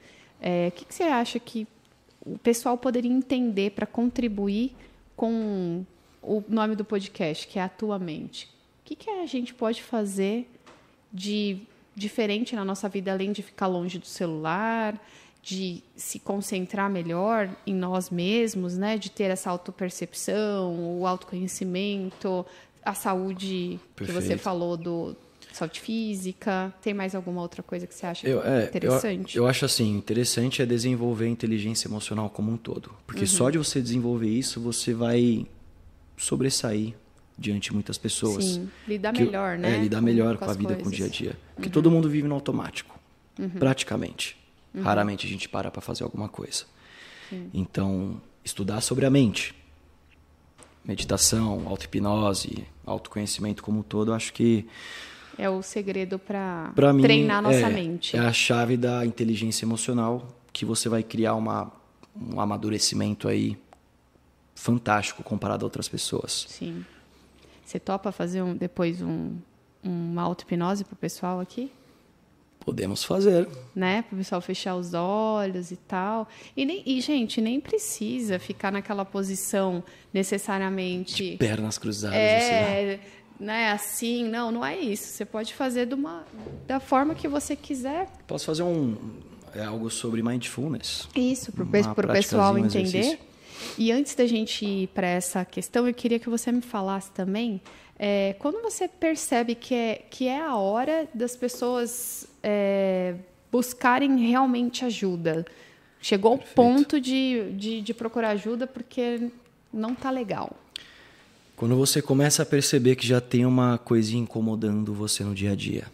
é, 0.42 0.68
o 0.68 0.72
que, 0.72 0.86
que 0.86 0.94
você 0.94 1.04
acha 1.04 1.40
que 1.40 1.68
o 2.26 2.38
pessoal 2.38 2.78
poderia 2.78 3.12
entender 3.12 3.72
para 3.72 3.86
contribuir 3.86 4.76
com 5.16 5.86
o 6.22 6.44
nome 6.50 6.76
do 6.76 6.84
podcast, 6.84 7.48
que 7.48 7.60
é 7.60 7.64
a 7.64 7.70
tua 7.70 8.00
mente? 8.00 8.50
O 8.86 8.88
que, 8.88 8.96
que 8.96 9.10
a 9.10 9.26
gente 9.26 9.52
pode 9.52 9.82
fazer 9.82 10.48
de 11.12 11.58
diferente 11.96 12.56
na 12.56 12.64
nossa 12.64 12.88
vida, 12.88 13.12
além 13.12 13.32
de 13.32 13.42
ficar 13.42 13.66
longe 13.66 13.98
do 13.98 14.06
celular, 14.06 14.96
de 15.42 15.82
se 15.96 16.20
concentrar 16.20 16.88
melhor 16.88 17.50
em 17.66 17.74
nós 17.74 18.12
mesmos, 18.12 18.78
né? 18.78 18.96
De 18.96 19.10
ter 19.10 19.24
essa 19.32 19.50
autopercepção, 19.50 21.00
o 21.00 21.08
autoconhecimento, 21.08 22.46
a 22.84 22.94
saúde 22.94 23.80
que 23.96 24.04
você 24.06 24.14
Perfeito. 24.14 24.40
falou 24.44 24.78
do 24.78 25.16
saúde 25.52 25.80
física. 25.82 26.72
Tem 26.80 26.94
mais 26.94 27.16
alguma 27.16 27.42
outra 27.42 27.64
coisa 27.64 27.88
que 27.88 27.96
você 27.96 28.06
acha 28.06 28.28
Eu, 28.28 28.44
é, 28.44 28.66
interessante? 28.66 29.36
Eu, 29.36 29.46
eu 29.46 29.50
acho 29.50 29.66
assim, 29.66 29.98
interessante 29.98 30.62
é 30.62 30.66
desenvolver 30.66 31.26
a 31.26 31.30
inteligência 31.30 31.88
emocional 31.88 32.30
como 32.30 32.52
um 32.52 32.58
todo. 32.58 32.92
Porque 33.08 33.22
Uhum. 33.22 33.28
só 33.28 33.50
de 33.50 33.58
você 33.58 33.82
desenvolver 33.82 34.30
isso, 34.30 34.62
você 34.62 34.94
vai 34.94 35.48
sobressair 36.18 36.94
diante 37.38 37.70
de 37.70 37.74
muitas 37.74 37.98
pessoas. 37.98 38.44
Sim, 38.46 38.70
lidar 38.88 39.14
Que- 39.14 39.24
melhor, 39.26 39.58
né? 39.58 39.76
É, 39.76 39.82
lidar 39.82 40.00
com- 40.00 40.06
melhor 40.06 40.38
com 40.38 40.46
a 40.46 40.54
vida, 40.54 40.76
com 40.76 40.82
o 40.82 40.84
coisas. 40.84 40.92
Uhum. 40.92 40.98
dia 40.98 41.06
a 41.06 41.10
dia. 41.10 41.38
Porque 41.56 41.70
todo 41.70 41.90
mundo 41.92 42.10
vive 42.10 42.28
no 42.28 42.36
automático, 42.36 42.98
praticamente. 43.60 44.38
Raramente 44.82 45.26
a 45.26 45.30
gente 45.30 45.48
para 45.48 45.72
para 45.72 45.82
fazer 45.82 46.04
alguma 46.04 46.28
coisa. 46.30 46.66
Então, 47.54 48.22
estudar 48.44 48.82
sobre 48.82 49.06
a 49.06 49.10
mente, 49.10 49.54
meditação, 50.84 51.64
auto-hipnose, 51.68 52.66
autoconhecimento 52.86 53.64
como 53.64 53.80
um 53.80 53.84
todo, 53.84 54.14
acho 54.14 54.32
que 54.34 54.68
É 55.38 55.50
o 55.50 55.62
segredo 55.62 56.20
para 56.20 56.94
mim 56.94 57.02
treinar 57.02 57.38
a 57.40 57.42
nossa 57.42 57.58
é, 57.58 57.70
mente. 57.70 58.16
é 58.16 58.20
a 58.20 58.32
chave 58.32 58.78
da 58.78 59.06
inteligência 59.06 59.66
emocional 59.66 60.28
que 60.54 60.64
você 60.64 60.88
vai 60.88 61.04
criar 61.04 61.36
uma, 61.36 61.72
um 62.16 62.40
amadurecimento 62.40 63.28
aí 63.28 63.58
fantástico 64.54 65.24
comparado 65.24 65.64
a 65.64 65.68
outras 65.68 65.88
pessoas. 65.90 66.46
Sim. 66.48 66.86
Você 67.66 67.80
topa 67.80 68.12
fazer 68.12 68.42
um, 68.42 68.56
depois 68.56 69.02
um, 69.02 69.36
uma 69.84 70.22
auto-hipnose 70.22 70.84
pro 70.84 70.96
pessoal 70.96 71.40
aqui? 71.40 71.72
Podemos 72.60 73.04
fazer. 73.04 73.48
né? 73.76 74.04
Para 74.04 74.16
o 74.16 74.18
pessoal 74.18 74.42
fechar 74.42 74.76
os 74.76 74.94
olhos 74.94 75.72
e 75.72 75.76
tal. 75.76 76.28
E, 76.56 76.66
nem, 76.66 76.82
e, 76.86 77.00
gente, 77.02 77.42
nem 77.42 77.60
precisa 77.60 78.40
ficar 78.40 78.72
naquela 78.72 79.04
posição 79.04 79.84
necessariamente. 80.14 81.38
Pernas 81.38 81.78
cruzadas, 81.78 82.18
é, 82.18 83.00
né, 83.40 83.72
assim, 83.72 84.24
não, 84.28 84.52
não 84.52 84.66
é 84.66 84.78
isso. 84.80 85.08
Você 85.08 85.26
pode 85.26 85.54
fazer 85.54 85.86
de 85.86 85.94
uma, 85.94 86.26
da 86.66 86.80
forma 86.80 87.14
que 87.14 87.28
você 87.28 87.56
quiser. 87.56 88.08
Posso 88.26 88.46
fazer 88.46 88.64
um 88.64 88.96
é 89.56 89.64
algo 89.64 89.90
sobre 89.90 90.22
mindfulness? 90.22 91.08
Isso, 91.16 91.52
para 91.52 91.64
o 91.64 92.12
pessoal 92.12 92.58
entender. 92.58 92.82
exercício. 92.82 93.20
E 93.78 93.92
antes 93.92 94.16
da 94.16 94.26
gente 94.26 94.66
ir 94.66 94.88
para 94.88 95.08
essa 95.08 95.44
questão, 95.44 95.88
eu 95.88 95.94
queria 95.94 96.20
que 96.20 96.30
você 96.30 96.52
me 96.52 96.62
falasse 96.62 97.12
também, 97.12 97.62
é, 97.98 98.36
quando 98.40 98.62
você 98.62 98.88
percebe 98.88 99.56
que 99.56 99.74
é, 99.74 100.06
que 100.10 100.28
é 100.28 100.42
a 100.42 100.56
hora 100.56 101.08
das 101.14 101.36
pessoas 101.36 102.28
é, 102.44 103.16
buscarem 103.52 104.18
realmente 104.18 104.84
ajuda. 104.84 105.46
Chegou 106.02 106.34
ao 106.34 106.38
Perfeito. 106.38 106.56
ponto 106.56 107.02
de, 107.02 107.52
de, 107.54 107.82
de 107.82 107.94
procurar 107.94 108.32
ajuda 108.32 108.68
porque 108.68 109.30
não 109.72 109.94
está 109.94 110.12
legal. 110.12 110.52
Quando 111.56 111.76
você 111.78 112.02
começa 112.02 112.44
a 112.44 112.46
perceber 112.46 112.98
que 112.98 113.08
já 113.08 113.22
tem 113.22 113.46
uma 113.46 113.78
coisinha 113.78 114.22
incomodando 114.22 114.94
você 114.94 115.24
no 115.24 115.34
dia 115.34 115.54
a 115.54 115.56
dia. 115.56 115.86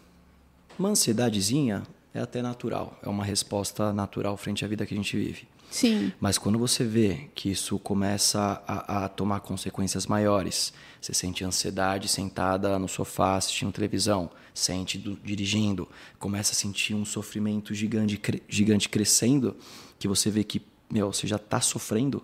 Uma 0.77 0.89
ansiedadezinha 0.89 1.83
é 2.13 2.19
até 2.19 2.41
natural, 2.41 2.99
é 3.03 3.07
uma 3.07 3.23
resposta 3.23 3.93
natural 3.93 4.35
frente 4.37 4.65
à 4.65 4.67
vida 4.67 4.85
que 4.85 4.93
a 4.95 4.97
gente 4.97 5.15
vive. 5.15 5.47
Sim. 5.71 6.11
Mas 6.19 6.37
quando 6.37 6.59
você 6.59 6.83
vê 6.83 7.29
que 7.33 7.49
isso 7.49 7.79
começa 7.79 8.61
a, 8.67 9.05
a 9.05 9.09
tomar 9.09 9.39
consequências 9.39 10.05
maiores, 10.05 10.71
você 11.01 11.13
sente 11.13 11.43
ansiedade 11.43 12.07
sentada 12.07 12.77
no 12.77 12.87
sofá 12.87 13.37
assistindo 13.37 13.71
televisão, 13.71 14.29
sente 14.53 14.97
do- 14.97 15.15
dirigindo, 15.23 15.87
começa 16.19 16.51
a 16.51 16.55
sentir 16.55 16.93
um 16.93 17.05
sofrimento 17.05 17.73
gigante, 17.73 18.17
cre- 18.17 18.43
gigante 18.49 18.89
crescendo, 18.89 19.55
que 19.97 20.07
você 20.07 20.29
vê 20.29 20.43
que, 20.43 20.61
meu, 20.91 21.11
você 21.11 21.25
já 21.25 21.37
está 21.37 21.59
sofrendo, 21.61 22.21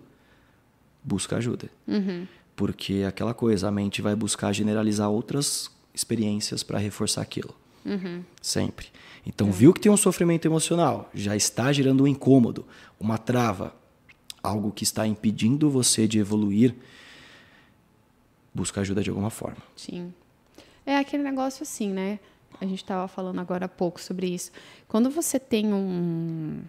busca 1.02 1.36
ajuda. 1.36 1.70
Porque 2.54 2.94
é 2.94 3.06
aquela 3.06 3.32
coisa, 3.32 3.68
a 3.68 3.70
mente 3.70 4.02
vai 4.02 4.14
buscar 4.14 4.52
generalizar 4.52 5.08
outras 5.08 5.70
experiências 5.94 6.62
para 6.62 6.78
reforçar 6.78 7.22
aquilo. 7.22 7.54
Sempre. 8.42 8.88
Então, 9.28 9.52
viu 9.52 9.74
que 9.74 9.80
tem 9.80 9.92
um 9.92 9.96
sofrimento 9.96 10.48
emocional, 10.48 11.10
já 11.12 11.36
está 11.36 11.70
gerando 11.70 12.02
um 12.02 12.06
incômodo, 12.06 12.64
uma 12.98 13.18
trava, 13.18 13.74
algo 14.42 14.72
que 14.72 14.82
está 14.82 15.06
impedindo 15.06 15.68
você 15.68 16.08
de 16.08 16.18
evoluir, 16.18 16.74
busca 18.54 18.80
ajuda 18.80 19.02
de 19.02 19.10
alguma 19.10 19.28
forma. 19.28 19.58
Sim. 19.76 20.14
É 20.86 20.96
aquele 20.96 21.22
negócio 21.22 21.62
assim, 21.62 21.92
né? 21.92 22.18
A 22.58 22.64
gente 22.64 22.82
estava 22.82 23.06
falando 23.06 23.38
agora 23.38 23.66
há 23.66 23.68
pouco 23.68 24.00
sobre 24.00 24.26
isso. 24.28 24.50
Quando 24.88 25.10
você 25.10 25.38
tem 25.38 25.74
um, 25.74 26.62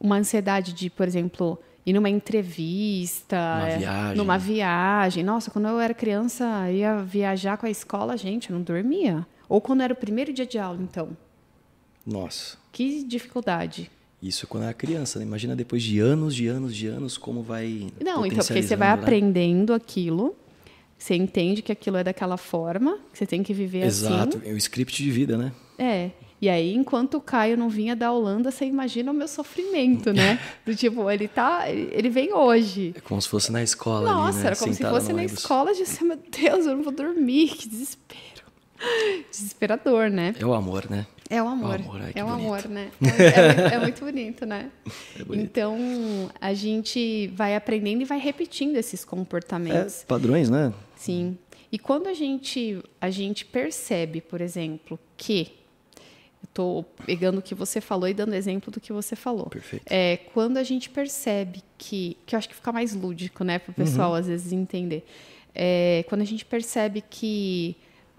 uma 0.00 0.16
ansiedade 0.16 0.72
de, 0.72 0.90
por 0.90 1.06
exemplo, 1.06 1.56
ir 1.86 1.92
numa 1.92 2.10
entrevista, 2.10 3.36
é, 3.64 3.78
viagem. 3.78 4.16
numa 4.16 4.36
viagem. 4.36 5.22
Nossa, 5.22 5.52
quando 5.52 5.68
eu 5.68 5.78
era 5.78 5.94
criança, 5.94 6.68
ia 6.70 7.00
viajar 7.02 7.56
com 7.56 7.66
a 7.66 7.70
escola, 7.70 8.16
gente, 8.16 8.50
eu 8.50 8.56
não 8.56 8.62
dormia. 8.62 9.24
Ou 9.48 9.60
quando 9.60 9.82
era 9.82 9.92
o 9.92 9.96
primeiro 9.96 10.32
dia 10.32 10.44
de 10.44 10.58
aula, 10.58 10.82
então. 10.82 11.16
Nossa, 12.06 12.56
Que 12.72 13.02
dificuldade. 13.02 13.90
isso 14.22 14.46
quando 14.46 14.64
era 14.64 14.74
criança, 14.74 15.18
né? 15.18 15.24
Imagina 15.24 15.56
depois 15.56 15.82
de 15.82 15.98
anos, 15.98 16.34
de 16.34 16.46
anos, 16.46 16.74
de 16.74 16.86
anos, 16.86 17.18
como 17.18 17.42
vai. 17.42 17.88
Não, 18.00 18.24
então, 18.24 18.38
porque 18.44 18.62
você 18.62 18.76
vai 18.76 18.88
né? 18.88 18.94
aprendendo 19.02 19.74
aquilo, 19.74 20.36
você 20.98 21.14
entende 21.14 21.62
que 21.62 21.72
aquilo 21.72 21.96
é 21.96 22.04
daquela 22.04 22.36
forma, 22.36 22.98
que 23.12 23.18
você 23.18 23.26
tem 23.26 23.42
que 23.42 23.52
viver 23.52 23.84
Exato, 23.84 24.38
assim. 24.38 24.48
é 24.48 24.52
o 24.52 24.56
script 24.56 25.02
de 25.02 25.10
vida, 25.10 25.36
né? 25.36 25.52
É. 25.78 26.10
E 26.40 26.50
aí, 26.50 26.74
enquanto 26.74 27.14
o 27.14 27.20
Caio 27.20 27.56
não 27.56 27.70
vinha 27.70 27.96
da 27.96 28.12
Holanda, 28.12 28.50
você 28.50 28.66
imagina 28.66 29.10
o 29.10 29.14
meu 29.14 29.26
sofrimento, 29.26 30.12
né? 30.12 30.38
Do 30.66 30.76
tipo, 30.76 31.10
ele 31.10 31.28
tá. 31.28 31.68
Ele 31.70 32.10
vem 32.10 32.32
hoje. 32.32 32.92
É 32.94 33.00
como 33.00 33.20
se 33.20 33.28
fosse 33.28 33.50
na 33.50 33.62
escola 33.62 34.12
Nossa, 34.12 34.28
ali, 34.28 34.38
né? 34.40 34.46
era 34.48 34.56
como 34.56 34.74
se 34.74 34.82
fosse 34.82 35.12
na 35.12 35.18
ônibus. 35.20 35.38
escola 35.38 35.74
de 35.74 35.82
assim, 35.82 36.04
meu 36.04 36.16
Deus, 36.16 36.66
eu 36.66 36.76
não 36.76 36.82
vou 36.82 36.92
dormir, 36.92 37.48
que 37.48 37.68
desespero. 37.68 38.44
Desesperador, 39.30 40.10
né? 40.10 40.34
É 40.38 40.44
o 40.44 40.52
amor, 40.52 40.90
né? 40.90 41.06
É 41.28 41.42
o 41.42 41.48
amor. 41.48 41.74
amor, 41.76 42.00
ai, 42.02 42.12
é 42.14 42.22
o 42.22 42.26
bonito. 42.28 42.44
amor, 42.44 42.68
né? 42.68 42.90
É, 43.00 43.06
é 43.40 43.46
muito- 43.54 43.74
é 43.74 43.78
muito 43.80 44.04
bonito, 44.04 44.46
né? 44.46 44.70
É 45.18 45.24
bonito. 45.24 45.42
Então, 45.44 45.76
a 46.40 46.54
gente 46.54 47.28
vai 47.34 47.56
aprendendo 47.56 48.02
e 48.02 48.04
vai 48.04 48.18
repetindo 48.18 48.76
esses 48.76 49.02
É, 49.02 49.06
comportamentos. 49.06 50.04
padrões, 50.06 50.48
né? 50.50 50.72
Sim. 50.96 51.36
E 51.72 51.78
quando 51.78 52.06
a 52.06 52.14
gente, 52.14 52.80
a 53.00 53.10
gente 53.10 53.44
percebe, 53.44 54.20
por 54.20 54.40
exemplo, 54.40 54.98
que. 55.16 55.52
Eu 56.42 56.46
estou 56.48 56.82
pegando 57.04 57.38
o 57.38 57.42
que 57.42 57.54
você 57.54 57.80
falou 57.80 58.08
e 58.08 58.14
dando 58.14 58.34
exemplo 58.34 58.70
do 58.70 58.80
que 58.80 58.92
você 58.92 59.16
falou. 59.16 59.46
Perfeito. 59.46 59.84
É, 59.90 60.18
quando 60.32 60.58
a 60.58 60.62
gente 60.62 60.88
percebe 60.88 61.60
que. 61.76 62.16
Que 62.24 62.34
eu 62.34 62.38
acho 62.38 62.48
que 62.48 62.54
fica 62.54 62.70
mais 62.72 62.94
lúdico, 62.94 63.42
né, 63.42 63.58
para 63.58 63.72
o 63.72 63.74
pessoal 63.74 64.10
Uhum. 64.12 64.16
às 64.16 64.26
vezes 64.28 64.52
entender. 64.52 65.04
É, 65.54 66.04
quando 66.08 66.20
a 66.20 66.24
gente 66.24 66.44
percebe 66.44 67.02
que 67.10 67.76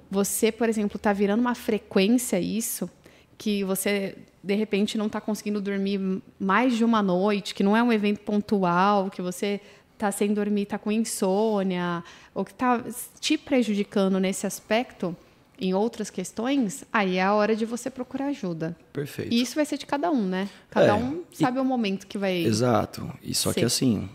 você, 0.09 0.51
por 0.51 0.67
exemplo, 0.69 0.97
está 0.97 1.13
virando 1.13 1.39
uma 1.41 1.53
frequência 1.55 2.39
isso, 2.39 2.89
que 3.37 3.63
você 3.63 4.15
de 4.43 4.55
repente 4.55 4.97
não 4.97 5.07
está 5.07 5.19
conseguindo 5.19 5.59
dormir 5.61 5.99
mais 6.39 6.75
de 6.75 6.83
uma 6.83 7.01
noite, 7.03 7.53
que 7.53 7.63
não 7.63 7.75
é 7.75 7.83
um 7.83 7.91
evento 7.91 8.21
pontual, 8.21 9.09
que 9.09 9.21
você 9.21 9.59
está 9.93 10.11
sem 10.11 10.33
dormir, 10.33 10.63
está 10.63 10.77
com 10.77 10.91
insônia, 10.91 12.03
ou 12.33 12.45
que 12.45 12.51
está 12.51 12.83
te 13.19 13.37
prejudicando 13.37 14.19
nesse 14.19 14.45
aspecto, 14.47 15.15
em 15.59 15.73
outras 15.73 16.09
questões, 16.11 16.83
aí 16.93 17.17
é 17.17 17.23
a 17.23 17.33
hora 17.33 17.55
de 17.55 17.65
você 17.65 17.89
procurar 17.89 18.27
ajuda. 18.27 18.77
Perfeito. 18.93 19.33
E 19.33 19.41
isso 19.41 19.55
vai 19.55 19.65
ser 19.65 19.77
de 19.77 19.87
cada 19.87 20.11
um, 20.11 20.23
né? 20.23 20.47
Cada 20.69 20.89
É, 20.89 20.93
um 20.93 21.23
sabe 21.33 21.59
o 21.59 21.65
momento 21.65 22.05
que 22.05 22.17
vai. 22.17 22.37
Exato. 22.37 23.11
E 23.23 23.33
só 23.33 23.51
que 23.51 23.61
Sim. 23.61 23.65
assim, 23.65 24.09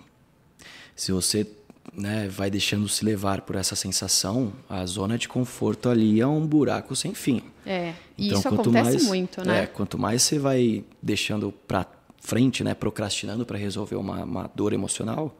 se 0.94 1.10
você 1.10 1.44
né, 1.92 2.26
vai 2.28 2.50
deixando 2.50 2.88
se 2.88 3.04
levar 3.04 3.42
por 3.42 3.54
essa 3.56 3.76
sensação, 3.76 4.52
a 4.68 4.84
zona 4.86 5.18
de 5.18 5.28
conforto 5.28 5.88
ali 5.88 6.20
é 6.20 6.26
um 6.26 6.46
buraco 6.46 6.96
sem 6.96 7.14
fim. 7.14 7.42
É. 7.66 7.92
E 8.16 8.26
Então, 8.28 8.38
isso 8.38 8.48
quanto 8.48 8.60
acontece 8.70 8.90
mais- 8.92 9.04
muito, 9.06 9.44
né? 9.46 9.62
É, 9.64 9.66
quanto 9.66 9.98
mais 9.98 10.22
você 10.22 10.38
vai 10.38 10.84
deixando 11.02 11.52
para 11.52 11.86
frente, 12.18 12.64
né, 12.64 12.72
procrastinando 12.74 13.44
para 13.44 13.58
resolver 13.58 13.96
uma, 13.96 14.24
uma 14.24 14.50
dor 14.54 14.72
emocional, 14.72 15.36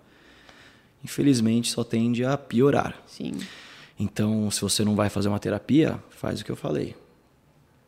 infelizmente 1.04 1.70
só 1.70 1.82
tende 1.84 2.24
a 2.24 2.36
piorar. 2.36 2.96
Sim. 3.06 3.32
Então, 3.98 4.50
se 4.50 4.60
você 4.60 4.84
não 4.84 4.94
vai 4.94 5.08
fazer 5.08 5.28
uma 5.28 5.38
terapia, 5.38 5.98
faz 6.10 6.40
o 6.40 6.44
que 6.44 6.50
eu 6.50 6.56
falei. 6.56 6.94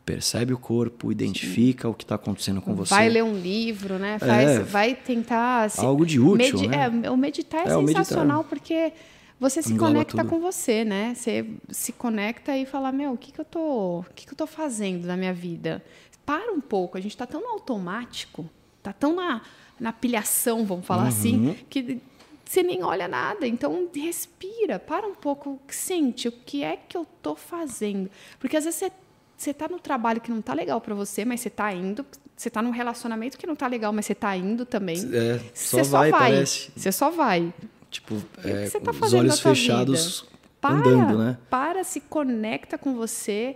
Percebe 0.05 0.53
o 0.53 0.57
corpo, 0.59 1.11
identifica 1.11 1.89
o 1.89 1.93
que 1.93 2.03
está 2.03 2.13
acontecendo 2.15 2.61
com 2.61 2.75
você. 2.75 2.93
Vai 2.93 3.09
ler 3.09 3.23
um 3.23 3.35
livro, 3.37 3.97
né? 3.97 4.19
Faz, 4.19 4.49
É. 4.49 4.59
vai 4.59 4.93
tentar. 4.93 5.69
Se, 5.71 5.79
Algo 5.83 6.05
de 6.05 6.19
útil, 6.19 6.69
né? 6.69 6.91
É, 7.03 7.09
o 7.09 7.17
meditar 7.17 7.65
é, 7.65 7.71
É, 7.71 7.75
o 7.75 7.81
meditar. 7.81 8.05
sensacional 8.05 8.43
porque 8.43 8.93
você 9.39 9.63
se 9.63 9.73
Engloba 9.73 9.93
conecta 9.93 10.17
tudo. 10.17 10.29
com 10.29 10.39
você, 10.39 10.85
né? 10.85 11.13
Você 11.15 11.45
se 11.69 11.91
conecta 11.91 12.55
e 12.55 12.65
fala, 12.67 12.91
meu, 12.91 13.13
o 13.13 13.17
que, 13.17 13.31
que 13.31 13.41
eu 13.41 13.45
tô. 13.45 13.99
O 14.01 14.05
que, 14.13 14.27
que 14.27 14.33
eu 14.33 14.37
tô 14.37 14.45
fazendo 14.45 15.05
na 15.07 15.17
minha 15.17 15.33
vida? 15.33 15.83
Para 16.23 16.51
um 16.51 16.61
pouco, 16.61 16.97
a 16.97 17.01
gente 17.01 17.11
está 17.11 17.25
tão 17.25 17.41
no 17.41 17.47
automático, 17.47 18.47
tá 18.83 18.93
tão 18.93 19.15
na, 19.15 19.41
na 19.79 19.91
pilhação, 19.91 20.65
vamos 20.65 20.85
falar 20.85 21.03
Uhum. 21.03 21.07
assim, 21.09 21.55
que 21.69 21.99
você 22.43 22.61
nem 22.61 22.83
olha 22.83 23.07
nada. 23.07 23.47
Então, 23.47 23.87
respira, 23.93 24.77
para 24.77 25.07
um 25.07 25.15
pouco, 25.15 25.59
sente 25.67 26.27
o 26.27 26.31
que 26.31 26.63
é 26.63 26.77
que 26.77 26.95
eu 26.95 27.05
tô 27.23 27.35
fazendo. 27.35 28.09
Porque 28.39 28.55
às 28.55 28.65
vezes 28.65 28.79
você, 28.79 28.91
você 29.37 29.53
tá 29.53 29.67
no 29.67 29.79
trabalho 29.79 30.21
que 30.21 30.31
não 30.31 30.41
tá 30.41 30.53
legal 30.53 30.79
para 30.79 30.95
você, 30.95 31.25
mas 31.25 31.41
você 31.41 31.49
tá 31.49 31.73
indo. 31.73 32.05
Você 32.35 32.49
tá 32.49 32.61
num 32.61 32.71
relacionamento 32.71 33.37
que 33.37 33.47
não 33.47 33.55
tá 33.55 33.67
legal, 33.67 33.93
mas 33.93 34.05
você 34.05 34.15
tá 34.15 34.35
indo 34.35 34.65
também. 34.65 34.97
É, 35.13 35.39
Você 35.53 35.83
só 35.83 35.97
vai, 35.97 36.11
parece. 36.11 36.71
Você 36.75 36.91
só 36.91 37.09
vai. 37.09 37.53
Tipo, 37.89 38.15
o 38.15 38.41
que 38.41 38.49
é, 38.49 38.67
você 38.67 38.79
tá 38.79 38.91
os 38.91 39.13
olhos 39.13 39.39
fechados, 39.39 40.21
vida? 40.21 40.35
Para, 40.59 40.75
andando, 40.75 41.17
né? 41.17 41.37
Para, 41.49 41.83
se 41.83 42.01
conecta 42.01 42.77
com 42.77 42.93
você, 42.93 43.55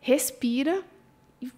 respira 0.00 0.82
e 1.42 1.50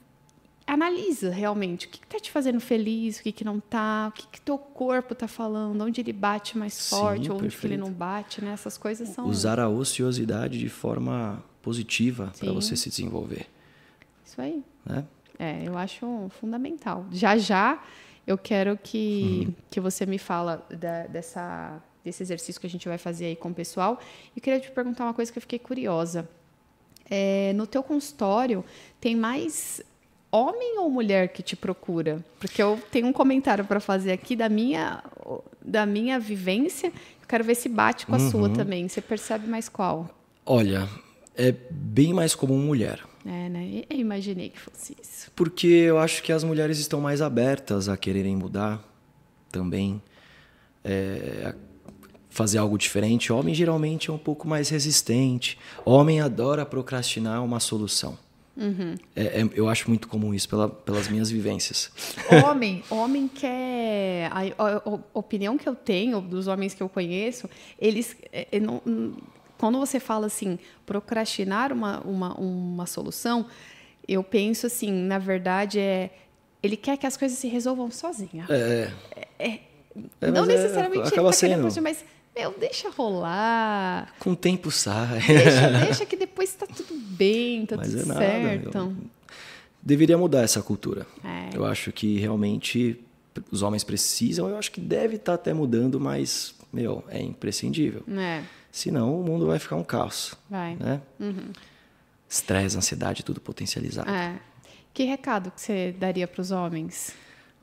analisa 0.67 1.31
realmente 1.31 1.87
o 1.87 1.91
que 1.91 1.99
está 2.03 2.19
te 2.19 2.31
fazendo 2.31 2.59
feliz, 2.59 3.21
o 3.21 3.23
que, 3.23 3.31
que 3.31 3.45
não 3.45 3.61
tá, 3.61 4.09
o 4.09 4.13
que, 4.13 4.27
que 4.27 4.41
teu 4.41 4.59
corpo 4.59 5.15
tá 5.15 5.29
falando, 5.29 5.81
onde 5.85 6.01
ele 6.01 6.13
bate 6.13 6.59
mais 6.59 6.75
Sim, 6.75 6.97
forte, 6.97 7.31
onde 7.31 7.57
que 7.57 7.67
ele 7.67 7.77
não 7.77 7.93
bate, 7.93 8.43
né? 8.43 8.53
Essas 8.53 8.77
coisas 8.77 9.11
são 9.11 9.27
Usar 9.27 9.61
a 9.61 9.69
ociosidade 9.69 10.59
de 10.59 10.69
forma 10.69 11.45
positiva 11.69 12.33
para 12.39 12.53
você 12.53 12.75
se 12.77 12.89
desenvolver. 12.89 13.47
isso 14.25 14.41
aí. 14.41 14.63
Né? 14.87 15.05
É, 15.39 15.63
eu 15.69 15.77
acho 15.77 16.07
fundamental. 16.41 17.05
Já 17.13 17.37
já 17.37 17.83
eu 18.27 18.37
quero 18.39 18.77
que, 18.77 19.45
Uhum. 19.47 19.55
que 19.71 19.81
você 19.81 20.05
me 20.07 20.19
fala 20.19 20.67
da- 20.71 21.07
dessa, 21.07 21.81
desse 22.05 22.23
exercício 22.23 22.61
que 22.61 22.67
a 22.67 22.71
gente 22.71 22.87
vai 22.89 22.99
fazer 22.99 23.27
aí 23.27 23.37
com 23.37 23.49
o 23.51 23.55
pessoal. 23.55 23.99
E 24.37 24.41
queria 24.41 24.61
te 24.61 24.71
perguntar 24.71 25.05
uma 25.05 25.15
coisa 25.15 25.31
que 25.33 25.39
eu 25.39 25.43
fiquei 25.43 25.59
curiosa. 25.59 26.29
É, 27.11 27.53
no 27.55 27.67
teu 27.67 27.83
consultório, 27.83 28.63
tem 29.01 29.17
mais 29.17 29.81
homem 30.31 30.79
ou 30.79 30.91
mulher 30.91 31.29
que 31.29 31.43
te 31.43 31.57
procura? 31.57 32.23
Porque 32.39 32.63
eu 32.63 32.79
tenho 32.91 33.07
um 33.07 33.13
comentário 33.15 33.65
para 33.65 33.81
fazer 33.81 34.13
aqui 34.13 34.37
da 34.37 34.49
minha, 34.51 35.03
da 35.65 35.87
minha 35.87 36.19
vivência. 36.21 36.89
Eu 37.23 37.27
quero 37.27 37.45
ver 37.45 37.55
se 37.55 37.69
bate 37.69 38.05
com 38.07 38.15
a 38.15 38.19
Uhum. 38.19 38.31
sua 38.31 38.49
também. 38.51 38.87
Você 38.87 39.01
percebe 39.01 39.47
mais 39.49 39.71
qual? 39.71 40.11
Olha, 40.45 40.87
é 41.39 41.55
bem 41.71 42.13
mais 42.13 42.35
comum 42.35 42.59
mulher. 42.59 43.01
É, 43.25 43.49
né? 43.49 43.85
Eu 43.89 43.99
imaginei 43.99 44.49
que 44.51 44.59
fosse 44.61 44.97
isso. 45.03 45.31
Porque 45.37 45.67
eu 45.67 45.99
acho 45.99 46.23
que 46.23 46.33
as 46.33 46.43
mulheres 46.45 46.79
estão 46.79 47.01
mais 47.01 47.21
abertas 47.23 47.89
a 47.89 47.97
quererem 47.97 48.37
mudar 48.37 48.83
também. 49.51 50.01
é, 50.85 51.53
a 51.55 51.55
fazer 52.31 52.59
algo 52.59 52.79
diferente. 52.79 53.33
Homem 53.33 53.55
geralmente 53.55 54.11
é 54.11 54.13
um 54.13 54.19
pouco 54.19 54.47
mais 54.47 54.69
resistente. 54.69 55.59
Homem 55.85 56.21
adora 56.21 56.65
procrastinar 56.65 57.45
uma 57.45 57.59
solução. 57.61 58.17
Uhum. 58.57 58.95
É- 59.15 59.41
é- 59.43 59.49
eu 59.55 59.69
acho 59.69 59.89
muito 59.89 60.09
comum 60.09 60.33
isso 60.35 60.49
pela- 60.49 60.69
pelas 60.69 61.09
minhas 61.09 61.31
vivências. 61.31 61.91
Homem, 62.47 62.83
homem 62.91 63.29
quer. 63.29 64.31
A, 64.33 64.41
a- 64.65 64.83
a 64.87 64.99
opinião 65.19 65.57
que 65.59 65.69
eu 65.69 65.75
tenho 65.75 66.21
dos 66.21 66.47
homens 66.47 66.75
que 66.75 66.83
eu 66.83 66.89
conheço, 66.89 67.49
eles. 67.79 68.17
é, 68.33 68.49
é, 68.53 68.61
não- 68.61 68.81
não- 68.85 69.17
quando 69.59 69.79
você 69.79 69.99
fala 70.01 70.27
assim, 70.27 70.59
procrastinar 70.87 71.73
uma, 71.73 72.01
uma, 72.01 72.35
uma 72.35 72.87
solução, 72.87 73.47
eu 74.07 74.23
penso 74.23 74.67
assim, 74.67 74.91
na 74.93 75.19
verdade, 75.19 75.79
é. 75.79 76.11
Ele 76.63 76.77
quer 76.77 76.97
que 76.97 77.07
as 77.07 77.17
coisas 77.17 77.39
se 77.39 77.47
resolvam 77.47 77.91
sozinha. 77.91 78.47
É, 78.49 78.91
É, 79.39 80.31
não 80.31 80.45
mas 80.45 80.49
é, 80.49 80.57
necessariamente 80.57 81.01
ele 81.01 81.09
acaba 81.09 81.31
tá 81.31 81.37
querendo 81.37 81.57
sendo. 81.57 81.63
fazer, 81.65 81.81
mas, 81.81 82.05
meu, 82.37 82.55
deixa 82.59 82.91
rolar. 82.91 84.13
com 84.19 84.33
o 84.33 84.37
tempo 84.37 84.71
sai. 84.71 85.21
Deixa, 85.21 85.71
deixa 85.85 86.07
que 86.07 86.17
depois 86.17 86.55
tá 86.55 86.67
tudo 86.67 86.95
bem, 86.95 87.67
tá 87.67 87.77
Mas 87.77 87.91
tudo 87.91 88.13
é 88.13 88.17
certo. 88.17 88.97
Deveria 89.81 90.19
mudar 90.19 90.43
essa 90.43 90.63
cultura. 90.63 91.07
É. 91.25 91.57
Eu 91.57 91.65
acho 91.65 91.93
que 91.93 92.19
realmente 92.19 93.01
os 93.51 93.63
homens 93.63 93.85
precisam, 93.85 94.49
eu 94.49 94.57
acho 94.57 94.73
que 94.73 94.81
deve 94.81 95.17
estar 95.17 95.35
até 95.35 95.53
mudando, 95.53 96.01
mas, 96.01 96.55
meu, 96.73 97.05
é 97.09 97.21
imprescindível. 97.23 98.03
É, 98.09 98.43
Senão 98.79 99.21
o 99.21 99.25
mundo 99.25 99.45
vai 99.45 99.59
ficar 99.59 99.75
um 99.75 99.83
caos. 99.83 100.37
vai. 100.49 100.77
Né? 100.77 101.03
Estresse, 102.29 102.77
ansiedade, 102.77 103.25
tudo 103.25 103.41
potencializado. 103.41 104.09
É. 104.09 104.39
Que 104.95 105.03
recado 105.03 105.51
que 105.51 105.61
você 105.61 105.91
daria 105.99 106.29
para 106.29 106.41
os 106.41 106.53
homens? 106.53 107.13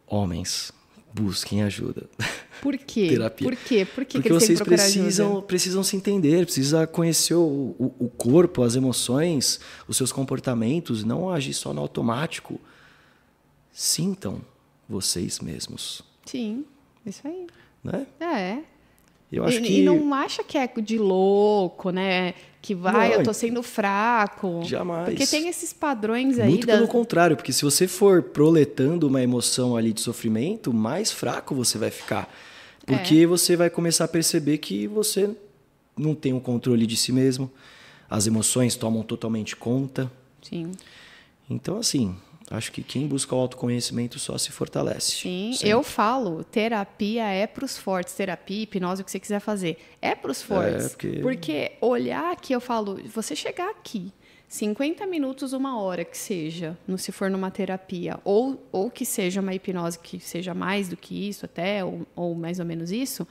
Homens, 0.06 0.74
busquem 1.14 1.64
ajuda. 1.64 2.10
Por 2.62 2.78
quê? 2.78 3.08
Terapia. 3.16 3.48
Por 3.48 3.56
quê? 3.56 3.86
Por 3.86 4.04
que, 4.04 4.18
Porque 4.18 4.28
que 4.28 4.34
vocês 4.34 4.60
precisam, 4.60 5.32
ajuda? 5.32 5.48
precisam 5.48 5.84
se 5.84 5.96
entender, 5.96 6.44
precisa 6.46 6.86
conhecer 6.86 7.36
o, 7.36 7.74
o, 7.80 7.96
o 7.98 8.10
corpo, 8.10 8.62
as 8.62 8.76
emoções, 8.76 9.62
os 9.88 9.96
seus 9.96 10.12
comportamentos, 10.12 11.06
não 11.06 11.30
agir 11.30 11.54
só 11.54 11.74
no 11.74 11.80
automático. 11.80 12.60
Sintam 13.72 14.42
vocês 14.90 15.40
mesmos, 15.40 16.02
Sim, 16.26 16.66
isso 17.06 17.26
aí. 17.26 17.48
né? 17.82 18.06
É. 18.20 18.75
Eu 19.38 19.44
acho 19.46 19.58
e, 19.58 19.62
que 19.62 19.80
e 19.82 19.84
não 19.84 20.14
acha 20.14 20.44
que 20.44 20.58
é 20.58 20.68
de 20.68 20.98
louco, 20.98 21.90
né? 21.90 22.34
Que 22.62 22.74
vai, 22.74 23.10
Não, 23.10 23.16
eu 23.18 23.24
tô 23.24 23.34
sendo 23.34 23.62
fraco. 23.62 24.62
jamais. 24.64 25.06
Porque 25.06 25.28
tem 25.28 25.48
esses 25.48 25.72
padrões 25.72 26.40
aí 26.40 26.50
Muito 26.50 26.66
pelo 26.66 26.88
contrário, 26.88 27.36
porque 27.36 27.54
se 27.54 27.64
você 27.64 27.88
for 27.88 28.24
proletando 28.24 29.08
uma 29.08 29.22
emoção 29.22 29.76
ali 29.78 29.94
de 29.94 30.02
sofrimento, 30.02 30.74
mais 30.74 31.12
fraco 31.12 31.54
você 31.54 31.78
vai 31.78 31.92
ficar. 31.92 32.28
Porque 32.86 33.18
É. 33.22 33.26
você 33.28 33.56
vai 33.56 33.70
começar 33.70 34.06
a 34.06 34.08
perceber 34.08 34.58
que 34.60 34.88
você 34.88 35.30
não 35.98 36.16
tem 36.16 36.34
o 36.34 36.40
controle 36.40 36.86
de 36.88 36.98
si 36.98 37.12
mesmo, 37.12 37.52
as 38.10 38.26
emoções 38.28 38.76
tomam 38.76 39.04
totalmente 39.04 39.56
conta. 39.56 40.12
Sim. 40.42 40.72
Então, 41.50 41.78
assim, 41.78 42.16
acho 42.52 42.72
que 42.72 42.84
quem 42.84 43.08
busca 43.08 43.36
o 43.36 43.40
autoconhecimento 43.40 44.20
só 44.20 44.38
se 44.38 44.52
fortalece. 44.52 45.12
Sim, 45.14 45.52
Sempre. 45.54 45.70
eu 45.70 45.82
falo, 45.84 46.44
terapia 46.44 47.24
é 47.28 47.48
para 47.48 47.66
os 47.66 47.78
fortes, 47.78 48.14
terapia, 48.14 48.64
hipnose, 48.64 49.02
o 49.02 49.06
que 49.06 49.12
você 49.12 49.20
quiser 49.20 49.40
fazer, 49.40 49.78
é 50.02 50.14
para 50.16 50.32
os 50.32 50.42
fortes. 50.42 50.90
porque- 50.90 51.20
Porque 51.22 51.72
olhar 51.82 52.32
aqui, 52.32 52.54
eu 52.54 52.62
falo, 52.62 53.00
você 53.14 53.36
chegar 53.36 53.70
aqui, 53.70 54.12
50 54.48 55.08
minutos, 55.08 55.54
uma 55.54 55.82
hora 55.82 56.06
que 56.06 56.18
seja, 56.18 56.78
se 56.98 57.12
for 57.12 57.30
numa 57.32 57.50
terapia, 57.50 58.20
ou, 58.24 58.64
ou 58.72 58.92
que 58.92 59.04
seja 59.06 59.42
uma 59.42 59.54
hipnose 59.54 59.98
que 59.98 60.20
seja 60.20 60.54
mais 60.54 60.88
do 60.88 60.96
que 60.96 61.28
isso 61.28 61.46
até, 61.46 61.84
ou, 61.84 62.06
ou 62.16 62.36
mais 62.36 62.60
ou 62.60 62.66
menos 62.66 62.92
isso, 62.92 63.28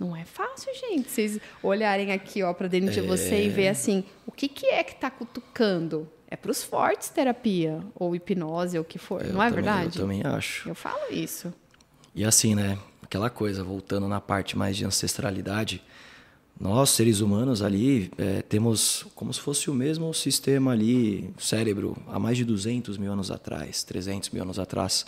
não 0.00 0.16
é 0.16 0.24
fácil, 0.24 0.72
gente. 0.74 1.08
Vocês 1.10 1.38
olharem 1.62 2.10
aqui 2.12 2.42
ó 2.42 2.52
para 2.54 2.66
dentro 2.66 2.90
de 2.90 3.00
você 3.02 3.34
É. 3.36 3.44
e 3.44 3.48
ver 3.50 3.68
assim, 3.68 4.02
o 4.26 4.32
que, 4.32 4.48
que 4.48 4.66
é 4.66 4.82
que 4.82 4.92
está 4.94 5.10
cutucando? 5.10 6.08
É 6.34 6.36
para 6.36 6.50
os 6.50 6.64
fortes 6.64 7.10
terapia, 7.10 7.78
ou 7.94 8.12
hipnose, 8.16 8.76
ou 8.76 8.82
o 8.82 8.84
que 8.84 8.98
for, 8.98 9.24
Eu 9.24 9.34
não 9.34 9.40
é 9.40 9.48
também- 9.50 9.62
verdade? 9.64 9.96
Eu 9.98 10.02
também 10.02 10.22
acho. 10.24 10.68
Eu 10.68 10.74
falo 10.74 10.98
isso. 11.12 11.54
E 12.12 12.24
assim, 12.24 12.56
né? 12.56 12.76
Aquela 13.04 13.30
coisa, 13.30 13.62
voltando 13.62 14.08
na 14.08 14.20
parte 14.20 14.58
mais 14.58 14.76
de 14.76 14.84
ancestralidade, 14.84 15.80
nós, 16.58 16.90
seres 16.90 17.20
humanos 17.20 17.62
ali, 17.62 18.10
é, 18.18 18.42
temos 18.42 19.06
como 19.14 19.32
se 19.32 19.38
fosse 19.38 19.70
o 19.70 19.74
mesmo 19.74 20.12
sistema 20.12 20.72
ali, 20.72 21.30
cérebro, 21.38 21.96
há 22.08 22.18
mais 22.18 22.36
de 22.36 22.44
200 22.44 22.98
mil 22.98 23.12
anos 23.12 23.30
atrás, 23.30 23.84
300 23.84 24.30
mil 24.30 24.42
anos 24.42 24.58
atrás, 24.58 25.06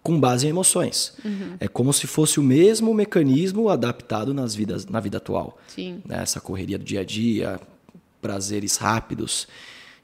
com 0.00 0.20
base 0.20 0.46
em 0.46 0.50
emoções. 0.50 1.16
É 1.58 1.66
como 1.66 1.92
se 1.92 2.06
fosse 2.06 2.38
o 2.38 2.42
mesmo 2.42 2.94
mecanismo 2.94 3.68
adaptado 3.68 4.32
nas 4.32 4.54
vidas, 4.54 4.86
na 4.86 5.00
vida 5.00 5.16
atual. 5.16 5.58
Sim. 5.66 6.00
né? 6.06 6.20
Essa 6.22 6.40
correria 6.40 6.78
do 6.78 6.84
dia 6.84 7.00
a 7.00 7.04
dia, 7.04 7.60
prazeres 8.22 8.76
rápidos. 8.76 9.48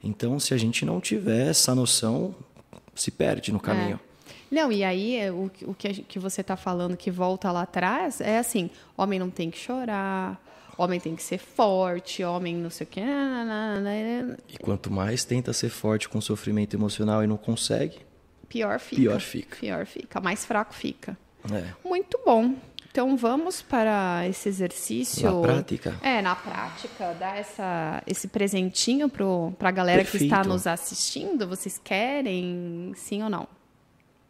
Então, 0.05 0.39
se 0.39 0.53
a 0.55 0.57
gente 0.57 0.85
não 0.85 1.01
tiver 1.01 1.49
essa 1.49 1.75
noção, 1.75 2.35
se 2.95 3.11
perde 3.11 3.53
no 3.53 3.59
caminho. 3.61 3.99
Não, 4.51 4.71
e 4.71 4.85
aí 4.85 5.17
é, 5.17 5.33
o, 5.33 5.51
que- 5.53 5.65
o 5.65 5.75
que, 5.75 6.03
que 6.03 6.19
você 6.19 6.41
está 6.43 6.57
falando 6.57 6.97
que 6.97 7.11
volta 7.11 7.51
lá 7.51 7.63
atrás 7.63 8.21
é 8.21 8.39
assim: 8.39 8.71
homem 8.97 9.19
não 9.19 9.31
tem 9.31 9.51
que 9.51 9.59
chorar, 9.59 10.41
homem 10.79 11.01
tem 11.01 11.17
que 11.17 11.23
ser 11.23 11.39
forte, 11.39 12.23
homem 12.23 12.55
não 12.55 12.71
sei 12.71 12.85
o 12.87 12.91
quê. 12.91 13.01
nananana, 13.01 14.39
E 14.49 14.57
quanto 14.59 14.91
mais 14.93 15.25
tenta 15.25 15.53
ser 15.53 15.71
forte 15.71 16.09
com 16.09 16.21
sofrimento 16.21 16.75
emocional 16.77 17.25
e 17.25 17.27
não 17.27 17.37
consegue, 17.37 17.99
Pior 18.49 18.79
fica. 18.79 19.01
Pior 19.03 19.21
fica. 19.21 19.57
Pior 19.57 19.87
fica, 19.87 20.21
mais 20.21 20.45
fraco 20.45 20.75
fica. 20.75 21.17
é, 21.53 21.65
Muito 21.89 22.21
bom. 22.25 22.55
Então 22.95 23.17
vamos 23.17 23.61
para 23.61 24.25
esse 24.29 24.49
exercício. 24.49 25.29
Na 25.29 25.43
prática? 25.43 25.97
É, 26.01 26.23
na 26.23 26.37
prática, 26.37 27.13
dar 27.19 27.37
essa, 27.37 28.01
esse 28.07 28.29
presentinho 28.29 29.09
para 29.09 29.69
a 29.69 29.73
galera 29.73 30.05
que 30.05 30.17
está 30.17 30.37
Perfeito. 30.37 30.49
nos 30.49 30.65
assistindo. 30.65 31.49
Vocês 31.49 31.77
querem 31.77 32.93
sim 32.95 33.21
ou 33.21 33.29
não? 33.29 33.49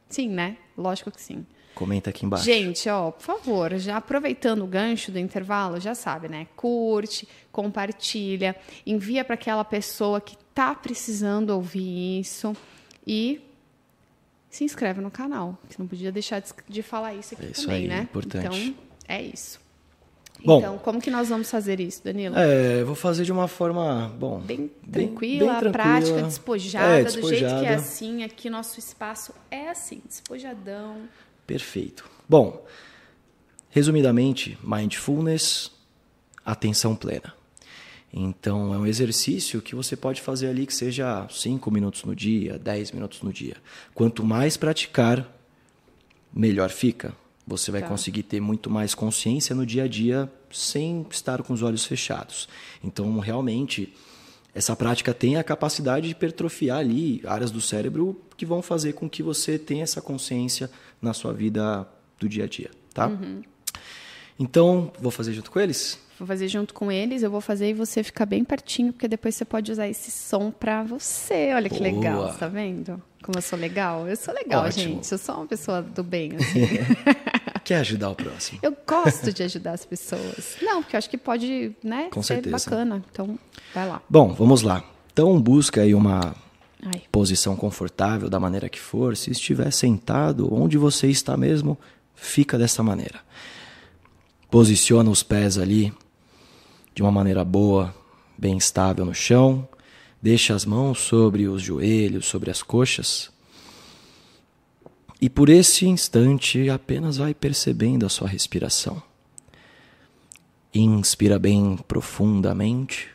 Sim, 0.09 0.31
né? 0.31 0.57
Lógico 0.79 1.11
que 1.11 1.21
sim. 1.21 1.45
comenta 1.75 2.09
aqui 2.09 2.25
embaixo. 2.25 2.47
Gente, 2.47 2.89
ó, 2.89 3.11
por 3.11 3.23
favor, 3.23 3.77
já 3.77 3.99
aproveitando 3.99 4.65
o 4.65 4.67
gancho 4.67 5.13
do 5.13 5.19
intervalo, 5.19 5.79
já 5.79 5.95
sabe, 5.95 6.31
né? 6.31 6.47
Curte, 6.57 7.29
compartilha, 7.53 8.57
envia 8.87 9.27
para 9.27 9.35
aquela 9.35 9.63
pessoa 9.63 10.23
que 10.23 10.39
tá 10.55 10.75
precisando 10.75 11.51
ouvir 11.51 12.21
isso 12.21 12.57
e 13.07 13.43
se 14.57 14.65
inscreve 14.65 15.01
no 15.01 15.11
canal. 15.11 15.59
Você 15.69 15.77
não 15.79 15.87
podia 15.87 16.13
deixar 16.13 16.43
de, 16.69 16.83
falar 16.83 17.15
isso 17.15 17.35
aqui 17.35 17.47
É 17.47 17.51
isso 17.51 17.63
também, 17.63 17.83
aí, 17.83 17.89
né? 17.89 18.01
importante. 18.03 18.47
Então, 18.47 18.75
é 19.09 19.23
isso. 19.23 19.61
Bom. 20.45 20.59
então, 20.59 20.79
como 20.79 21.01
que 21.01 21.11
nós 21.11 21.29
vamos 21.31 21.51
fazer 21.51 21.81
isso, 21.81 22.05
Danilo? 22.05 22.37
É, 22.37 22.85
vou 22.85 22.95
fazer 22.95 23.25
de 23.25 23.33
uma 23.33 23.49
forma, 23.49 24.15
bom, 24.19 24.41
Bem 24.41 24.71
tranquila, 24.93 25.59
bem 25.61 25.73
prática, 25.73 26.23
despojada, 26.23 27.01
É, 27.01 27.05
do 27.05 27.11
jeito 27.11 27.27
que 27.29 27.35
é 27.35 27.41
despojada. 27.41 27.75
assim, 27.77 28.23
aqui 28.23 28.51
nosso 28.51 28.79
espaço 28.79 29.33
é 29.51 29.71
assim, 29.71 30.03
despojadão. 30.07 31.09
Perfeito. 31.47 32.05
Bom, 32.29 32.63
resumidamente, 33.71 34.59
mindfulness, 34.63 35.71
atenção 36.45 36.95
plena. 36.95 37.33
Então, 38.17 38.73
é 38.73 38.79
um 38.79 38.87
exercício 38.87 39.61
que 39.61 39.75
você 39.75 39.97
pode 39.97 40.23
fazer 40.23 40.47
ali 40.47 40.67
que 40.67 40.75
seja 40.75 41.27
5 41.29 41.69
minutos 41.69 42.05
no 42.05 42.15
dia, 42.15 42.57
10 42.61 42.93
minutos 42.93 43.23
no 43.23 43.33
dia. 43.33 43.57
Quanto 43.93 44.25
mais 44.25 44.57
praticar, 44.57 45.29
melhor 46.33 46.71
fica. 46.71 47.13
Você 47.45 47.73
vai 47.73 47.83
Tá. 47.83 47.89
conseguir 47.89 48.23
ter 48.23 48.41
muito 48.41 48.71
mais 48.71 48.95
consciência 48.95 49.53
no 49.53 49.67
dia 49.67 49.83
a 49.85 49.89
dia 49.89 50.33
sem 50.51 51.05
estar 51.11 51.43
com 51.43 51.53
os 51.53 51.61
olhos 51.61 51.85
fechados. 51.85 52.49
Então, 52.85 53.19
realmente, 53.19 53.93
essa 54.55 54.77
prática 54.77 55.13
tem 55.13 55.37
a 55.37 55.43
capacidade 55.43 56.07
de 56.07 56.13
hipertrofiar 56.13 56.79
ali 56.79 57.21
áreas 57.27 57.51
do 57.51 57.61
cérebro 57.61 58.19
que 58.37 58.47
vão 58.47 58.63
fazer 58.63 58.93
com 58.93 59.11
que 59.11 59.25
você 59.25 59.59
tenha 59.59 59.83
essa 59.83 60.01
consciência 60.01 60.71
na 61.03 61.13
sua 61.13 61.33
vida 61.33 61.87
do 62.21 62.29
dia 62.29 62.45
a 62.45 62.47
dia, 62.47 62.71
tá? 62.95 63.11
Então, 64.39 64.93
vou 65.01 65.11
fazer 65.11 65.33
junto 65.33 65.51
com 65.51 65.59
eles? 65.59 65.99
Vou 66.19 66.29
fazer 66.29 66.47
junto 66.47 66.73
com 66.73 66.93
eles, 66.93 67.23
eu 67.23 67.31
vou 67.31 67.41
fazer 67.41 67.71
e 67.71 67.75
você 67.75 68.03
fica 68.05 68.25
bem 68.25 68.45
pertinho, 68.45 68.93
porque 68.93 69.09
depois 69.09 69.35
você 69.35 69.45
pode 69.45 69.73
usar 69.73 69.89
esse 69.89 70.11
som 70.13 70.51
pra 70.51 70.83
você. 70.85 71.53
Olha 71.55 71.69
que 71.69 71.79
Boa. 71.79 71.91
legal, 71.91 72.35
tá 72.35 72.47
vendo? 72.47 73.03
Como 73.23 73.37
eu 73.37 73.43
sou 73.43 73.59
legal? 73.59 74.07
Eu 74.07 74.17
sou 74.17 74.33
legal, 74.33 74.65
Ótimo. 74.65 74.95
gente. 74.97 75.11
Eu 75.11 75.19
sou 75.19 75.35
uma 75.37 75.47
pessoa 75.47 75.83
do 75.83 76.05
bem, 76.05 76.37
assim. 76.37 76.61
Quer 77.65 77.77
ajudar 77.77 78.11
o 78.11 78.15
próximo? 78.15 78.59
eu 78.63 78.77
gosto 78.87 79.33
de 79.33 79.43
ajudar 79.43 79.73
as 79.73 79.85
pessoas. 79.87 80.57
Não, 80.63 80.83
porque 80.83 80.95
eu 80.95 80.99
acho 80.99 81.09
que 81.11 81.17
pode, 81.17 81.75
né, 81.83 82.09
Com 82.13 82.23
ser 82.23 82.35
certeza. 82.35 82.59
bacana. 82.71 83.03
Então, 83.11 83.39
vai 83.75 83.89
lá. 83.89 84.03
Bom, 84.09 84.35
vamos 84.35 84.61
lá. 84.63 84.85
Então, 85.13 85.41
busca 85.41 85.81
aí 85.81 85.95
uma 85.95 86.35
Ai, 86.85 87.03
posição 87.11 87.57
confortável 87.57 88.29
da 88.29 88.39
maneira 88.39 88.69
que 88.69 88.79
for. 88.79 89.17
Se 89.17 89.31
estiver 89.31 89.71
sentado, 89.73 90.53
onde 90.55 90.77
você 90.77 91.09
está 91.09 91.37
mesmo, 91.37 91.79
fica 92.15 92.59
dessa 92.59 92.83
maneira. 92.83 93.21
Posiciona 94.51 95.11
os 95.11 95.23
pés 95.23 95.57
ali 95.59 95.93
de 96.95 97.03
uma 97.03 97.11
maneira 97.11 97.45
boa, 97.45 97.95
bem 98.39 98.57
estável 98.57 99.05
no 99.05 99.15
chão. 99.15 99.69
Deixa 100.23 100.55
as 100.55 100.65
mãos 100.65 101.01
sobre 101.01 101.49
os 101.49 101.61
joelhos, 101.61 102.27
sobre 102.27 102.51
as 102.51 102.63
coxas. 102.63 103.31
E 105.21 105.29
por 105.29 105.49
esse 105.49 105.87
instante 105.87 106.71
apenas 106.71 107.17
vai 107.17 107.35
percebendo 107.35 108.07
a 108.07 108.09
sua 108.09 108.29
respiração. 108.29 109.03
Inspira 110.73 111.39
bem 111.39 111.77
profundamente. 111.89 113.09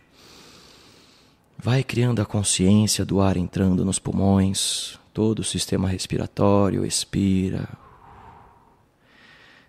Vai 1.57 1.83
criando 1.83 2.21
a 2.21 2.25
consciência 2.25 3.03
do 3.03 3.19
ar 3.19 3.35
entrando 3.37 3.83
nos 3.83 3.99
pulmões, 3.99 4.97
todo 5.13 5.39
o 5.39 5.43
sistema 5.43 5.89
respiratório, 5.89 6.85
expira. 6.85 7.67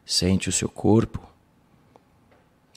Sente 0.06 0.48
o 0.48 0.52
seu 0.52 0.68
corpo. 0.68 1.29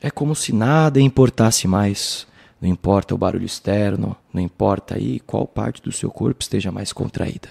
É 0.05 0.11
como 0.11 0.35
se 0.35 0.51
nada 0.51 0.99
importasse 0.99 1.65
mais. 1.65 2.27
Não 2.59 2.67
importa 2.67 3.15
o 3.15 3.17
barulho 3.17 3.45
externo, 3.45 4.17
não 4.33 4.41
importa 4.41 4.95
aí 4.95 5.21
qual 5.21 5.47
parte 5.47 5.81
do 5.81 5.93
seu 5.93 6.11
corpo 6.11 6.41
esteja 6.41 6.73
mais 6.73 6.91
contraída. 6.91 7.49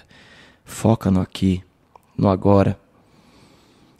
Foca 0.63 1.09
no 1.09 1.19
aqui, 1.19 1.63
no 2.15 2.29
agora. 2.29 2.79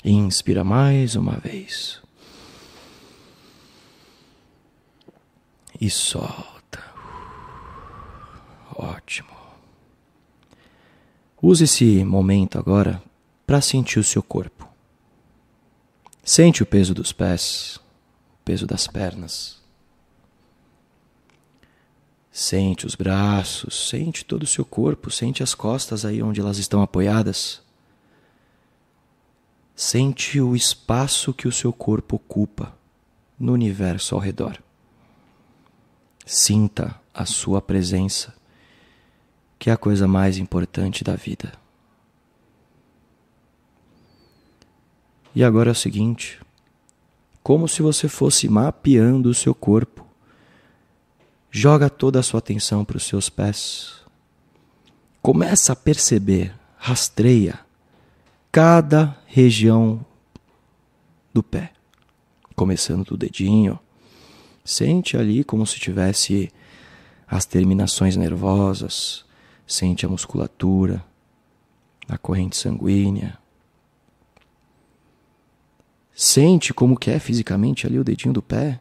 Inspira 0.05 0.63
mais 0.63 1.15
uma 1.15 1.33
vez. 1.37 1.99
E 5.81 5.89
solta. 5.89 6.83
Ótimo. 8.75 9.29
Use 11.41 11.63
esse 11.63 12.03
momento 12.03 12.59
agora 12.59 13.01
para 13.47 13.61
sentir 13.61 13.97
o 13.97 14.03
seu 14.03 14.21
corpo. 14.21 14.69
Sente 16.23 16.61
o 16.61 16.65
peso 16.65 16.93
dos 16.93 17.11
pés, 17.11 17.79
peso 18.43 18.65
das 18.67 18.87
pernas. 18.87 19.61
Sente 22.31 22.87
os 22.87 22.95
braços, 22.95 23.89
sente 23.89 24.25
todo 24.25 24.43
o 24.43 24.47
seu 24.47 24.65
corpo, 24.65 25.11
sente 25.11 25.43
as 25.43 25.53
costas 25.53 26.03
aí 26.03 26.23
onde 26.23 26.41
elas 26.41 26.57
estão 26.57 26.81
apoiadas. 26.81 27.61
Sente 29.75 30.41
o 30.41 30.55
espaço 30.55 31.33
que 31.33 31.47
o 31.47 31.51
seu 31.51 31.71
corpo 31.71 32.15
ocupa 32.15 32.75
no 33.39 33.53
universo 33.53 34.15
ao 34.15 34.21
redor. 34.21 34.57
Sinta 36.25 36.99
a 37.13 37.25
sua 37.25 37.61
presença, 37.61 38.33
que 39.59 39.69
é 39.69 39.73
a 39.73 39.77
coisa 39.77 40.07
mais 40.07 40.37
importante 40.37 41.03
da 41.03 41.15
vida. 41.15 41.53
E 45.35 45.43
agora 45.43 45.69
é 45.69 45.71
o 45.71 45.75
seguinte: 45.75 46.39
como 47.43 47.67
se 47.67 47.81
você 47.81 48.07
fosse 48.07 48.47
mapeando 48.47 49.29
o 49.29 49.33
seu 49.33 49.53
corpo, 49.53 50.07
joga 51.51 51.89
toda 51.89 52.19
a 52.19 52.23
sua 52.23 52.39
atenção 52.39 52.85
para 52.85 52.97
os 52.97 53.03
seus 53.03 53.29
pés. 53.29 54.01
Começa 55.21 55.73
a 55.73 55.75
perceber, 55.75 56.53
rastreia 56.77 57.59
cada 58.51 59.17
região 59.25 60.05
do 61.33 61.41
pé, 61.41 61.73
começando 62.55 63.03
do 63.03 63.17
dedinho. 63.17 63.79
Sente 64.63 65.17
ali 65.17 65.43
como 65.43 65.65
se 65.65 65.79
tivesse 65.79 66.51
as 67.27 67.45
terminações 67.45 68.15
nervosas, 68.15 69.25
sente 69.65 70.05
a 70.05 70.09
musculatura, 70.09 71.03
a 72.07 72.17
corrente 72.17 72.55
sanguínea. 72.55 73.42
Sente 76.15 76.73
como 76.73 76.97
que 76.97 77.09
é 77.09 77.19
fisicamente 77.19 77.87
ali 77.87 77.97
o 77.97 78.03
dedinho 78.03 78.33
do 78.33 78.41
pé. 78.41 78.79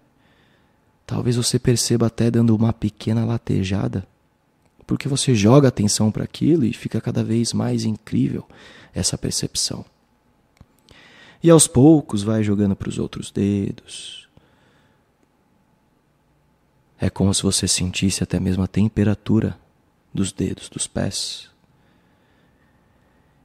Talvez 1.07 1.37
você 1.37 1.59
perceba 1.59 2.07
até 2.07 2.31
dando 2.31 2.55
uma 2.55 2.73
pequena 2.73 3.25
latejada, 3.25 4.07
porque 4.87 5.09
você 5.09 5.35
joga 5.35 5.69
atenção 5.69 6.11
para 6.11 6.25
aquilo 6.25 6.65
e 6.65 6.73
fica 6.73 7.01
cada 7.01 7.25
vez 7.25 7.53
mais 7.53 7.85
incrível 7.85 8.47
essa 8.95 9.17
percepção. 9.17 9.85
E 11.43 11.51
aos 11.51 11.67
poucos 11.67 12.23
vai 12.23 12.43
jogando 12.43 12.77
para 12.77 12.89
os 12.89 12.99
outros 12.99 13.31
dedos. 13.31 14.29
É 17.01 17.11
como 17.11 17.35
se 17.35 17.43
você 17.43 17.67
sentisse 17.67 18.23
até 18.23 18.39
mesmo 18.39 18.63
a 18.63 18.69
temperatura 18.69 19.59
dos 20.15 20.31
dedos 20.31 20.69
dos 20.69 20.87
pés. 20.87 21.51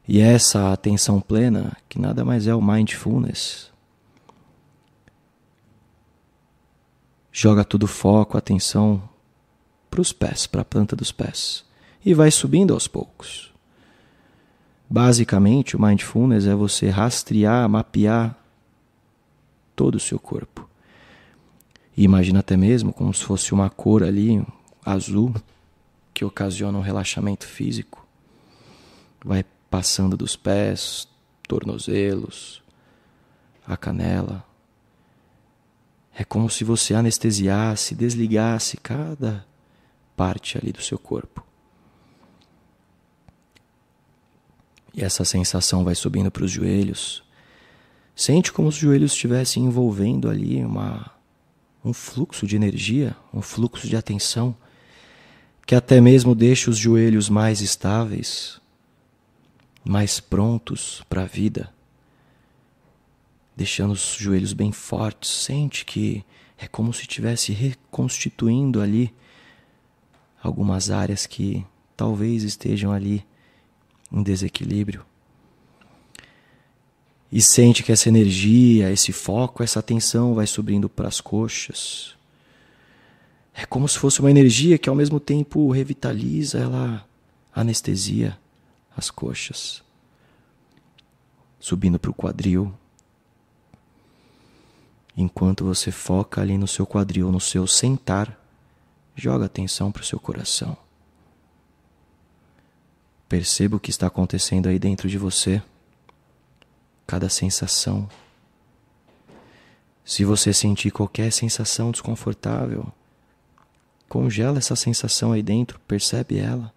E 0.07 0.19
essa 0.19 0.71
atenção 0.71 1.19
plena, 1.19 1.75
que 1.89 1.99
nada 1.99 2.23
mais 2.23 2.45
é 2.45 2.53
o 2.53 2.61
mindfulness, 2.61 3.71
joga 7.39 7.63
todo 7.63 7.83
o 7.83 7.88
foco, 7.88 8.35
atenção 8.35 9.07
para 9.91 10.01
os 10.01 10.11
pés, 10.11 10.47
para 10.47 10.61
a 10.61 10.65
planta 10.65 10.95
dos 10.95 11.11
pés, 11.11 11.63
e 12.03 12.11
vai 12.11 12.31
subindo 12.31 12.73
aos 12.73 12.88
poucos. 12.88 13.53
Basicamente, 14.89 15.75
o 15.75 15.81
mindfulness 15.81 16.47
é 16.47 16.55
você 16.55 16.89
rastrear, 16.89 17.69
mapear 17.69 18.35
todo 19.75 19.95
o 19.95 19.99
seu 19.99 20.17
corpo. 20.17 20.67
E 21.95 22.03
imagina 22.03 22.39
até 22.39 22.57
mesmo 22.57 22.91
como 22.91 23.13
se 23.13 23.23
fosse 23.23 23.53
uma 23.53 23.69
cor 23.69 24.01
ali, 24.01 24.43
azul, 24.83 25.31
que 26.15 26.25
ocasiona 26.25 26.79
um 26.79 26.81
relaxamento 26.81 27.45
físico. 27.45 28.03
Vai 29.23 29.45
passando 29.69 30.17
dos 30.17 30.35
pés, 30.35 31.07
tornozelos, 31.47 32.63
a 33.67 33.77
canela. 33.77 34.46
É 36.20 36.24
como 36.24 36.49
se 36.49 36.63
você 36.63 36.95
anestesiasse, 36.95 37.93
desligasse 37.93 38.76
cada 38.78 39.45
parte 40.15 40.57
ali 40.57 40.72
do 40.72 40.82
seu 40.82 40.97
corpo. 40.97 41.45
E 44.95 45.03
essa 45.03 45.24
sensação 45.24 45.84
vai 45.84 45.93
subindo 45.93 46.32
para 46.32 46.43
os 46.43 46.49
joelhos. 46.49 47.24
Sente 48.15 48.51
como 48.51 48.70
os 48.70 48.74
joelhos 48.74 49.11
estivessem 49.11 49.65
envolvendo 49.65 50.28
ali 50.28 50.65
uma, 50.65 51.11
um 51.86 51.93
fluxo 51.93 52.47
de 52.47 52.55
energia, 52.55 53.15
um 53.32 53.43
fluxo 53.43 53.88
de 53.88 53.95
atenção, 53.95 54.55
que 55.68 55.76
até 55.76 56.01
mesmo 56.01 56.34
deixa 56.34 56.72
os 56.72 56.80
joelhos 56.80 57.30
mais 57.30 57.61
estáveis, 57.61 58.59
mais 59.86 60.20
prontos 60.20 61.03
para 61.07 61.22
a 61.22 61.28
vida, 61.28 61.72
deixando 63.57 63.91
os 63.91 64.15
joelhos 64.19 64.53
bem 64.53 64.71
fortes. 64.71 65.31
Sente 65.31 65.83
que 65.83 66.23
é 66.59 66.67
como 66.67 66.93
se 66.93 67.01
estivesse 67.01 67.51
reconstituindo 67.51 68.79
ali 68.79 69.11
algumas 70.41 70.91
áreas 70.91 71.25
que 71.25 71.65
talvez 71.95 72.43
estejam 72.43 72.91
ali 72.91 73.25
em 74.11 74.21
desequilíbrio. 74.21 75.03
E 77.31 77.41
sente 77.41 77.81
que 77.81 77.91
essa 77.91 78.07
energia, 78.07 78.91
esse 78.91 79.11
foco, 79.11 79.63
essa 79.63 79.79
atenção 79.79 80.35
vai 80.35 80.45
subindo 80.45 80.87
para 80.87 81.07
as 81.07 81.19
coxas. 81.19 82.15
É 83.53 83.65
como 83.65 83.87
se 83.87 83.97
fosse 83.97 84.19
uma 84.19 84.29
energia 84.29 84.77
que 84.77 84.87
ao 84.87 84.95
mesmo 84.95 85.19
tempo 85.19 85.71
revitaliza, 85.71 86.59
ela 86.59 87.05
anestesia 87.53 88.37
as 88.95 89.09
coxas. 89.09 89.83
Subindo 91.59 91.97
para 91.97 92.11
o 92.11 92.13
quadril. 92.13 92.71
Enquanto 95.20 95.65
você 95.65 95.89
foca 95.89 96.41
ali 96.41 96.59
no 96.59 96.68
seu 96.68 96.86
quadril, 96.86 97.32
no 97.32 97.39
seu 97.39 97.65
sentar, 97.65 98.39
joga 99.15 99.45
atenção 99.45 99.91
para 99.91 100.03
o 100.03 100.05
seu 100.05 100.20
coração. 100.20 100.78
Perceba 103.28 103.76
o 103.76 103.80
que 103.80 103.89
está 103.89 104.05
acontecendo 104.05 104.70
aí 104.70 104.78
dentro 104.78 105.09
de 105.09 105.18
você, 105.18 105.59
cada 107.07 107.30
sensação. 107.30 108.07
Se 110.05 110.24
você 110.24 110.53
sentir 110.53 110.91
qualquer 110.91 111.32
sensação 111.32 111.89
desconfortável, 111.89 112.93
congela 114.07 114.59
essa 114.59 114.76
sensação 114.76 115.32
aí 115.32 115.41
dentro, 115.41 115.80
percebe 115.88 116.38
ela. 116.38 116.72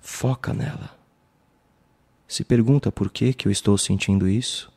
Foca 0.00 0.52
nela. 0.52 0.98
Se 2.26 2.42
pergunta 2.42 2.90
por 2.90 3.10
que, 3.10 3.32
que 3.32 3.46
eu 3.46 3.52
estou 3.52 3.78
sentindo 3.78 4.28
isso. 4.28 4.70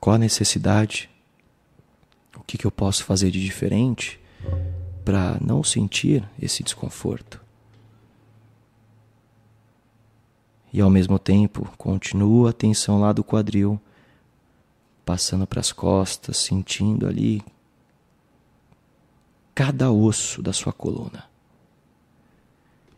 Qual 0.00 0.16
a 0.16 0.18
necessidade? 0.18 1.10
O 2.34 2.40
que, 2.40 2.56
que 2.56 2.66
eu 2.66 2.70
posso 2.70 3.04
fazer 3.04 3.30
de 3.30 3.40
diferente? 3.44 4.20
para 5.04 5.38
não 5.40 5.64
sentir 5.64 6.22
esse 6.40 6.62
desconforto. 6.62 7.40
E 10.72 10.80
ao 10.80 10.90
mesmo 10.90 11.18
tempo, 11.18 11.68
continua 11.76 12.50
a 12.50 12.52
tensão 12.52 13.00
lá 13.00 13.12
do 13.12 13.24
quadril, 13.24 13.80
passando 15.04 15.46
para 15.46 15.58
as 15.58 15.72
costas, 15.72 16.36
sentindo 16.36 17.08
ali 17.08 17.42
cada 19.52 19.90
osso 19.90 20.40
da 20.40 20.52
sua 20.52 20.72
coluna. 20.72 21.24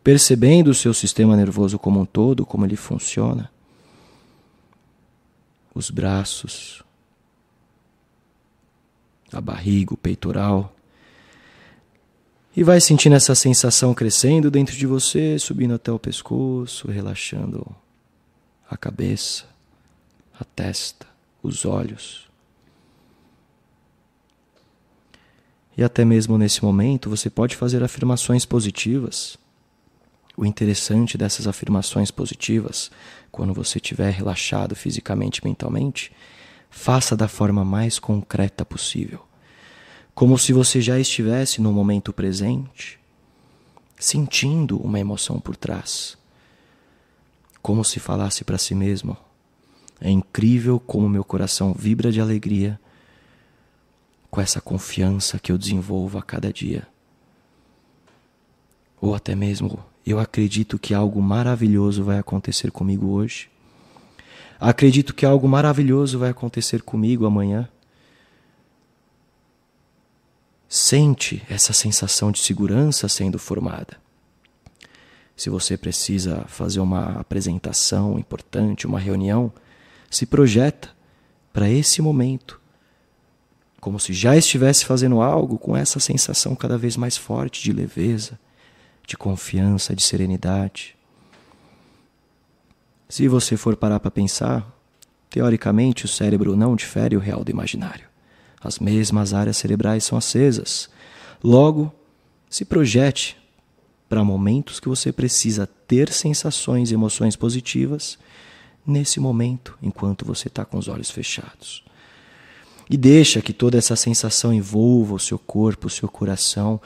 Percebendo 0.03 0.67
o 0.69 0.75
seu 0.75 0.93
sistema 0.93 1.35
nervoso 1.35 1.79
como 1.79 1.99
um 1.99 2.05
todo, 2.05 2.45
como 2.45 2.65
ele 2.65 2.75
funciona. 2.75 3.51
Os 5.73 5.89
braços, 5.89 6.83
a 9.33 9.41
barriga, 9.41 9.93
o 9.93 9.97
peitoral 9.97 10.73
e 12.55 12.63
vai 12.63 12.79
sentindo 12.79 13.15
essa 13.15 13.33
sensação 13.33 13.93
crescendo 13.93 14.51
dentro 14.51 14.75
de 14.75 14.85
você, 14.85 15.39
subindo 15.39 15.73
até 15.73 15.91
o 15.91 15.97
pescoço, 15.97 16.87
relaxando 16.87 17.65
a 18.69 18.77
cabeça, 18.77 19.45
a 20.39 20.43
testa, 20.43 21.07
os 21.41 21.65
olhos. 21.65 22.27
E 25.75 25.83
até 25.83 26.05
mesmo 26.05 26.37
nesse 26.37 26.63
momento 26.63 27.09
você 27.09 27.27
pode 27.27 27.55
fazer 27.55 27.83
afirmações 27.83 28.45
positivas. 28.45 29.35
O 30.37 30.45
interessante 30.45 31.17
dessas 31.17 31.47
afirmações 31.47 32.11
positivas, 32.11 32.91
quando 33.31 33.51
você 33.51 33.79
estiver 33.79 34.11
relaxado 34.11 34.75
fisicamente 34.75 35.37
e 35.37 35.45
mentalmente, 35.45 36.11
faça 36.73 37.15
da 37.15 37.27
forma 37.27 37.63
mais 37.63 37.99
concreta 37.99 38.65
possível 38.65 39.21
como 40.13 40.37
se 40.37 40.53
você 40.53 40.79
já 40.79 40.99
estivesse 40.99 41.61
no 41.61 41.71
momento 41.71 42.13
presente, 42.13 42.99
sentindo 43.97 44.77
uma 44.77 44.99
emoção 44.99 45.39
por 45.39 45.55
trás. 45.55 46.17
Como 47.61 47.83
se 47.83 47.99
falasse 47.99 48.43
para 48.43 48.57
si 48.57 48.75
mesmo: 48.75 49.17
É 49.99 50.09
incrível 50.09 50.79
como 50.79 51.09
meu 51.09 51.23
coração 51.23 51.73
vibra 51.73 52.11
de 52.11 52.21
alegria 52.21 52.79
com 54.29 54.41
essa 54.41 54.59
confiança 54.59 55.39
que 55.39 55.51
eu 55.51 55.57
desenvolvo 55.57 56.17
a 56.17 56.23
cada 56.23 56.51
dia. 56.51 56.87
Ou 58.99 59.13
até 59.13 59.35
mesmo, 59.35 59.83
eu 60.05 60.19
acredito 60.19 60.79
que 60.79 60.93
algo 60.93 61.21
maravilhoso 61.21 62.03
vai 62.03 62.17
acontecer 62.19 62.71
comigo 62.71 63.09
hoje. 63.09 63.49
Acredito 64.65 65.13
que 65.13 65.25
algo 65.25 65.45
maravilhoso 65.45 66.17
vai 66.17 66.29
acontecer 66.29 66.81
comigo 66.83 67.25
amanhã. 67.25 67.67
Sente 70.69 71.43
essa 71.49 71.73
sensação 71.73 72.31
de 72.31 72.39
segurança 72.39 73.09
sendo 73.09 73.37
formada. 73.37 73.97
Se 75.35 75.49
você 75.49 75.75
precisa 75.75 76.45
fazer 76.47 76.79
uma 76.79 77.19
apresentação 77.19 78.17
importante, 78.17 78.87
uma 78.87 79.01
reunião, 79.01 79.51
se 80.09 80.25
projeta 80.25 80.95
para 81.51 81.69
esse 81.69 82.01
momento, 82.01 82.61
como 83.81 83.99
se 83.99 84.13
já 84.13 84.37
estivesse 84.37 84.85
fazendo 84.85 85.21
algo 85.21 85.57
com 85.59 85.75
essa 85.75 85.99
sensação 85.99 86.55
cada 86.55 86.77
vez 86.77 86.95
mais 86.95 87.17
forte 87.17 87.61
de 87.61 87.73
leveza, 87.73 88.39
de 89.05 89.17
confiança, 89.17 89.93
de 89.93 90.03
serenidade. 90.03 90.95
Se 93.13 93.27
você 93.27 93.55
for 93.55 93.75
parar 93.75 93.99
para 93.99 94.09
pensar, 94.09 94.67
teoricamente 95.29 96.03
o 96.03 96.07
cérebro 96.07 96.55
não 96.55 96.75
difere 96.75 97.15
o 97.15 97.19
real 97.19 97.43
do 97.43 97.51
imaginário. 97.51 98.07
As 98.59 98.79
mesmas 98.79 99.35
áreas 99.35 99.55
cerebrais 99.57 100.03
são 100.03 100.17
acesas. 100.17 100.89
Logo, 101.43 101.93
se 102.49 102.65
projete 102.65 103.37
para 104.09 104.23
momentos 104.23 104.79
que 104.79 104.89
você 104.89 105.11
precisa 105.11 105.67
ter 105.67 106.11
sensações 106.11 106.89
e 106.89 106.95
emoções 106.95 107.35
positivas 107.35 108.17
nesse 108.83 109.19
momento, 109.19 109.77
enquanto 109.79 110.25
você 110.25 110.47
está 110.47 110.65
com 110.65 110.79
os 110.79 110.87
olhos 110.87 111.11
fechados. 111.11 111.83
E 112.89 112.97
deixa 112.97 113.43
que 113.43 113.53
toda 113.53 113.77
essa 113.77 113.95
sensação 113.95 114.51
envolva 114.51 115.13
o 115.13 115.19
seu 115.19 115.37
corpo, 115.37 115.85
o 115.85 115.91
seu 115.91 116.09
coração. 116.09 116.81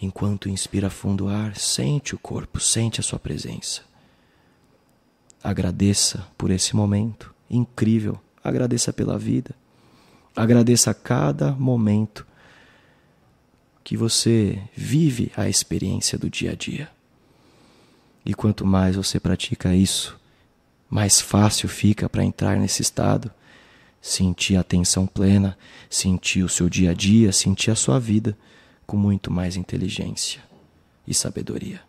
Enquanto 0.00 0.48
inspira 0.48 0.88
fundo 0.88 1.26
ar, 1.26 1.56
sente 1.56 2.14
o 2.14 2.18
corpo, 2.18 2.60
sente 2.60 3.00
a 3.00 3.02
sua 3.02 3.18
presença. 3.18 3.92
Agradeça 5.44 6.26
por 6.38 6.50
esse 6.50 6.74
momento 6.74 7.34
incrível. 7.50 8.18
Agradeça 8.42 8.94
pela 8.94 9.18
vida. 9.18 9.54
Agradeça 10.34 10.90
a 10.90 10.94
cada 10.94 11.52
momento 11.52 12.26
que 13.84 13.94
você 13.94 14.58
vive 14.74 15.30
a 15.36 15.46
experiência 15.46 16.16
do 16.16 16.30
dia 16.30 16.52
a 16.52 16.54
dia. 16.54 16.90
E 18.24 18.32
quanto 18.32 18.64
mais 18.64 18.96
você 18.96 19.20
pratica 19.20 19.74
isso, 19.74 20.18
mais 20.88 21.20
fácil 21.20 21.68
fica 21.68 22.08
para 22.08 22.24
entrar 22.24 22.56
nesse 22.56 22.80
estado, 22.80 23.30
sentir 24.00 24.56
a 24.56 24.60
atenção 24.60 25.06
plena, 25.06 25.58
sentir 25.90 26.42
o 26.42 26.48
seu 26.48 26.70
dia 26.70 26.92
a 26.92 26.94
dia, 26.94 27.32
sentir 27.32 27.70
a 27.70 27.76
sua 27.76 28.00
vida 28.00 28.34
com 28.86 28.96
muito 28.96 29.30
mais 29.30 29.56
inteligência 29.56 30.40
e 31.06 31.12
sabedoria. 31.12 31.82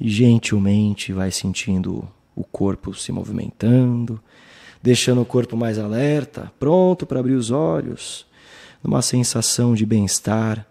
E 0.00 0.08
gentilmente 0.08 1.12
vai 1.12 1.30
sentindo 1.30 2.08
o 2.34 2.44
corpo 2.44 2.94
se 2.94 3.12
movimentando, 3.12 4.20
deixando 4.82 5.20
o 5.22 5.26
corpo 5.26 5.56
mais 5.56 5.78
alerta, 5.78 6.52
pronto 6.58 7.06
para 7.06 7.20
abrir 7.20 7.34
os 7.34 7.50
olhos 7.50 8.26
numa 8.82 9.00
sensação 9.00 9.74
de 9.74 9.86
bem-estar, 9.86 10.66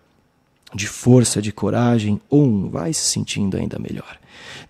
de 0.73 0.87
força, 0.87 1.41
de 1.41 1.51
coragem, 1.51 2.21
um, 2.31 2.69
vai 2.69 2.93
se 2.93 3.05
sentindo 3.05 3.57
ainda 3.57 3.79
melhor. 3.79 4.19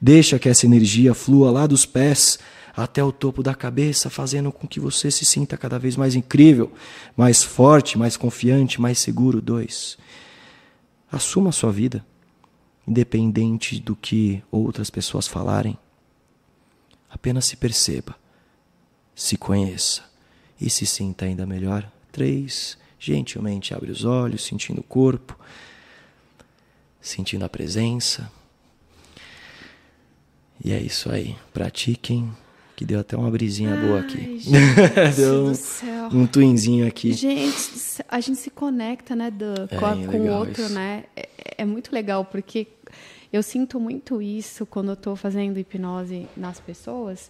Deixa 0.01 0.39
que 0.39 0.47
essa 0.47 0.65
energia 0.65 1.13
flua 1.13 1.51
lá 1.51 1.67
dos 1.67 1.85
pés 1.85 2.39
até 2.75 3.03
o 3.03 3.11
topo 3.11 3.43
da 3.43 3.53
cabeça, 3.53 4.09
fazendo 4.09 4.51
com 4.51 4.67
que 4.67 4.79
você 4.79 5.11
se 5.11 5.25
sinta 5.25 5.57
cada 5.57 5.77
vez 5.77 5.95
mais 5.95 6.15
incrível, 6.15 6.71
mais 7.15 7.43
forte, 7.43 7.97
mais 7.97 8.17
confiante, 8.17 8.81
mais 8.81 8.97
seguro. 8.97 9.41
Dois, 9.41 9.97
assuma 11.11 11.49
a 11.49 11.53
sua 11.53 11.71
vida, 11.71 12.03
independente 12.87 13.79
do 13.79 13.95
que 13.95 14.41
outras 14.49 14.89
pessoas 14.89 15.27
falarem. 15.27 15.77
Apenas 17.24 17.45
se 17.45 17.55
perceba, 17.55 18.17
se 19.15 19.38
conheça 19.38 20.03
e 20.59 20.69
se 20.69 20.86
sinta 20.86 21.24
ainda 21.24 21.45
melhor. 21.45 21.89
Três, 22.11 22.78
Gentilmente 22.99 23.74
abre 23.74 23.89
os 23.89 24.03
olhos, 24.03 24.43
sentindo 24.43 24.82
o 24.82 24.84
corpo, 24.84 25.39
sentindo 26.99 27.45
a 27.45 27.49
presença. 27.49 28.30
E 30.61 30.74
é 30.74 30.82
isso 30.82 31.09
aí. 31.09 31.38
Pratiquem. 31.53 32.30
Que 32.76 32.84
deu 32.84 32.99
até 32.99 33.15
uma 33.15 33.32
brisinha 33.32 33.74
Ai, 33.74 33.88
boa 33.88 33.99
aqui. 34.01 34.41
deu 35.15 35.53
um, 36.11 36.24
um 36.24 36.28
twinzinho 36.28 36.86
aqui. 36.86 37.13
Gente, 37.13 38.03
a 38.09 38.19
gente 38.19 38.39
se 38.39 38.49
conecta, 38.49 39.15
né, 39.15 39.32
do, 39.32 39.53
é, 39.69 39.78
com, 39.78 40.07
com 40.07 40.19
o 40.19 40.28
outro, 40.28 40.67
né? 40.69 41.05
É, 41.15 41.30
é, 41.59 41.65
muito 41.65 41.93
legal, 41.93 42.26
porque 42.26 42.67
eu 43.34 43.43
sinto 43.43 43.79
muito 43.79 44.21
isso 44.21 44.65
quando 44.65 44.89
eu 44.89 44.93
estou 44.93 45.15
fazendo 45.15 45.57
hipnose 45.59 46.27
nas 46.38 46.59
pessoas 46.59 47.29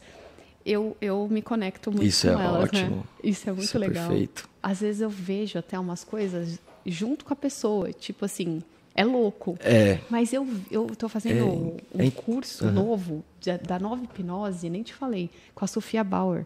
eu, 0.66 0.95
eu 1.01 1.28
me 1.28 1.41
conecto 1.41 1.91
muito 1.91 2.06
Isso 2.06 2.28
com 2.32 2.39
é 2.39 2.45
elas, 2.45 2.64
ótimo. 2.66 2.95
né? 2.97 3.04
Isso 3.24 3.49
é 3.49 3.51
muito 3.51 3.66
Isso 3.66 3.76
é 3.76 3.80
legal. 3.82 4.08
Perfeito. 4.08 4.49
Às 4.62 4.80
vezes 4.80 5.01
eu 5.01 5.10
vejo 5.10 5.58
até 5.60 5.78
umas 5.78 6.04
coisas 6.06 6.58
junto 6.86 7.26
com 7.26 7.34
a 7.34 7.36
pessoa, 7.36 7.91
tipo 7.91 8.24
assim, 8.24 8.64
é 8.95 9.04
louco. 9.04 9.58
É. 9.60 9.99
Mas 10.10 10.32
eu 10.32 10.47
eu 10.72 10.88
tô 10.95 11.10
fazendo 11.10 11.38
É, 11.39 11.43
um 11.43 11.78
é- 12.08 12.12
curso 12.12 12.64
Aham. 12.64 12.72
novo 12.74 13.26
de- 13.41 13.58
da 13.58 13.78
nova 13.78 14.01
hipnose, 14.06 14.70
nem 14.70 14.84
te 14.84 14.93
falei, 14.93 15.30
com 15.54 15.66
a 15.66 15.68
Sofia 15.68 16.01
Bauer. 16.01 16.45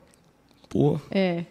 Pô, 0.68 1.00
É. 1.12 1.46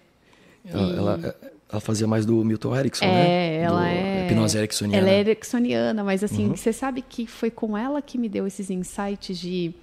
ela, 0.65 0.97
ela, 0.97 1.37
ela 1.71 1.81
fazia 1.81 2.07
mais 2.07 2.25
do 2.25 2.45
Milton 2.45 2.77
Erickson, 2.77 3.05
É, 3.05 3.09
né? 3.09 3.57
ela 3.57 3.81
do, 3.81 3.87
é. 3.87 4.27
Hipnose 4.27 4.57
ericksoniana. 4.59 5.03
Ela 5.07 5.11
é 5.17 5.21
ericksoniana, 5.21 6.05
mas 6.05 6.23
assim, 6.23 6.49
Uhum. 6.49 6.57
você 6.57 6.73
sabe 6.73 7.03
que 7.03 7.27
foi 7.27 7.51
com 7.51 7.77
ela 7.77 8.01
que 8.01 8.17
me 8.19 8.29
deu 8.29 8.47
esses 8.47 8.71
insights 8.71 9.37
de, 9.39 9.75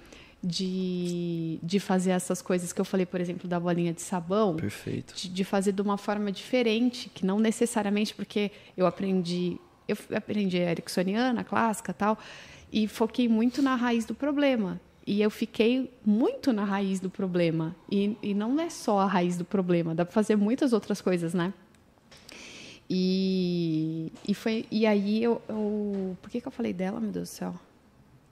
de, 0.42 1.58
de 1.62 1.80
fazer 1.80 2.10
essas 2.10 2.40
coisas 2.42 2.72
que 2.72 2.80
eu 2.80 2.84
falei, 2.84 3.06
por 3.06 3.20
exemplo, 3.20 3.48
da 3.48 3.58
bolinha 3.58 3.92
de 3.92 4.02
sabão. 4.02 4.56
Perfeito. 4.56 5.14
de, 5.14 5.28
de 5.28 5.44
fazer 5.44 5.72
de 5.72 5.82
uma 5.82 5.96
forma 5.98 6.30
diferente, 6.30 7.10
que 7.12 7.24
não 7.26 7.38
necessariamente 7.38 8.14
porque 8.14 8.50
eu 8.76 8.86
aprendi, 8.86 9.58
eu 9.88 9.96
aprendi 10.16 10.58
ericksoniana, 10.58 11.42
clássica, 11.44 11.92
tal, 11.92 12.18
e 12.72 12.86
foquei 12.88 13.28
muito 13.28 13.62
na 13.62 13.74
raiz 13.74 14.04
do 14.04 14.14
problema. 14.14 14.80
E 15.06 15.20
eu 15.20 15.30
fiquei 15.30 15.92
muito 16.04 16.50
na 16.52 16.64
raiz 16.64 16.98
do 16.98 17.10
problema. 17.10 17.76
E, 17.90 18.16
e 18.22 18.32
não 18.32 18.58
é 18.58 18.70
só 18.70 19.00
a 19.00 19.06
raiz 19.06 19.36
do 19.36 19.44
problema, 19.44 19.94
dá 19.94 20.04
para 20.04 20.14
fazer 20.14 20.34
muitas 20.36 20.72
outras 20.72 21.00
coisas, 21.02 21.34
né? 21.34 21.52
E, 22.88 24.12
e, 24.28 24.34
foi, 24.34 24.66
e 24.70 24.86
aí 24.86 25.22
eu, 25.22 25.40
eu. 25.48 26.16
Por 26.20 26.30
que, 26.30 26.40
que 26.40 26.46
eu 26.46 26.52
falei 26.52 26.72
dela, 26.72 27.00
meu 27.00 27.10
Deus 27.10 27.30
do 27.30 27.32
céu? 27.32 27.54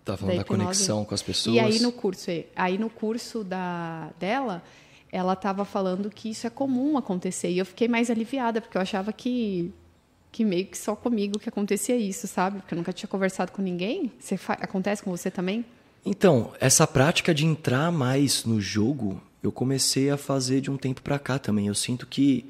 Tá 0.05 0.17
falando 0.17 0.37
da, 0.37 0.43
da 0.43 0.45
conexão 0.45 1.05
com 1.05 1.15
as 1.15 1.23
pessoas. 1.23 1.57
E 1.57 1.61
aí 1.61 1.81
no 1.81 1.93
curso, 1.93 2.31
é, 2.31 2.47
aí 2.55 2.77
no 2.77 2.91
curso 2.91 3.45
da 3.45 4.11
dela, 4.19 4.63
ela 5.11 5.33
estava 5.33 5.65
falando 5.65 6.11
que 6.11 6.31
isso 6.31 6.47
é 6.47 6.51
comum 6.51 6.99
acontecer. 6.99 7.51
E 7.51 7.59
eu 7.59 7.67
fiquei 7.67 7.89
mais 7.89 8.11
aliviada, 8.11 8.61
porque 8.61 8.77
eu 8.77 8.83
achava 8.83 9.13
que 9.13 9.73
que 10.33 10.47
meio 10.47 10.67
que 10.67 10.79
só 10.79 10.97
comigo 10.97 11.39
que 11.39 11.51
acontecia 11.51 11.95
isso, 11.95 12.27
sabe? 12.27 12.61
Porque 12.61 12.73
eu 12.73 12.79
nunca 12.79 12.93
tinha 12.93 13.07
conversado 13.07 13.53
com 13.53 13.61
ninguém. 13.61 14.11
Você 14.19 14.39
acontece 14.49 15.03
com 15.03 15.11
você 15.11 15.31
também? 15.31 15.63
Então, 16.05 16.53
essa 16.59 16.87
prática 16.87 17.35
de 17.35 17.45
entrar 17.45 17.93
mais 17.93 18.45
no 18.47 18.59
jogo, 18.59 19.21
eu 19.43 19.53
comecei 19.53 20.11
a 20.11 20.17
fazer 20.17 20.63
de 20.63 20.71
um 20.71 20.79
tempo 20.79 21.03
pra 21.03 21.19
cá 21.19 21.39
também. 21.39 21.67
Eu 21.67 21.75
sinto 21.75 22.07
que, 22.07 22.47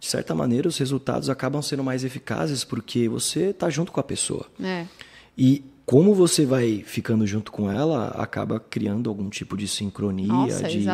de 0.00 0.06
certa 0.06 0.34
maneira, 0.34 0.68
os 0.68 0.78
resultados 0.78 1.28
acabam 1.28 1.60
sendo 1.62 1.82
mais 1.82 2.04
eficazes 2.04 2.64
porque 2.64 3.08
você 3.08 3.52
tá 3.52 3.68
junto 3.68 3.90
com 3.92 4.00
a 4.00 4.02
pessoa. 4.04 4.46
É. 4.62 4.86
E 5.36 5.64
como 5.84 6.14
você 6.14 6.44
vai 6.44 6.82
ficando 6.86 7.26
junto 7.26 7.50
com 7.50 7.70
ela, 7.70 8.08
acaba 8.08 8.60
criando 8.60 9.08
algum 9.08 9.28
tipo 9.30 9.56
de 9.56 9.66
sincronia, 9.66 10.26
Nossa, 10.28 10.68
de, 10.68 10.84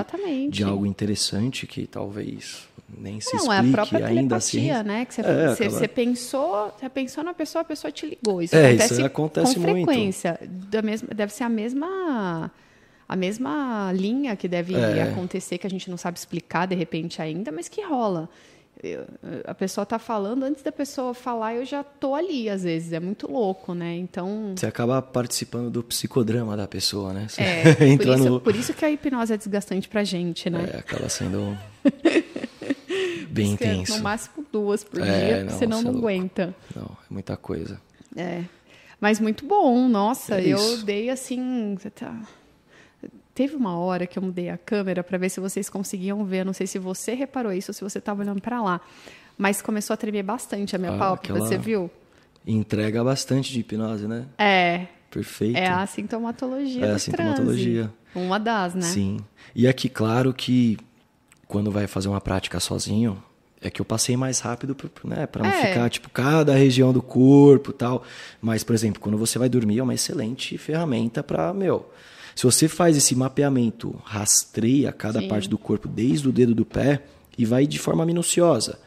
de 0.49 0.63
algo 0.65 0.87
interessante 0.87 1.67
que 1.67 1.87
talvez 1.87 2.69
nem 2.97 3.21
se 3.21 3.35
Não, 3.37 3.53
é 3.53 3.57
explique 3.57 3.71
a 3.71 3.73
própria 3.87 4.07
ainda 4.07 4.37
assim. 4.37 4.69
né? 4.85 5.05
Que 5.05 5.15
você, 5.15 5.21
É, 5.23 5.25
você, 5.25 5.65
acaba- 5.65 5.79
você 5.79 5.89
pensou, 5.89 6.73
você 6.79 6.89
pensou 6.89 7.25
na 7.25 7.35
pessoa, 7.35 7.63
a 7.63 7.65
pessoa 7.65 7.91
te 7.91 8.07
ligou. 8.07 8.41
Isso 8.41 8.55
É, 8.55 8.69
acontece, 8.69 8.93
isso 8.95 9.05
acontece 9.05 9.55
com 9.57 9.61
muito. 9.63 9.85
frequência. 9.87 10.39
Da 10.71 10.81
mesma, 10.81 11.09
deve 11.15 11.33
ser 11.33 11.45
a 11.45 11.49
mesma 11.49 12.51
a 13.07 13.17
mesma 13.17 13.93
linha 13.93 14.35
que 14.35 14.49
deve 14.49 14.75
É. 14.75 15.03
acontecer 15.03 15.59
que 15.59 15.67
a 15.67 15.71
gente 15.71 15.91
não 15.91 15.97
sabe 15.99 16.19
explicar 16.19 16.67
de 16.67 16.75
repente 16.75 17.21
ainda, 17.21 17.53
mas 17.53 17.69
que 17.69 17.83
rola. 17.83 18.31
Eu- 18.87 19.07
a 19.47 19.55
pessoa 19.55 19.83
está 19.83 19.99
falando, 19.99 20.43
antes 20.43 20.63
da 20.63 20.71
pessoa 20.71 21.15
falar, 21.15 21.55
eu 21.55 21.65
já 21.65 21.83
tô 21.83 22.15
ali, 22.15 22.49
às 22.51 22.63
vezes. 22.65 22.93
É 22.93 23.01
muito 23.01 23.31
louco, 23.31 23.73
né? 23.75 23.95
Então. 23.97 24.53
Você 24.57 24.67
acaba 24.67 25.01
participando 25.01 25.71
do 25.71 25.83
psicodrama 25.83 26.57
da 26.57 26.69
pessoa, 26.69 27.13
né? 27.13 27.27
Você 27.29 27.43
É, 27.43 27.63
por, 27.75 27.83
entra 27.87 28.15
isso, 28.15 28.25
no... 28.31 28.41
por 28.41 28.55
isso 28.55 28.75
que 28.75 28.85
a 28.85 28.91
hipnose 28.91 29.33
é 29.33 29.37
desgastante 29.37 29.89
pra 29.89 30.05
gente, 30.05 30.51
né? 30.51 30.71
É, 30.75 30.79
acaba 30.79 31.09
sendo 31.09 31.57
bem 33.31 33.51
é 33.51 33.53
intenso. 33.55 33.97
No 33.97 34.03
máximo 34.03 34.45
duas 34.53 34.85
por 34.85 35.01
É, 35.01 35.05
dia, 35.05 35.45
não, 35.45 35.59
senão 35.59 35.79
você 35.79 35.83
é 35.83 35.85
não 35.87 35.93
louco. 35.93 35.99
aguenta. 36.09 36.55
Não, 36.75 36.85
é 36.85 37.13
muita 37.13 37.37
coisa. 37.37 37.81
É. 38.17 38.43
Mas 39.01 39.19
muito 39.21 39.45
bom, 39.47 39.89
nossa, 39.89 40.41
É 40.41 40.47
eu 40.49 40.79
dei 40.83 41.11
assim. 41.11 41.75
você 41.79 41.91
tá- 41.91 42.21
Teve 43.35 43.57
uma 43.57 43.77
hora 43.77 44.07
que 44.07 44.19
eu 44.19 44.23
mudei 44.23 44.49
a 44.49 44.57
câmera 44.57 45.03
para 45.03 45.19
ver 45.19 45.29
se 45.29 45.41
vocês 45.41 45.69
conseguiam 45.69 46.25
ver. 46.25 46.45
Não 46.45 46.53
sei 46.53 46.67
se 46.67 46.79
você 46.79 47.15
reparou 47.15 47.53
isso 47.53 47.71
ou 47.71 47.75
se 47.75 47.83
você 47.83 47.99
estava 47.99 48.23
olhando 48.23 48.41
para 48.41 48.63
lá. 48.63 48.81
Mas 49.37 49.61
começou 49.61 49.93
a 49.95 49.97
tremer 49.97 50.23
bastante 50.23 50.77
a 50.77 50.79
minha 50.79 50.93
Ah, 50.95 50.99
pálpebra, 50.99 51.41
você 51.41 51.59
viu? 51.59 51.91
Entrega 52.47 53.03
bastante 53.03 53.53
de 53.53 53.61
hipnose, 53.61 54.07
né? 54.07 54.27
É. 54.39 54.87
Perfeito. 55.11 55.57
É 55.57 55.69
a 55.69 55.87
sintomatologia 55.87 56.85
É 56.85 56.91
do 56.91 56.95
a 56.95 56.99
sintomatologia. 56.99 57.91
transe. 58.13 58.27
Uma 58.27 58.39
das, 58.39 58.75
né? 58.75 58.83
Sim. 58.83 59.19
E 59.55 59.67
aqui, 59.67 59.89
claro 59.89 60.33
que 60.33 60.77
quando 61.49 61.71
vai 61.71 61.87
fazer 61.89 62.09
uma 62.09 62.21
prática 62.21 62.61
sozinho, 62.61 63.21
É 63.67 63.71
que 63.71 63.81
eu 63.81 63.85
passei 63.87 64.15
mais 64.15 64.41
rápido 64.41 64.75
pra, 64.75 64.91
né, 65.05 65.27
pra 65.27 65.43
não 65.43 65.51
É. 65.51 65.67
ficar, 65.69 65.89
tipo, 65.89 66.11
cada 66.11 66.53
região 66.55 66.93
do 66.93 67.01
corpo 67.01 67.71
e 67.71 67.73
tal. 67.73 68.03
Mas, 68.39 68.63
por 68.63 68.75
exemplo, 68.75 69.01
quando 69.01 69.17
você 69.17 69.39
vai 69.39 69.49
dormir, 69.49 69.79
é 69.79 69.83
uma 69.83 69.95
excelente 69.95 70.59
ferramenta 70.59 71.23
pra, 71.23 71.51
meu. 71.55 71.91
Se 72.35 72.45
você 72.45 72.69
faz 72.69 72.97
esse 72.97 73.15
mapeamento, 73.15 73.95
rastreia 74.05 74.93
cada 74.93 75.21
Sim. 75.21 75.29
parte 75.29 75.49
do 75.49 75.57
corpo, 75.59 75.87
desde 75.89 76.29
o 76.29 76.33
dedo 76.33 76.55
do 76.55 76.65
pé, 76.65 77.03
e 77.39 77.45
vai 77.45 77.67
de 77.67 77.79
forma 77.79 78.05
minuciosa. 78.05 78.79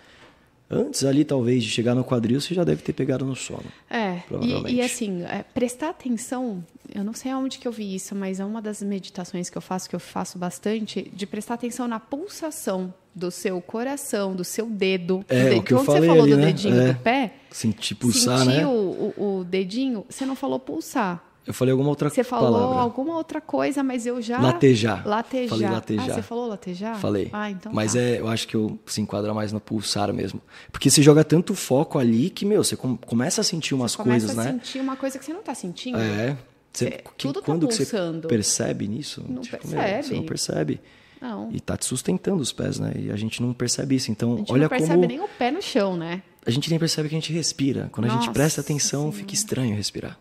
Antes 0.69 1.05
ali, 1.05 1.23
talvez, 1.23 1.63
de 1.63 1.69
chegar 1.69 1.95
no 1.95 2.03
quadril, 2.03 2.41
você 2.41 2.53
já 2.53 2.63
deve 2.65 2.81
ter 2.81 2.91
pegado 2.91 3.23
no 3.23 3.37
sono. 3.37 3.63
É, 3.89 4.17
Provavelmente. 4.27 4.73
e, 4.73 4.75
e 4.77 4.81
assim, 4.81 5.23
é, 5.23 5.41
prestar 5.53 5.89
atenção, 5.91 6.61
eu 6.93 7.05
não 7.05 7.13
sei 7.13 7.31
aonde 7.31 7.57
que 7.57 7.65
eu 7.65 7.71
vi 7.71 7.95
isso, 7.95 8.13
mas 8.13 8.41
é 8.41 8.43
uma 8.45 8.61
das 8.61 8.81
meditações 8.81 9.49
que 9.49 9.57
eu 9.57 9.61
faço, 9.61 9.89
que 9.89 9.95
eu 9.95 9.99
faço 9.99 10.37
bastante, 10.37 11.09
de 11.13 11.25
prestar 11.25 11.53
atenção 11.53 11.87
na 11.87 12.01
pulsação 12.01 12.93
do 13.15 13.31
seu 13.31 13.61
coração, 13.61 14.35
do 14.35 14.43
seu 14.43 14.65
dedo. 14.69 15.23
É, 15.29 15.43
do 15.43 15.49
dedo. 15.49 15.59
o 15.59 15.63
que 15.63 15.73
eu 15.73 15.77
Quando 15.77 15.85
falei 15.85 16.01
você 16.01 16.07
falou 16.07 16.23
ali, 16.23 16.31
do 16.33 16.37
né? 16.37 16.45
dedinho 16.47 16.81
É. 16.81 16.93
do 16.93 16.99
pé, 16.99 17.33
Sentir 17.49 17.95
pulsar, 17.95 18.39
sentir 18.39 18.49
né? 18.57 18.67
o, 18.67 19.13
o, 19.17 19.37
o 19.39 19.43
dedinho, 19.45 20.05
você 20.09 20.25
não 20.25 20.35
falou 20.35 20.59
pulsar. 20.59 21.23
Eu 21.47 21.53
falei 21.53 21.71
alguma 21.71 21.89
outra 21.89 22.09
Você 22.09 22.23
falou 22.23 22.51
palavra. 22.59 22.81
alguma 22.81 23.15
outra 23.15 23.39
coisa, 23.39 23.81
mas 23.81 24.05
eu 24.05 24.21
já... 24.21 24.39
Latejar. 24.41 25.07
Latejar. 25.07 25.49
Falei 25.49 25.69
latejar. 25.69 26.09
Ah, 26.09 26.13
você 26.15 26.21
falou 26.21 26.47
latejar? 26.47 26.99
Falei. 26.99 27.29
Ah, 27.31 27.49
então 27.49 27.71
Mas 27.73 27.93
tá. 27.93 27.99
é, 27.99 28.19
eu 28.19 28.27
acho 28.27 28.47
que 28.47 28.55
eu 28.55 28.77
se 28.85 28.99
enquadra 28.99 29.33
mais 29.33 29.53
no 29.53 29.59
pulsar 29.61 30.11
mesmo. 30.13 30.41
Porque 30.71 30.89
você 30.89 31.01
joga 31.01 31.23
tanto 31.23 31.55
foco 31.55 31.97
ali 31.97 32.29
que, 32.29 32.45
meu, 32.45 32.63
você 32.63 32.75
com- 32.75 32.97
começa 32.97 33.39
a 33.41 33.43
sentir 33.43 33.73
umas 33.73 33.95
Começa 33.95 34.27
coisas, 34.27 34.37
a 34.37 34.43
né? 34.43 34.59
sentir 34.59 34.79
uma 34.81 34.95
coisa 34.97 35.17
que 35.17 35.23
você 35.25 35.31
não 35.31 35.39
está 35.39 35.55
sentindo. 35.55 35.97
É. 35.97 36.37
Você, 36.73 36.85
Cê- 36.85 36.91
que- 36.91 37.03
tudo 37.17 37.39
tá 37.39 37.45
quando 37.45 37.65
você 37.65 37.85
pulsando. 37.85 38.27
percebe 38.27 38.87
nisso? 38.87 39.23
Não 39.27 39.41
meu, 39.41 39.51
percebe. 39.51 40.03
você 40.03 40.13
não 40.15 40.23
percebe. 40.23 40.81
Não. 41.21 41.49
E 41.51 41.59
tá 41.59 41.75
te 41.77 41.85
sustentando 41.85 42.41
os 42.41 42.51
pés, 42.51 42.77
né? 42.77 42.91
E 42.95 43.09
a 43.09 43.15
gente 43.15 43.41
não 43.41 43.51
percebe 43.53 43.95
isso. 43.95 44.11
Então, 44.11 44.33
A 44.33 44.37
gente 44.37 44.51
olha 44.53 44.61
não 44.63 44.69
percebe 44.69 44.93
como 44.93 45.07
nem 45.07 45.19
o 45.19 45.27
pé 45.39 45.49
no 45.49 45.61
chão, 45.61 45.95
né? 45.97 46.21
a 46.45 46.51
gente 46.51 46.69
nem 46.69 46.77
percebe 46.79 47.09
que 47.09 47.15
a 47.15 47.17
gente 47.19 47.33
respira. 47.33 47.89
Quando 47.91 48.05
a 48.05 48.09
gente 48.09 48.19
Nossa 48.19 48.31
presta 48.31 48.61
atenção, 48.61 49.11
fica 49.11 49.33
estranho 49.33 49.75
respirar. 49.75 50.17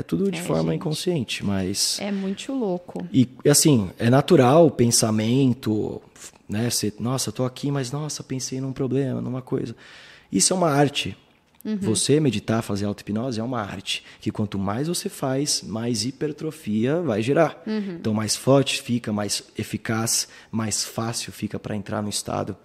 É 0.00 0.02
tudo 0.02 0.30
de 0.30 0.38
É, 0.38 0.42
forma 0.42 0.72
gente. 0.72 0.76
inconsciente, 0.80 1.44
mas 1.44 1.98
É 2.00 2.10
muito 2.10 2.52
louco. 2.52 3.06
E 3.12 3.28
assim, 3.48 3.90
é 3.98 4.08
natural 4.08 4.66
o 4.66 4.70
pensamento, 4.70 6.00
né? 6.48 6.68
Você, 6.70 6.92
nossa, 6.98 7.30
tô 7.30 7.44
aqui, 7.44 7.70
mas 7.70 7.92
nossa, 7.92 8.22
pensei 8.22 8.60
num 8.60 8.72
problema, 8.72 9.20
numa 9.20 9.42
coisa. 9.42 9.76
Isso 10.32 10.52
é 10.52 10.56
uma 10.56 10.70
arte. 10.70 11.16
Uhum. 11.62 11.76
Você 11.82 12.18
meditar, 12.20 12.62
fazer 12.62 12.86
auto-hipnose 12.86 13.38
é 13.38 13.42
uma 13.42 13.60
arte. 13.60 14.02
Que 14.20 14.30
quanto 14.30 14.58
mais 14.58 14.88
você 14.88 15.10
faz, 15.10 15.62
mais 15.62 16.06
hipertrofia 16.06 17.02
vai 17.02 17.20
gerar. 17.22 17.62
Uhum. 17.66 17.96
Então, 18.00 18.14
mais 18.14 18.34
forte 18.34 18.80
fica, 18.80 19.12
mais 19.12 19.42
eficaz, 19.58 20.26
mais 20.50 20.82
fácil 20.84 21.30
fica 21.32 21.58
para 21.58 21.76
entrar 21.76 22.02
no 22.02 22.08
estado. 22.08 22.56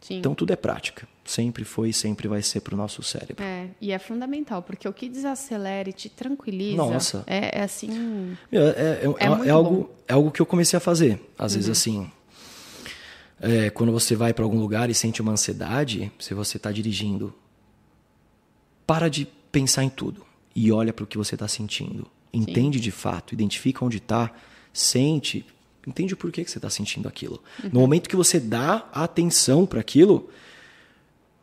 Sim. 0.00 0.18
Então, 0.18 0.34
tudo 0.34 0.52
é 0.52 0.56
prática. 0.56 1.08
Sempre 1.24 1.64
foi 1.64 1.88
e 1.88 1.92
sempre 1.92 2.28
vai 2.28 2.40
ser 2.42 2.60
para 2.60 2.74
o 2.74 2.76
nosso 2.76 3.02
cérebro. 3.02 3.42
É, 3.42 3.68
e 3.80 3.90
é 3.90 3.98
fundamental, 3.98 4.62
porque 4.62 4.86
o 4.88 4.92
que 4.92 5.08
desacelera 5.08 5.90
e 5.90 5.92
te 5.92 6.08
tranquiliza 6.08 6.76
Nossa. 6.76 7.24
É, 7.26 7.58
é 7.58 7.62
assim. 7.64 8.36
É, 8.52 8.56
é- 8.58 8.60
é- 8.60 9.06
É 9.44 9.48
é 9.48 9.50
algo, 9.50 9.70
bom. 9.70 9.76
Uhum. 9.76 9.88
é 10.06 10.12
algo 10.12 10.30
que 10.30 10.40
eu 10.40 10.46
comecei 10.46 10.76
a 10.76 10.80
fazer. 10.80 11.20
Às 11.36 11.54
vezes, 11.56 11.68
assim, 11.68 12.08
é, 13.40 13.70
quando 13.70 13.90
você 13.90 14.14
vai 14.14 14.32
para 14.32 14.44
algum 14.44 14.60
lugar 14.60 14.88
e 14.88 14.94
sente 14.94 15.20
uma 15.20 15.32
ansiedade, 15.32 16.12
se 16.18 16.32
você 16.34 16.56
está 16.58 16.70
dirigindo, 16.70 17.34
para 18.86 19.08
de 19.08 19.26
pensar 19.50 19.82
em 19.82 19.88
tudo 19.88 20.24
e 20.54 20.70
olha 20.70 20.92
para 20.92 21.02
o 21.04 21.06
que 21.06 21.18
você 21.18 21.34
está 21.34 21.48
sentindo. 21.48 22.06
Entende 22.32 22.78
de 22.78 22.90
fato, 22.90 23.32
identifica 23.34 23.84
onde 23.84 23.96
está, 23.96 24.30
sente, 24.72 25.44
entende 25.86 26.14
o 26.14 26.16
porquê 26.16 26.44
que 26.44 26.50
você 26.50 26.58
está 26.58 26.68
sentindo 26.70 27.08
aquilo. 27.08 27.42
Uhum. 27.62 27.70
No 27.72 27.80
momento 27.80 28.08
que 28.08 28.16
você 28.16 28.40
dá 28.40 28.88
atenção 28.92 29.64
para 29.66 29.80
aquilo, 29.80 30.28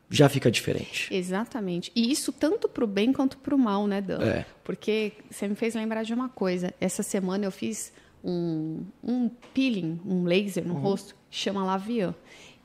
já 0.10 0.30
fica 0.30 0.52
diferente. 0.52 1.14
Exatamente. 1.14 1.92
E 1.96 2.12
isso 2.12 2.32
tanto 2.32 2.68
pro 2.70 2.86
bem 2.86 3.12
quanto 3.12 3.38
pro 3.38 3.58
mal, 3.58 3.88
né, 3.88 4.02
Dan? 4.02 4.22
É. 4.22 4.46
Porque 4.64 5.14
você 5.30 5.48
me 5.48 5.56
fez 5.56 5.74
lembrar 5.74 6.04
de 6.04 6.14
uma 6.14 6.30
coisa. 6.30 6.74
Essa 6.80 7.02
semana 7.02 7.46
eu 7.46 7.52
fiz 7.52 7.92
um, 8.24 8.84
um 9.04 9.30
peeling, 9.54 10.00
um 10.06 10.24
laser 10.24 10.64
Uhum. 10.66 10.74
no 10.74 10.80
rosto, 10.80 11.16
chama 11.32 11.64
Lavian. 11.66 12.14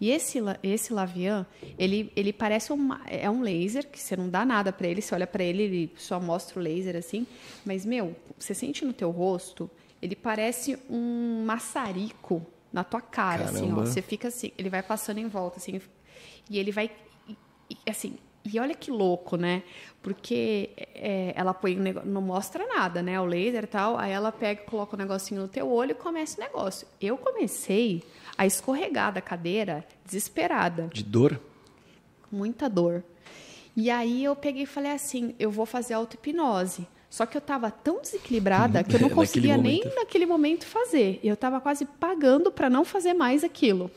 E 0.01 0.11
esse, 0.11 0.39
esse 0.63 0.93
Lavian, 0.93 1.45
ele, 1.77 2.13
ele 2.15 2.33
parece 2.33 2.73
uma, 2.73 3.01
é 3.07 3.29
um 3.29 3.41
laser 3.43 3.89
que 3.89 3.99
você 3.99 4.15
não 4.17 4.29
dá 4.29 4.45
nada 4.45 4.73
para 4.73 4.87
ele, 4.87 5.03
você 5.03 5.13
olha 5.13 5.27
para 5.27 5.43
ele, 5.43 5.63
ele 5.65 5.93
só 5.97 6.21
mostra 6.21 6.61
o 6.61 6.63
laser 6.63 6.95
assim. 6.95 7.27
Mas, 7.65 7.85
meu, 7.85 8.15
você 8.39 8.55
sente 8.55 8.85
no 8.85 8.93
teu 8.93 9.11
rosto, 9.11 9.69
ele 10.01 10.15
parece 10.17 10.79
um 10.89 11.45
maçarico 11.47 12.45
na 12.73 12.85
tua 12.85 13.01
cara, 13.01 13.45
assim, 13.45 13.65
ó. 13.67 13.69
Caramba. 13.77 13.87
Você 13.87 14.03
fica 14.03 14.29
assim, 14.29 14.53
ele 14.59 14.69
vai 14.69 14.83
passando 14.83 15.19
em 15.19 15.27
volta, 15.29 15.57
assim, 15.59 15.81
e 16.49 16.59
ele 16.59 16.71
vai 16.73 16.91
e- 17.69 17.77
assim, 17.91 18.19
e 18.45 18.59
olha 18.59 18.75
que 18.75 18.91
louco, 18.91 19.37
né? 19.37 19.63
Porque 20.01 20.71
é, 20.77 21.33
ela 21.37 21.53
põe 21.53 21.77
um 21.79 21.83
negócio, 21.83 22.09
não 22.09 22.23
mostra 22.23 22.67
nada, 22.67 23.03
né? 23.03 23.21
O 23.21 23.25
laser 23.27 23.65
e 23.65 23.67
tal. 23.67 23.99
Aí 23.99 24.11
ela 24.13 24.33
pega, 24.33 24.63
coloca 24.63 24.95
o 24.95 24.99
negocinho 24.99 25.43
no 25.43 25.49
teu 25.49 25.71
olho 25.71 25.91
e 25.91 25.95
começa 25.95 26.41
o 26.41 26.45
negócio. 26.45 26.87
Eu 27.01 27.19
comecei 27.19 28.03
a 28.39 28.47
escorregar 28.47 29.13
da 29.13 29.21
cadeira, 29.21 29.85
desesperada, 30.05 30.89
De 30.93 31.03
dor? 31.03 31.39
muita 32.31 32.69
dor. 32.71 33.03
E 33.77 33.91
aí 33.91 34.25
eu 34.25 34.35
peguei 34.35 34.63
e 34.63 34.67
falei 34.67 34.93
assim, 34.93 35.35
eu 35.39 35.51
vou 35.51 35.67
fazer 35.67 35.95
auto-hipnose. 35.95 36.87
Só 37.11 37.25
que 37.25 37.37
eu 37.37 37.41
estava 37.41 37.71
tão 37.71 38.01
desequilibrada 38.03 38.85
que 38.85 38.95
eu 38.95 39.01
não 39.01 39.09
Naquele 39.09 39.15
conseguia 39.27 39.57
nem 39.57 39.79
momento. 39.79 39.95
naquele 39.95 40.27
momento 40.27 40.67
fazer. 40.67 41.19
Eu 41.23 41.35
estava 41.35 41.61
quase 41.61 41.85
pagando 41.85 42.51
para 42.53 42.69
não 42.69 42.85
fazer 42.85 43.15
mais 43.15 43.43
aquilo. 43.43 43.91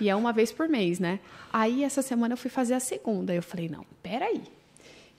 E 0.00 0.08
é 0.10 0.16
uma 0.16 0.32
vez 0.32 0.52
por 0.52 0.68
mês, 0.68 0.98
né? 0.98 1.20
Aí 1.52 1.84
essa 1.84 2.02
semana 2.02 2.34
eu 2.34 2.38
fui 2.38 2.50
fazer 2.50 2.74
a 2.74 2.80
segunda. 2.80 3.34
Eu 3.34 3.42
falei, 3.42 3.68
não, 3.68 3.84
peraí. 4.02 4.42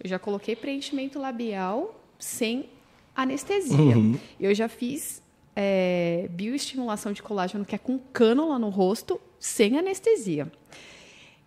Eu 0.04 0.10
já 0.10 0.20
coloquei 0.20 0.56
preenchimento 0.56 1.18
labial 1.20 2.00
sem 2.20 2.70
anestesia. 3.16 3.96
Eu 4.40 4.54
já 4.54 4.68
fiz 4.68 5.24
é, 5.56 6.28
bioestimulação 6.30 7.12
de 7.14 7.24
colágeno, 7.24 7.66
que 7.66 7.74
é 7.74 7.78
com 7.80 7.98
cânula 8.14 8.60
no 8.60 8.70
rosto, 8.70 9.20
sem 9.40 9.78
anestesia. 9.80 10.52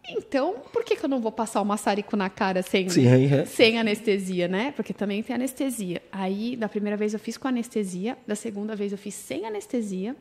Então, 0.09 0.57
por 0.72 0.82
que, 0.84 0.96
que 0.96 1.05
eu 1.05 1.09
não 1.09 1.20
vou 1.20 1.30
passar 1.30 1.61
o 1.61 1.64
maçarico 1.64 2.16
na 2.16 2.28
cara 2.28 2.62
sem, 2.62 2.88
Sim, 2.88 3.07
é. 3.32 3.44
sem 3.44 3.78
anestesia, 3.78 4.48
né? 4.48 4.72
Porque 4.74 4.92
também 4.92 5.22
tem 5.22 5.36
anestesia. 5.36 6.03
Aí, 6.11 6.57
da 6.57 6.68
primeira 6.68 6.96
vez 6.96 7.12
eu 7.12 7.18
fiz 7.20 7.36
com 7.36 7.46
anestesia, 7.46 8.16
da 8.26 8.34
segunda 8.34 8.74
vez 8.74 8.90
eu 8.92 8.98
fiz 8.98 9.14
sem 9.14 9.46
anestesia. 9.46 10.16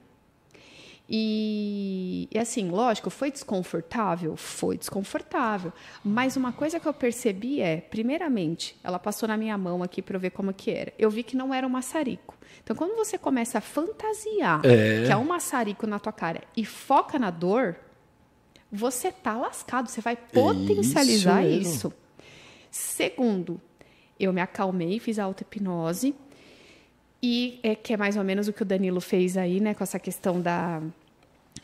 E, 1.12 2.28
e 2.32 2.38
assim, 2.38 2.70
lógico, 2.70 3.10
foi 3.10 3.32
desconfortável? 3.32 4.36
Foi 4.38 4.78
desconfortável. 4.78 5.74
Mas 6.04 6.38
uma 6.38 6.52
coisa 6.52 6.80
que 6.80 6.88
eu 6.88 6.94
percebi 6.94 7.62
é, 7.62 7.78
primeiramente, 7.78 8.76
ela 8.84 9.00
passou 9.00 9.28
na 9.28 9.36
minha 9.36 9.58
mão 9.58 9.82
aqui 9.82 10.04
para 10.04 10.16
eu 10.16 10.20
ver 10.20 10.30
como 10.30 10.54
que 10.54 10.70
era. 10.70 10.94
Eu 11.00 11.10
vi 11.10 11.24
que 11.24 11.36
não 11.36 11.52
era 11.52 11.66
um 11.66 11.70
maçarico. 11.70 12.38
Então, 12.64 12.76
quando 12.76 12.96
você 12.96 13.18
começa 13.18 13.58
a 13.58 13.62
fantasiar 13.62 14.62
É. 14.64 15.06
que 15.08 15.12
é 15.12 15.18
um 15.18 15.24
maçarico 15.24 15.88
na 15.88 15.98
tua 15.98 16.14
cara 16.14 16.42
e 16.56 16.64
foca 16.64 17.18
na 17.18 17.32
dor, 17.32 17.76
você 18.72 19.12
tá 19.12 19.36
lascado, 19.38 19.90
você 19.90 20.02
vai 20.02 20.16
potencializar 20.16 21.42
mesmo. 21.42 21.62
isso. 21.62 21.94
Segundo, 22.70 23.60
eu 24.20 24.32
me 24.32 24.42
acalmei, 24.42 25.00
fiz 25.00 25.18
a 25.18 25.24
auto-hipnose. 25.24 26.16
E 27.22 27.60
é 27.64 27.76
que 27.76 27.94
é 27.94 27.98
mais 27.98 28.16
ou 28.16 28.24
menos 28.24 28.48
o 28.48 28.54
que 28.54 28.62
o 28.62 28.66
Danilo 28.66 29.02
fez 29.02 29.36
aí, 29.36 29.60
né, 29.60 29.74
com 29.74 29.84
essa 29.84 30.00
questão 30.00 30.40
da 30.42 30.82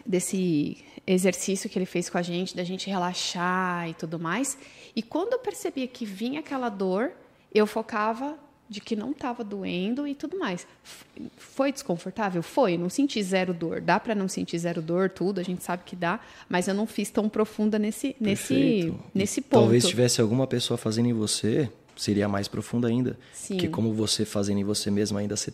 desse 0.06 0.78
exercício 1.08 1.70
que 1.70 1.78
ele 1.78 1.86
fez 1.86 2.10
com 2.10 2.18
a 2.18 2.22
gente, 2.22 2.56
da 2.56 2.64
gente 2.64 2.90
relaxar 2.90 3.90
e 3.90 3.94
tudo 3.94 4.20
mais. 4.20 4.58
E 4.96 5.02
quando 5.02 5.34
eu 5.34 5.40
percebia 5.40 5.88
que 5.88 6.06
vinha 6.06 6.40
aquela 6.40 6.70
dor, 6.70 7.12
eu 7.54 7.66
focava 7.66 8.38
de 8.68 8.82
que 8.82 8.96
não 8.96 9.12
estava 9.12 9.44
doendo 9.44 10.08
e 10.08 10.16
tudo 10.16 10.38
mais. 10.38 10.66
Foi 11.38 11.72
desconfortável? 11.72 12.42
Foi. 12.42 12.78
Não 12.78 12.90
senti 12.90 13.22
zero 13.22 13.54
dor. 13.54 13.80
Dá 13.80 14.00
para 14.00 14.16
não 14.16 14.28
sentir 14.28 14.58
zero 14.58 14.82
dor, 14.82 15.10
tudo, 15.10 15.40
a 15.40 15.44
gente 15.44 15.64
sabe 15.64 15.84
que 15.86 15.96
dá, 15.96 16.20
mas 16.50 16.68
eu 16.68 16.74
não 16.74 16.88
fiz 16.88 17.10
tão 17.10 17.30
profunda 17.30 17.78
nesse, 17.78 18.16
nesse, 18.20 18.54
Perfeito. 18.54 19.00
Nesse 19.14 19.42
ponto. 19.42 19.62
Talvez 19.62 19.88
tivesse 19.88 20.20
alguma 20.20 20.48
pessoa 20.48 20.78
fazendo 20.78 21.08
em 21.08 21.14
você, 21.14 21.70
seria 21.96 22.28
mais 22.28 22.48
profunda 22.48 22.88
ainda. 22.88 23.18
Sim. 23.34 23.56
Porque 23.56 23.68
como 23.68 23.94
você 23.94 24.26
fazendo 24.26 24.60
em 24.60 24.64
você 24.64 24.90
mesmo 24.90 25.18
ainda 25.18 25.36
você 25.36 25.54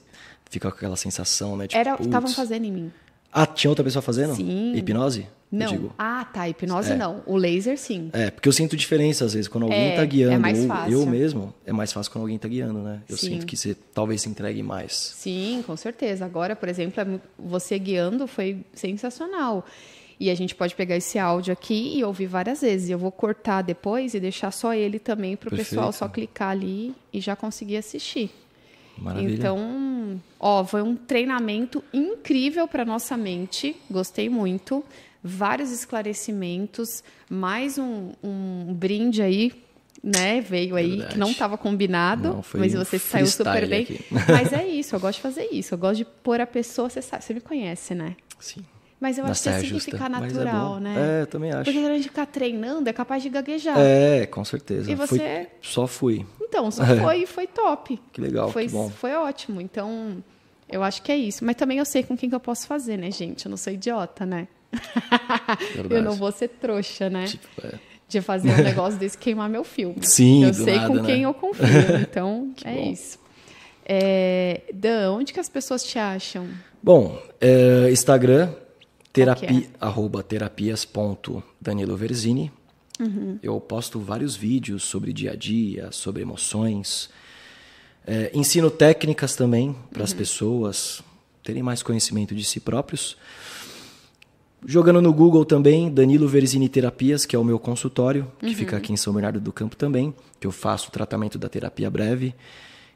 fica 0.49 0.69
com 0.71 0.77
aquela 0.77 0.95
sensação, 0.95 1.57
né? 1.57 1.67
Tipo, 1.67 1.79
Era 1.79 1.97
que 1.97 2.03
estavam 2.03 2.29
fazendo 2.29 2.65
em 2.65 2.71
mim. 2.71 2.91
Ah, 3.31 3.45
tinha 3.45 3.69
outra 3.69 3.83
pessoa 3.83 4.01
fazendo? 4.01 4.35
Sim. 4.35 4.73
Hipnose? 4.75 5.27
Não. 5.51 5.91
Ah, 5.97 6.23
tá. 6.23 6.47
Hipnose 6.47 6.93
É. 6.93 6.95
não. 6.95 7.21
O 7.25 7.35
laser, 7.35 7.77
sim. 7.77 8.09
É, 8.13 8.31
porque 8.31 8.47
eu 8.47 8.53
sinto 8.53 8.77
diferença 8.77 9.25
às 9.25 9.33
vezes 9.33 9.47
quando 9.49 9.63
alguém 9.63 9.89
É, 9.89 9.95
tá 9.97 10.05
guiando, 10.05 10.35
é 10.35 10.37
mais 10.39 10.65
fácil. 10.65 10.93
eu 10.93 11.05
mesmo, 11.05 11.53
é 11.65 11.73
mais 11.73 11.91
fácil 11.91 12.11
quando 12.11 12.21
alguém 12.23 12.37
tá 12.37 12.47
guiando, 12.47 12.79
né? 12.79 13.01
Eu 13.09 13.17
Sim. 13.17 13.31
sinto 13.31 13.45
que 13.45 13.57
você 13.57 13.75
talvez 13.93 14.21
se 14.21 14.29
entregue 14.29 14.63
mais. 14.63 14.93
Sim, 14.93 15.61
com 15.67 15.75
certeza. 15.75 16.23
Agora, 16.23 16.55
por 16.55 16.69
exemplo, 16.69 17.01
é 17.01 17.19
você 17.37 17.77
guiando 17.77 18.27
foi 18.27 18.63
sensacional. 18.73 19.65
E 20.19 20.29
a 20.29 20.35
gente 20.35 20.53
pode 20.53 20.75
pegar 20.75 20.95
esse 20.95 21.17
áudio 21.17 21.51
aqui 21.51 21.97
e 21.97 22.03
ouvir 22.03 22.27
várias 22.27 22.61
vezes. 22.61 22.89
Eu 22.91 22.99
vou 22.99 23.11
cortar 23.11 23.63
depois 23.63 24.13
e 24.13 24.19
deixar 24.19 24.51
só 24.51 24.71
ele 24.73 24.99
também 24.99 25.35
para 25.35 25.51
o 25.51 25.57
pessoal 25.57 25.91
só 25.91 26.07
clicar 26.07 26.49
ali 26.51 26.93
e 27.11 27.19
já 27.19 27.35
conseguir 27.35 27.77
assistir. 27.77 28.29
Maravilha. 28.97 29.33
Então, 29.33 30.21
ó, 30.39 30.63
foi 30.63 30.83
um 30.83 30.95
treinamento 30.95 31.83
incrível 31.91 32.67
para 32.67 32.85
nossa 32.85 33.17
mente. 33.17 33.75
Gostei 33.89 34.29
muito. 34.29 34.83
Vários 35.23 35.71
esclarecimentos, 35.71 37.03
mais 37.29 37.77
um, 37.77 38.11
um 38.23 38.73
brinde 38.73 39.21
aí 39.21 39.51
né, 40.03 40.41
veio 40.41 40.75
aí, 40.75 40.89
Verdade. 40.89 41.13
que 41.13 41.19
não 41.19 41.29
estava 41.29 41.57
combinado, 41.57 42.29
não, 42.29 42.43
mas 42.55 42.73
você 42.73 42.97
saiu 42.97 43.27
super 43.27 43.67
bem. 43.67 43.83
Aqui. 43.83 44.05
Mas 44.27 44.51
é 44.51 44.65
isso, 44.67 44.95
eu 44.95 44.99
gosto 44.99 45.17
de 45.17 45.21
fazer 45.21 45.47
isso. 45.51 45.73
Eu 45.75 45.77
gosto 45.77 45.97
de 45.97 46.05
pôr 46.05 46.41
a 46.41 46.47
pessoa, 46.47 46.89
você 46.89 47.01
sabe, 47.01 47.23
você 47.23 47.33
me 47.35 47.41
conhece, 47.41 47.93
né? 47.93 48.15
Sim. 48.39 48.65
Mas 48.99 49.17
eu 49.17 49.25
acho 49.25 49.41
que 49.41 49.49
assim 49.49 49.69
que 49.69 49.79
ficar 49.79 50.09
natural, 50.09 50.77
é 50.77 50.79
né? 50.79 51.21
É, 51.21 51.25
também 51.25 51.51
acho. 51.51 51.63
Porque 51.63 51.79
a 51.79 51.93
gente 51.95 52.03
ficar 52.03 52.27
treinando, 52.27 52.87
é 52.87 52.93
capaz 52.93 53.23
de 53.23 53.29
gaguejar. 53.29 53.77
É, 53.79 54.27
com 54.27 54.45
certeza. 54.45 54.91
E 54.91 54.95
você. 54.95 55.17
Foi, 55.17 55.47
só 55.61 55.87
fui. 55.87 56.25
Então, 56.39 56.69
só 56.69 56.83
é. 56.83 56.97
foi 57.01 57.23
e 57.23 57.25
foi 57.25 57.47
top. 57.47 57.99
Que 58.11 58.21
legal, 58.21 58.51
foi, 58.51 58.67
que 58.67 58.71
bom. 58.71 58.89
Foi 58.89 59.13
ótimo. 59.13 59.59
Então, 59.59 60.23
eu 60.69 60.83
acho 60.83 61.01
que 61.01 61.11
é 61.11 61.17
isso. 61.17 61.43
Mas 61.43 61.55
também 61.55 61.79
eu 61.79 61.85
sei 61.85 62.03
com 62.03 62.15
quem 62.15 62.29
que 62.29 62.35
eu 62.35 62.39
posso 62.39 62.67
fazer, 62.67 62.95
né, 62.95 63.09
gente? 63.09 63.45
Eu 63.45 63.49
não 63.49 63.57
sou 63.57 63.73
idiota, 63.73 64.23
né? 64.23 64.47
eu 65.89 66.01
não 66.01 66.13
vou 66.13 66.31
ser 66.31 66.47
trouxa, 66.47 67.09
né? 67.09 67.25
Tipo, 67.25 67.47
é. 67.63 67.73
De 68.07 68.21
fazer 68.21 68.49
um 68.51 68.57
negócio 68.63 68.99
desse 68.99 69.17
queimar 69.17 69.49
meu 69.49 69.63
filme. 69.63 69.95
Sim, 70.01 70.45
Eu 70.45 70.53
sei 70.53 70.75
nada, 70.75 70.87
com 70.87 70.95
né? 70.95 71.05
quem 71.05 71.23
eu 71.23 71.33
confio. 71.33 71.65
Então, 72.01 72.51
é 72.63 72.75
bom. 72.75 72.91
isso. 72.91 73.19
É, 73.85 74.61
Dan, 74.73 75.11
onde 75.11 75.33
que 75.33 75.39
as 75.39 75.49
pessoas 75.49 75.83
te 75.83 75.97
acham? 75.97 76.47
Bom, 76.81 77.21
é, 77.39 77.89
Instagram, 77.91 78.53
terapia, 79.11 79.49
é? 79.49 79.63
arroba 79.79 80.23
terapias.danilo 80.23 81.95
Verzini. 81.97 82.51
Uhum. 82.99 83.39
Eu 83.41 83.59
posto 83.59 83.99
vários 83.99 84.35
vídeos 84.35 84.83
sobre 84.83 85.11
dia 85.11 85.31
a 85.31 85.35
dia, 85.35 85.91
sobre 85.91 86.21
emoções. 86.21 87.09
É, 88.05 88.31
ensino 88.33 88.69
técnicas 88.69 89.35
também 89.35 89.75
para 89.91 90.03
as 90.03 90.11
uhum. 90.11 90.17
pessoas 90.17 91.01
terem 91.43 91.63
mais 91.63 91.81
conhecimento 91.81 92.35
de 92.35 92.43
si 92.43 92.59
próprios. 92.59 93.17
Jogando 94.65 95.01
no 95.01 95.11
Google 95.11 95.43
também, 95.43 95.91
Danilo 95.91 96.27
Verzini 96.27 96.69
Terapias, 96.69 97.25
que 97.25 97.35
é 97.35 97.39
o 97.39 97.43
meu 97.43 97.57
consultório, 97.57 98.31
que 98.39 98.47
uhum. 98.47 98.53
fica 98.53 98.77
aqui 98.77 98.93
em 98.93 98.97
São 98.97 99.13
Bernardo 99.13 99.39
do 99.39 99.51
Campo 99.51 99.75
também, 99.75 100.13
que 100.39 100.45
eu 100.45 100.51
faço 100.51 100.89
o 100.89 100.91
tratamento 100.91 101.39
da 101.39 101.49
terapia 101.49 101.89
breve 101.89 102.35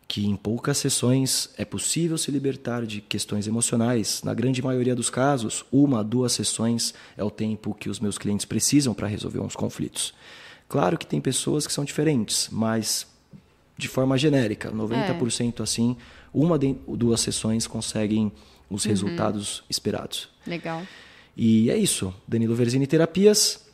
que 0.07 0.25
em 0.25 0.35
poucas 0.35 0.77
sessões 0.77 1.49
é 1.57 1.65
possível 1.65 2.17
se 2.17 2.29
libertar 2.29 2.85
de 2.85 3.01
questões 3.01 3.47
emocionais. 3.47 4.21
Na 4.23 4.33
grande 4.33 4.61
maioria 4.61 4.95
dos 4.95 5.09
casos, 5.09 5.65
uma, 5.71 6.03
duas 6.03 6.31
sessões 6.33 6.93
é 7.17 7.23
o 7.23 7.31
tempo 7.31 7.73
que 7.73 7.89
os 7.89 7.99
meus 7.99 8.17
clientes 8.17 8.45
precisam 8.45 8.93
para 8.93 9.07
resolver 9.07 9.39
uns 9.39 9.55
conflitos. 9.55 10.13
Claro 10.69 10.97
que 10.97 11.05
tem 11.05 11.19
pessoas 11.19 11.65
que 11.65 11.73
são 11.73 11.83
diferentes, 11.83 12.49
mas 12.51 13.07
de 13.77 13.87
forma 13.87 14.17
genérica, 14.17 14.71
90% 14.71 15.59
é. 15.59 15.63
assim, 15.63 15.97
uma, 16.33 16.57
duas 16.57 17.21
sessões 17.21 17.67
conseguem 17.67 18.31
os 18.69 18.85
uhum. 18.85 18.89
resultados 18.89 19.63
esperados. 19.69 20.29
Legal. 20.45 20.83
E 21.35 21.69
é 21.69 21.77
isso. 21.77 22.13
Danilo 22.27 22.55
Verzini 22.55 22.87
Terapias. 22.87 23.65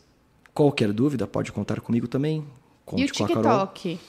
Qualquer 0.53 0.91
dúvida, 0.91 1.28
pode 1.28 1.51
contar 1.51 1.80
comigo 1.80 2.07
também. 2.07 2.45
Conte 2.86 3.01
e 3.01 3.05
o 3.05 3.12
TikTok? 3.12 3.99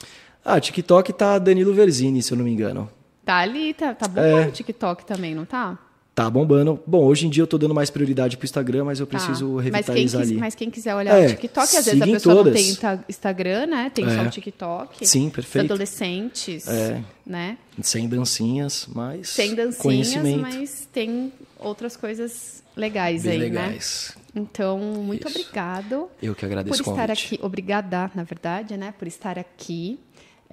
Ah, 0.44 0.60
TikTok 0.60 1.12
tá 1.12 1.38
Danilo 1.38 1.72
Verzini, 1.72 2.22
se 2.22 2.32
eu 2.32 2.36
não 2.36 2.44
me 2.44 2.50
engano. 2.50 2.90
Tá 3.24 3.36
ali, 3.36 3.72
tá, 3.74 3.94
tá 3.94 4.08
bombando 4.08 4.38
é. 4.38 4.48
o 4.48 4.52
TikTok 4.52 5.04
também, 5.04 5.34
não 5.34 5.44
tá? 5.44 5.78
Tá 6.22 6.30
bombando. 6.30 6.80
Bom, 6.86 7.04
hoje 7.04 7.26
em 7.26 7.30
dia 7.30 7.42
eu 7.42 7.46
tô 7.46 7.58
dando 7.58 7.74
mais 7.74 7.90
prioridade 7.90 8.36
pro 8.36 8.44
Instagram, 8.44 8.84
mas 8.84 9.00
eu 9.00 9.06
tá. 9.06 9.18
preciso 9.18 9.56
tá. 9.56 9.62
revitalizar 9.62 10.20
mas 10.20 10.30
ali. 10.30 10.38
Mas 10.38 10.54
quem 10.54 10.70
quiser 10.70 10.94
olhar 10.94 11.18
é, 11.18 11.26
o 11.26 11.28
TikTok, 11.30 11.76
às 11.76 11.84
vezes 11.84 12.00
a 12.00 12.06
pessoa 12.06 12.36
todas. 12.36 12.54
não 12.54 12.76
tem 12.76 13.04
Instagram, 13.08 13.66
né? 13.66 13.90
Tem 13.92 14.06
é. 14.06 14.16
só 14.16 14.22
o 14.22 14.30
TikTok. 14.30 15.06
Sim, 15.06 15.30
perfeito. 15.30 15.64
Os 15.64 15.70
adolescentes, 15.70 16.68
é. 16.68 17.02
né? 17.26 17.58
Sem 17.82 18.08
dancinhas, 18.08 18.86
mas 18.94 19.28
Sem 19.28 19.54
dancinhas, 19.54 20.36
mas 20.36 20.88
tem 20.92 21.32
outras 21.58 21.96
coisas 21.96 22.62
legais 22.76 23.24
Bem 23.24 23.32
aí, 23.32 23.38
legais. 23.38 24.14
né? 24.16 24.22
Então, 24.42 24.78
muito 24.78 25.28
Isso. 25.28 25.38
obrigado. 25.38 26.08
Eu 26.22 26.34
que 26.34 26.44
agradeço 26.44 26.82
por 26.82 26.92
estar 26.92 27.10
aqui. 27.10 27.38
Obrigada, 27.42 28.10
na 28.14 28.22
verdade, 28.22 28.76
né? 28.76 28.94
Por 28.98 29.06
estar 29.06 29.38
aqui 29.38 29.98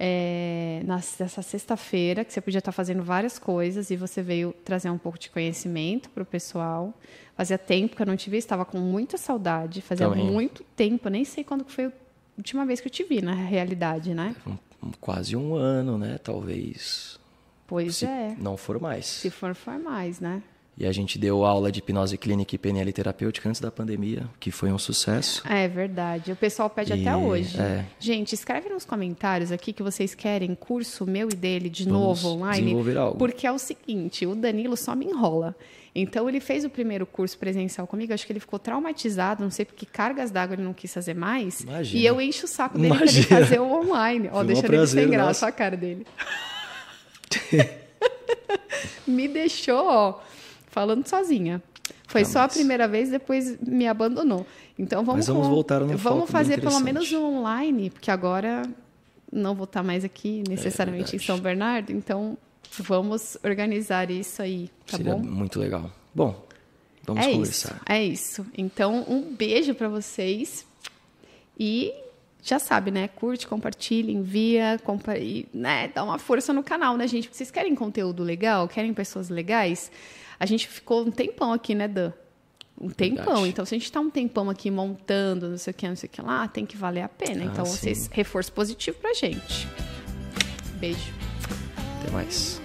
é, 0.02 0.80
nessa 0.82 1.42
sexta-feira, 1.42 2.24
que 2.24 2.32
você 2.32 2.40
podia 2.40 2.58
estar 2.58 2.72
fazendo 2.72 3.02
várias 3.02 3.38
coisas 3.38 3.90
e 3.90 3.96
você 3.96 4.22
veio 4.22 4.54
trazer 4.64 4.88
um 4.88 4.96
pouco 4.96 5.18
de 5.18 5.28
conhecimento 5.28 6.08
para 6.08 6.22
o 6.22 6.26
pessoal. 6.26 6.94
Fazia 7.36 7.58
tempo 7.58 7.94
que 7.94 8.00
eu 8.00 8.06
não 8.06 8.16
te 8.16 8.30
vi, 8.30 8.38
estava 8.38 8.64
com 8.64 8.78
muita 8.78 9.18
saudade. 9.18 9.82
Fazia 9.82 10.08
Também. 10.08 10.24
muito 10.24 10.64
tempo, 10.74 11.10
nem 11.10 11.22
sei 11.22 11.44
quando 11.44 11.66
foi 11.66 11.84
a 11.84 11.92
última 12.38 12.64
vez 12.64 12.80
que 12.80 12.88
eu 12.88 12.90
te 12.90 13.04
vi, 13.04 13.20
na 13.20 13.34
realidade, 13.34 14.14
né? 14.14 14.34
Quase 15.02 15.36
um 15.36 15.54
ano, 15.54 15.98
né? 15.98 16.16
Talvez. 16.16 17.20
Pois 17.66 17.96
se 17.96 18.06
é. 18.06 18.34
Não 18.38 18.56
for 18.56 18.80
mais. 18.80 19.04
Se 19.04 19.28
for, 19.28 19.54
for 19.54 19.78
mais, 19.78 20.18
né? 20.18 20.42
E 20.80 20.86
a 20.86 20.92
gente 20.92 21.18
deu 21.18 21.44
aula 21.44 21.70
de 21.70 21.80
hipnose 21.80 22.16
clínica 22.16 22.54
e 22.54 22.58
PNL 22.58 22.90
terapêutica 22.90 23.46
antes 23.50 23.60
da 23.60 23.70
pandemia, 23.70 24.24
que 24.40 24.50
foi 24.50 24.72
um 24.72 24.78
sucesso. 24.78 25.42
É 25.46 25.68
verdade. 25.68 26.32
O 26.32 26.36
pessoal 26.36 26.70
pede 26.70 26.94
e, 26.94 27.06
até 27.06 27.14
hoje. 27.14 27.60
É. 27.60 27.84
Gente, 27.98 28.32
escreve 28.32 28.70
nos 28.70 28.86
comentários 28.86 29.52
aqui 29.52 29.74
que 29.74 29.82
vocês 29.82 30.14
querem 30.14 30.54
curso 30.54 31.04
meu 31.04 31.28
e 31.28 31.34
dele 31.34 31.68
de 31.68 31.84
Vamos 31.84 32.00
novo 32.00 32.28
online. 32.28 32.62
Desenvolver 32.62 32.96
algo. 32.96 33.18
Porque 33.18 33.46
é 33.46 33.52
o 33.52 33.58
seguinte, 33.58 34.24
o 34.24 34.34
Danilo 34.34 34.74
só 34.74 34.96
me 34.96 35.04
enrola. 35.04 35.54
Então 35.94 36.26
ele 36.26 36.40
fez 36.40 36.64
o 36.64 36.70
primeiro 36.70 37.04
curso 37.04 37.36
presencial 37.36 37.86
comigo, 37.86 38.14
acho 38.14 38.24
que 38.24 38.32
ele 38.32 38.40
ficou 38.40 38.58
traumatizado, 38.58 39.42
não 39.42 39.50
sei 39.50 39.66
porque 39.66 39.84
cargas 39.84 40.30
d'água 40.30 40.54
ele 40.54 40.62
não 40.62 40.72
quis 40.72 40.94
fazer 40.94 41.14
mais. 41.14 41.60
Imagina. 41.60 42.02
E 42.02 42.06
eu 42.06 42.18
encho 42.18 42.46
o 42.46 42.48
saco 42.48 42.78
dele 42.78 42.94
para 42.94 43.04
ele 43.04 43.22
fazer 43.24 43.60
o 43.60 43.70
online. 43.70 44.30
Ó, 44.32 44.42
deixa 44.42 44.64
ele 44.64 44.86
sem 44.86 45.10
graça 45.10 45.46
a 45.46 45.52
cara 45.52 45.76
dele. 45.76 46.06
me 49.06 49.28
deixou, 49.28 49.84
ó 49.84 50.30
falando 50.70 51.06
sozinha. 51.06 51.62
Foi 52.06 52.24
só 52.24 52.40
a 52.40 52.48
primeira 52.48 52.88
vez, 52.88 53.10
depois 53.10 53.60
me 53.60 53.86
abandonou. 53.86 54.46
Então 54.78 55.04
vamos, 55.04 55.20
Mas 55.20 55.28
vamos 55.28 55.46
com, 55.46 55.54
voltar 55.54 55.80
no 55.80 55.96
Vamos 55.96 56.30
fazer 56.30 56.60
pelo 56.60 56.80
menos 56.80 57.12
um 57.12 57.38
online, 57.38 57.90
porque 57.90 58.10
agora 58.10 58.62
não 59.32 59.54
vou 59.54 59.64
estar 59.64 59.82
mais 59.82 60.04
aqui 60.04 60.42
necessariamente 60.48 61.14
é 61.14 61.16
em 61.16 61.18
São 61.18 61.38
Bernardo, 61.38 61.92
então 61.92 62.36
vamos 62.78 63.36
organizar 63.44 64.10
isso 64.10 64.42
aí, 64.42 64.70
tá 64.86 64.96
Seria 64.96 65.14
bom? 65.14 65.22
muito 65.22 65.60
legal. 65.60 65.90
Bom, 66.14 66.44
vamos 67.04 67.24
é 67.24 67.32
conversar. 67.32 67.74
Isso, 67.74 67.84
é 67.86 68.04
isso. 68.04 68.46
Então, 68.56 69.04
um 69.08 69.22
beijo 69.22 69.74
para 69.74 69.88
vocês 69.88 70.66
e 71.58 71.92
já 72.42 72.58
sabe, 72.58 72.90
né? 72.90 73.08
Curte, 73.08 73.46
compartilha, 73.46 74.10
envia, 74.10 74.80
compa 74.82 75.16
e, 75.16 75.46
né? 75.52 75.88
dá 75.94 76.02
uma 76.02 76.18
força 76.18 76.52
no 76.52 76.62
canal, 76.62 76.96
né, 76.96 77.06
gente? 77.06 77.28
Porque 77.28 77.36
vocês 77.36 77.50
querem 77.50 77.74
conteúdo 77.74 78.22
legal, 78.22 78.66
querem 78.66 78.92
pessoas 78.94 79.28
legais? 79.28 79.90
A 80.40 80.46
gente 80.46 80.66
ficou 80.66 81.06
um 81.06 81.10
tempão 81.10 81.52
aqui, 81.52 81.74
né, 81.74 81.86
Dan? 81.86 82.12
Um 82.80 82.88
tempão. 82.88 83.24
Verdade. 83.26 83.48
Então, 83.50 83.64
se 83.66 83.74
a 83.74 83.78
gente 83.78 83.84
está 83.84 84.00
um 84.00 84.08
tempão 84.08 84.48
aqui 84.48 84.70
montando, 84.70 85.50
não 85.50 85.58
sei 85.58 85.70
o 85.70 85.74
que, 85.74 85.86
não 85.86 85.96
sei 85.96 86.08
o 86.08 86.10
que 86.10 86.22
lá, 86.22 86.48
tem 86.48 86.64
que 86.64 86.78
valer 86.78 87.02
a 87.02 87.08
pena. 87.10 87.42
Ah, 87.42 87.44
então, 87.44 87.66
sim. 87.66 87.76
vocês, 87.76 88.08
reforço 88.10 88.50
positivo 88.50 88.98
pra 88.98 89.12
gente. 89.12 89.68
Beijo. 90.78 91.12
Até 92.00 92.10
mais. 92.10 92.58